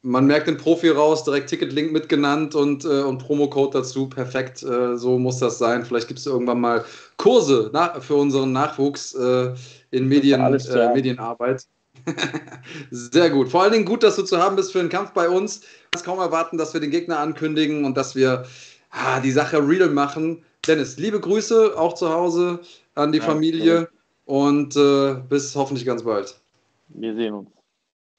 [0.00, 4.08] man merkt den Profi raus, direkt Ticketlink mitgenannt und, äh, und Promocode dazu.
[4.08, 5.84] Perfekt, äh, so muss das sein.
[5.84, 6.86] Vielleicht gibt es irgendwann mal
[7.18, 9.52] Kurse na, für unseren Nachwuchs äh,
[9.90, 11.66] in Medien, äh, Medienarbeit.
[12.90, 13.50] Sehr gut.
[13.50, 15.60] Vor allen Dingen gut, dass du zu haben bist für den Kampf bei uns.
[15.94, 18.46] Ich kann kaum erwarten, dass wir den Gegner ankündigen und dass wir
[18.92, 20.44] ah, die Sache real machen.
[20.66, 22.60] Dennis, liebe Grüße auch zu Hause
[22.94, 23.90] an die ja, Familie okay.
[24.26, 26.40] und äh, bis hoffentlich ganz bald.
[26.88, 27.50] Wir sehen uns.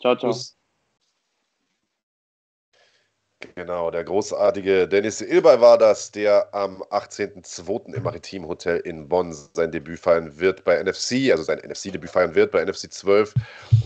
[0.02, 0.32] Ciao, ciao.
[0.32, 0.58] Tschüss.
[3.56, 7.94] Genau, der großartige Dennis Ilbay war das, der am 18.02.
[7.94, 12.36] im Maritim Hotel in Bonn sein Debüt feiern wird bei NFC, also sein NFC-Debüt feiern
[12.36, 13.34] wird bei NFC 12.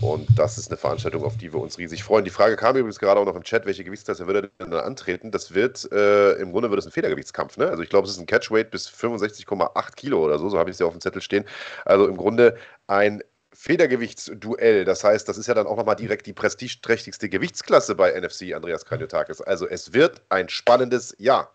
[0.00, 2.24] Und das ist eine Veranstaltung, auf die wir uns riesig freuen.
[2.24, 5.30] Die Frage kam übrigens gerade auch noch im Chat, welche Gewichtsklasse würde er denn antreten?
[5.30, 7.68] Das wird, äh, im Grunde wird es ein Federgewichtskampf, ne?
[7.68, 10.74] Also ich glaube, es ist ein Catchweight bis 65,8 Kilo oder so, so habe ich
[10.74, 11.44] es ja auf dem Zettel stehen.
[11.84, 12.56] Also im Grunde
[12.86, 13.22] ein
[13.60, 14.84] Federgewichtsduell.
[14.84, 18.84] Das heißt, das ist ja dann auch nochmal direkt die prestigeträchtigste Gewichtsklasse bei NFC, Andreas
[18.84, 19.40] Kranjotakis.
[19.40, 21.52] Also es wird ein spannendes Jahr.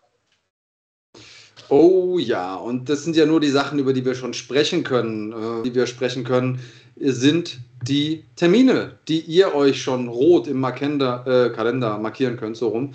[1.70, 5.32] Oh ja, und das sind ja nur die Sachen, über die wir schon sprechen können.
[5.32, 6.60] Äh, die wir sprechen können,
[6.96, 12.68] sind die Termine, die ihr euch schon rot im Markender, äh, Kalender markieren könnt, so
[12.68, 12.92] rum.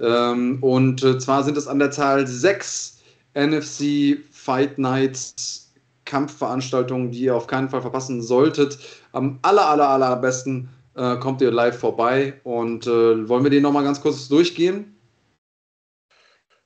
[0.00, 2.98] Ähm, und äh, zwar sind es an der Zahl sechs
[3.32, 5.69] NFC Fight Nights
[6.10, 8.78] Kampfveranstaltungen, die ihr auf keinen Fall verpassen solltet.
[9.12, 12.40] Am aller, aller, allerbesten äh, kommt ihr live vorbei.
[12.42, 14.96] Und äh, wollen wir den nochmal ganz kurz durchgehen?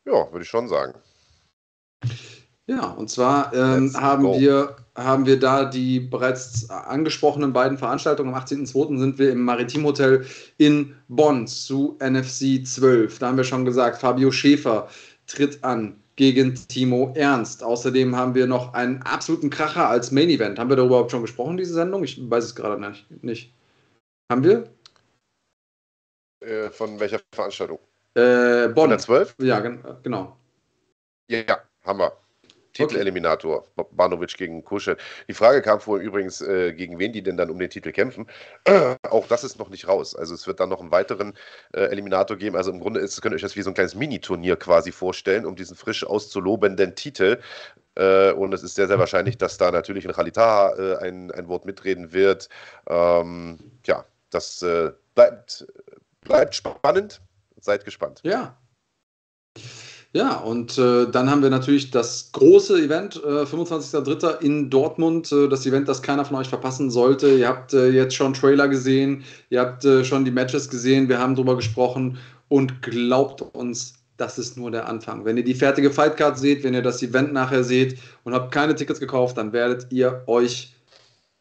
[0.06, 0.94] Ja, würde ich schon sagen.
[2.66, 8.34] Ja, und zwar ähm, haben, wir, haben wir da die bereits angesprochenen beiden Veranstaltungen.
[8.34, 8.98] Am 18.02.
[8.98, 10.24] sind wir im Maritim Hotel
[10.56, 13.18] in Bonn zu NFC 12.
[13.18, 14.88] Da haben wir schon gesagt, Fabio Schäfer
[15.26, 17.62] tritt an gegen Timo Ernst.
[17.62, 20.58] Außerdem haben wir noch einen absoluten Kracher als Main Event.
[20.58, 22.04] Haben wir darüber überhaupt schon gesprochen, diese Sendung?
[22.04, 22.80] Ich weiß es gerade
[23.22, 23.52] nicht.
[24.30, 24.64] Haben wir?
[26.40, 27.78] Äh, von welcher Veranstaltung?
[28.14, 28.90] Äh, Bonn.
[28.90, 29.36] 112?
[29.40, 30.36] Ja, genau.
[31.28, 32.23] Ja, haben wir.
[32.74, 33.88] Titeleliminator, okay.
[33.92, 34.96] Banovic gegen Kuschel.
[35.28, 38.26] Die Frage kam vorhin übrigens, äh, gegen wen die denn dann um den Titel kämpfen.
[39.10, 40.14] Auch das ist noch nicht raus.
[40.14, 41.34] Also es wird dann noch einen weiteren
[41.72, 42.56] äh, Eliminator geben.
[42.56, 45.46] Also im Grunde ist, könnt ihr euch das wie so ein kleines Mini-Turnier quasi vorstellen,
[45.46, 47.40] um diesen frisch auszulobenden Titel.
[47.96, 51.48] Äh, und es ist sehr, sehr wahrscheinlich, dass da natürlich in Khalitaha äh, ein, ein
[51.48, 52.48] Wort mitreden wird.
[52.88, 55.66] Ähm, ja, das äh, bleibt,
[56.22, 57.20] bleibt spannend.
[57.60, 58.20] Seid gespannt.
[58.24, 58.56] Ja.
[60.16, 64.40] Ja, und äh, dann haben wir natürlich das große Event, äh, 25.03.
[64.42, 65.32] in Dortmund.
[65.32, 67.36] Äh, das Event, das keiner von euch verpassen sollte.
[67.36, 71.18] Ihr habt äh, jetzt schon Trailer gesehen, ihr habt äh, schon die Matches gesehen, wir
[71.18, 75.24] haben darüber gesprochen und glaubt uns, das ist nur der Anfang.
[75.24, 78.76] Wenn ihr die fertige Fightcard seht, wenn ihr das Event nachher seht und habt keine
[78.76, 80.76] Tickets gekauft, dann werdet ihr euch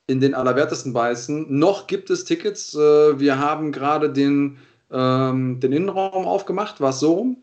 [0.07, 1.45] in den Allerwertesten beißen.
[1.47, 2.73] Noch gibt es Tickets.
[2.73, 4.57] Äh, wir haben gerade den,
[4.91, 6.81] ähm, den Innenraum aufgemacht.
[6.81, 7.37] War es so rum?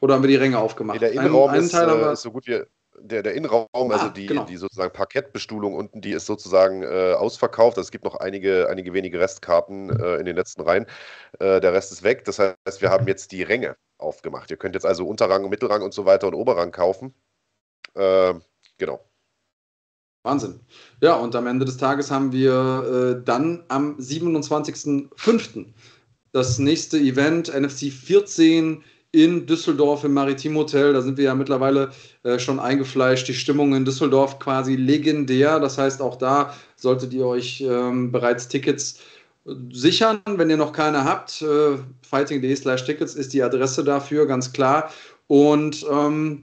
[0.00, 1.00] Oder haben wir die Ränge aufgemacht?
[1.00, 2.62] Nee, der Innenraum einen, einen ist, äh, ist, so gut wie
[2.98, 4.44] der, der Innenraum, ah, also die, genau.
[4.44, 7.76] die sozusagen Parkettbestuhlung unten, die ist sozusagen äh, ausverkauft.
[7.76, 10.86] Also es gibt noch einige, einige wenige Restkarten äh, in den letzten Reihen.
[11.38, 12.24] Äh, der Rest ist weg.
[12.24, 14.50] Das heißt, wir haben jetzt die Ränge aufgemacht.
[14.50, 17.14] Ihr könnt jetzt also Unterrang, Mittelrang und so weiter und Oberrang kaufen.
[17.94, 18.42] Ähm,
[18.78, 19.04] genau.
[20.22, 20.60] Wahnsinn.
[21.02, 25.66] Ja, und am Ende des Tages haben wir äh, dann am 27.05.
[26.32, 28.82] das nächste Event, NFC 14
[29.14, 30.92] in Düsseldorf im Maritim Hotel.
[30.92, 31.90] Da sind wir ja mittlerweile
[32.24, 33.28] äh, schon eingefleischt.
[33.28, 35.60] Die Stimmung in Düsseldorf quasi legendär.
[35.60, 38.98] Das heißt, auch da solltet ihr euch ähm, bereits Tickets
[39.46, 41.42] äh, sichern, wenn ihr noch keine habt.
[41.42, 44.90] Äh, Fighting.de slash Tickets ist die Adresse dafür, ganz klar.
[45.28, 46.42] Und ähm,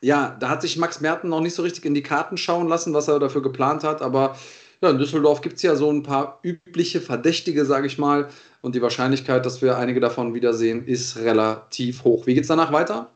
[0.00, 2.92] ja, da hat sich Max Merten noch nicht so richtig in die Karten schauen lassen,
[2.92, 4.36] was er dafür geplant hat, aber
[4.84, 8.28] Ja, in Düsseldorf gibt es ja so ein paar übliche Verdächtige, sage ich mal.
[8.60, 12.26] Und die Wahrscheinlichkeit, dass wir einige davon wiedersehen, ist relativ hoch.
[12.26, 13.10] Wie geht es danach weiter?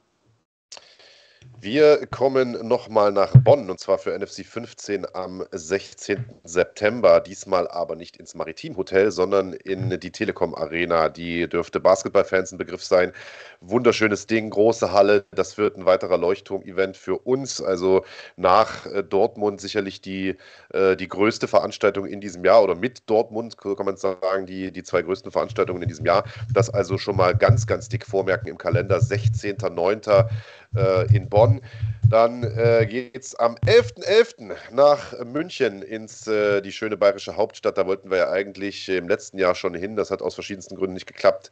[1.60, 6.24] Wir kommen nochmal nach Bonn und zwar für NFC 15 am 16.
[6.44, 7.20] September.
[7.20, 11.10] Diesmal aber nicht ins Maritim Hotel, sondern in die Telekom Arena.
[11.10, 13.12] Die dürfte Basketballfans ein Begriff sein.
[13.60, 15.26] Wunderschönes Ding, große Halle.
[15.32, 17.60] Das wird ein weiterer Leuchtturm-Event für uns.
[17.60, 18.04] Also
[18.36, 20.36] nach äh, Dortmund sicherlich die,
[20.72, 24.82] äh, die größte Veranstaltung in diesem Jahr oder mit Dortmund kann man sagen, die, die
[24.84, 26.24] zwei größten Veranstaltungen in diesem Jahr.
[26.52, 28.98] Das also schon mal ganz, ganz dick vormerken im Kalender.
[28.98, 30.28] 16.09
[30.76, 31.60] äh, in Bonn.
[32.08, 34.48] Dann äh, geht es am 11.11.
[34.48, 34.56] .11.
[34.72, 37.76] nach München ins äh, die schöne bayerische Hauptstadt.
[37.76, 39.94] Da wollten wir ja eigentlich im letzten Jahr schon hin.
[39.94, 41.50] Das hat aus verschiedensten Gründen nicht geklappt.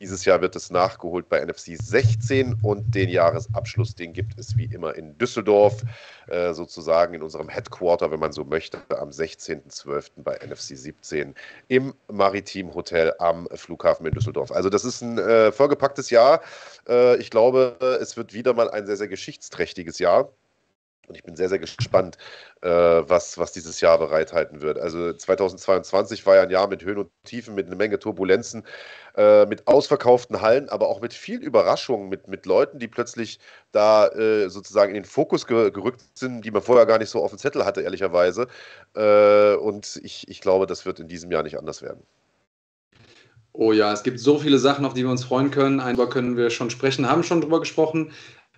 [0.00, 4.64] Dieses Jahr wird es nachgeholt bei NFC 16 und den Jahresabschluss, den gibt es wie
[4.72, 5.82] immer in Düsseldorf,
[6.28, 10.10] äh, sozusagen in unserem Headquarter, wenn man so möchte, am 16.12.
[10.16, 11.34] bei NFC 17
[11.68, 14.50] im Maritim Hotel am Flughafen in Düsseldorf.
[14.50, 16.40] Also das ist ein äh, vollgepacktes Jahr.
[16.88, 20.30] Äh, ich glaube, es wird wieder mal ein sehr, sehr geschichtsträchtiges Jahr.
[21.10, 22.18] Und ich bin sehr, sehr gespannt,
[22.62, 24.78] äh, was, was dieses Jahr bereithalten wird.
[24.78, 28.62] Also 2022 war ja ein Jahr mit Höhen und Tiefen, mit einer Menge Turbulenzen,
[29.16, 33.40] äh, mit ausverkauften Hallen, aber auch mit viel Überraschungen, mit, mit Leuten, die plötzlich
[33.72, 37.20] da äh, sozusagen in den Fokus ge gerückt sind, die man vorher gar nicht so
[37.24, 38.46] auf dem Zettel hatte, ehrlicherweise.
[38.94, 42.04] Äh, und ich, ich glaube, das wird in diesem Jahr nicht anders werden.
[43.52, 45.80] Oh ja, es gibt so viele Sachen, auf die wir uns freuen können.
[45.80, 48.12] Einmal können wir schon sprechen, haben schon drüber gesprochen.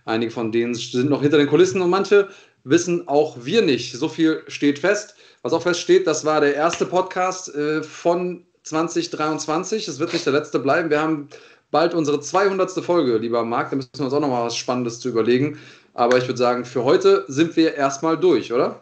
[0.04, 2.28] Einige von denen sind noch hinter den Kulissen und manche
[2.64, 3.92] wissen auch wir nicht.
[3.92, 5.14] So viel steht fest.
[5.42, 9.88] Was auch feststeht, das war der erste Podcast äh, von 2023.
[9.88, 10.90] Es wird nicht der letzte bleiben.
[10.90, 11.28] Wir haben
[11.70, 12.70] bald unsere 200.
[12.84, 13.70] Folge, lieber Marc.
[13.70, 15.58] Da müssen wir uns auch noch mal was Spannendes zu überlegen.
[15.94, 18.81] Aber ich würde sagen, für heute sind wir erstmal durch, oder?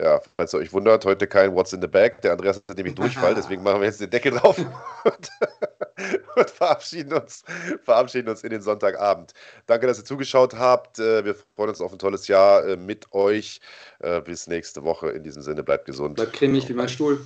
[0.00, 2.20] Ja, falls ihr euch wundert, heute kein What's in the Bag.
[2.22, 4.68] Der Andreas hat nämlich Durchfall, deswegen machen wir jetzt den Deckel drauf und,
[6.36, 7.44] und, verabschieden, uns,
[7.84, 9.34] verabschieden uns in den Sonntagabend.
[9.66, 10.98] Danke, dass ihr zugeschaut habt.
[10.98, 13.60] Äh, wir freuen uns auf ein tolles Jahr äh, mit euch.
[14.00, 15.10] Äh, bis nächste Woche.
[15.10, 16.16] In diesem Sinne, bleibt gesund.
[16.16, 17.24] Bleibt cremig wie mein Stuhl.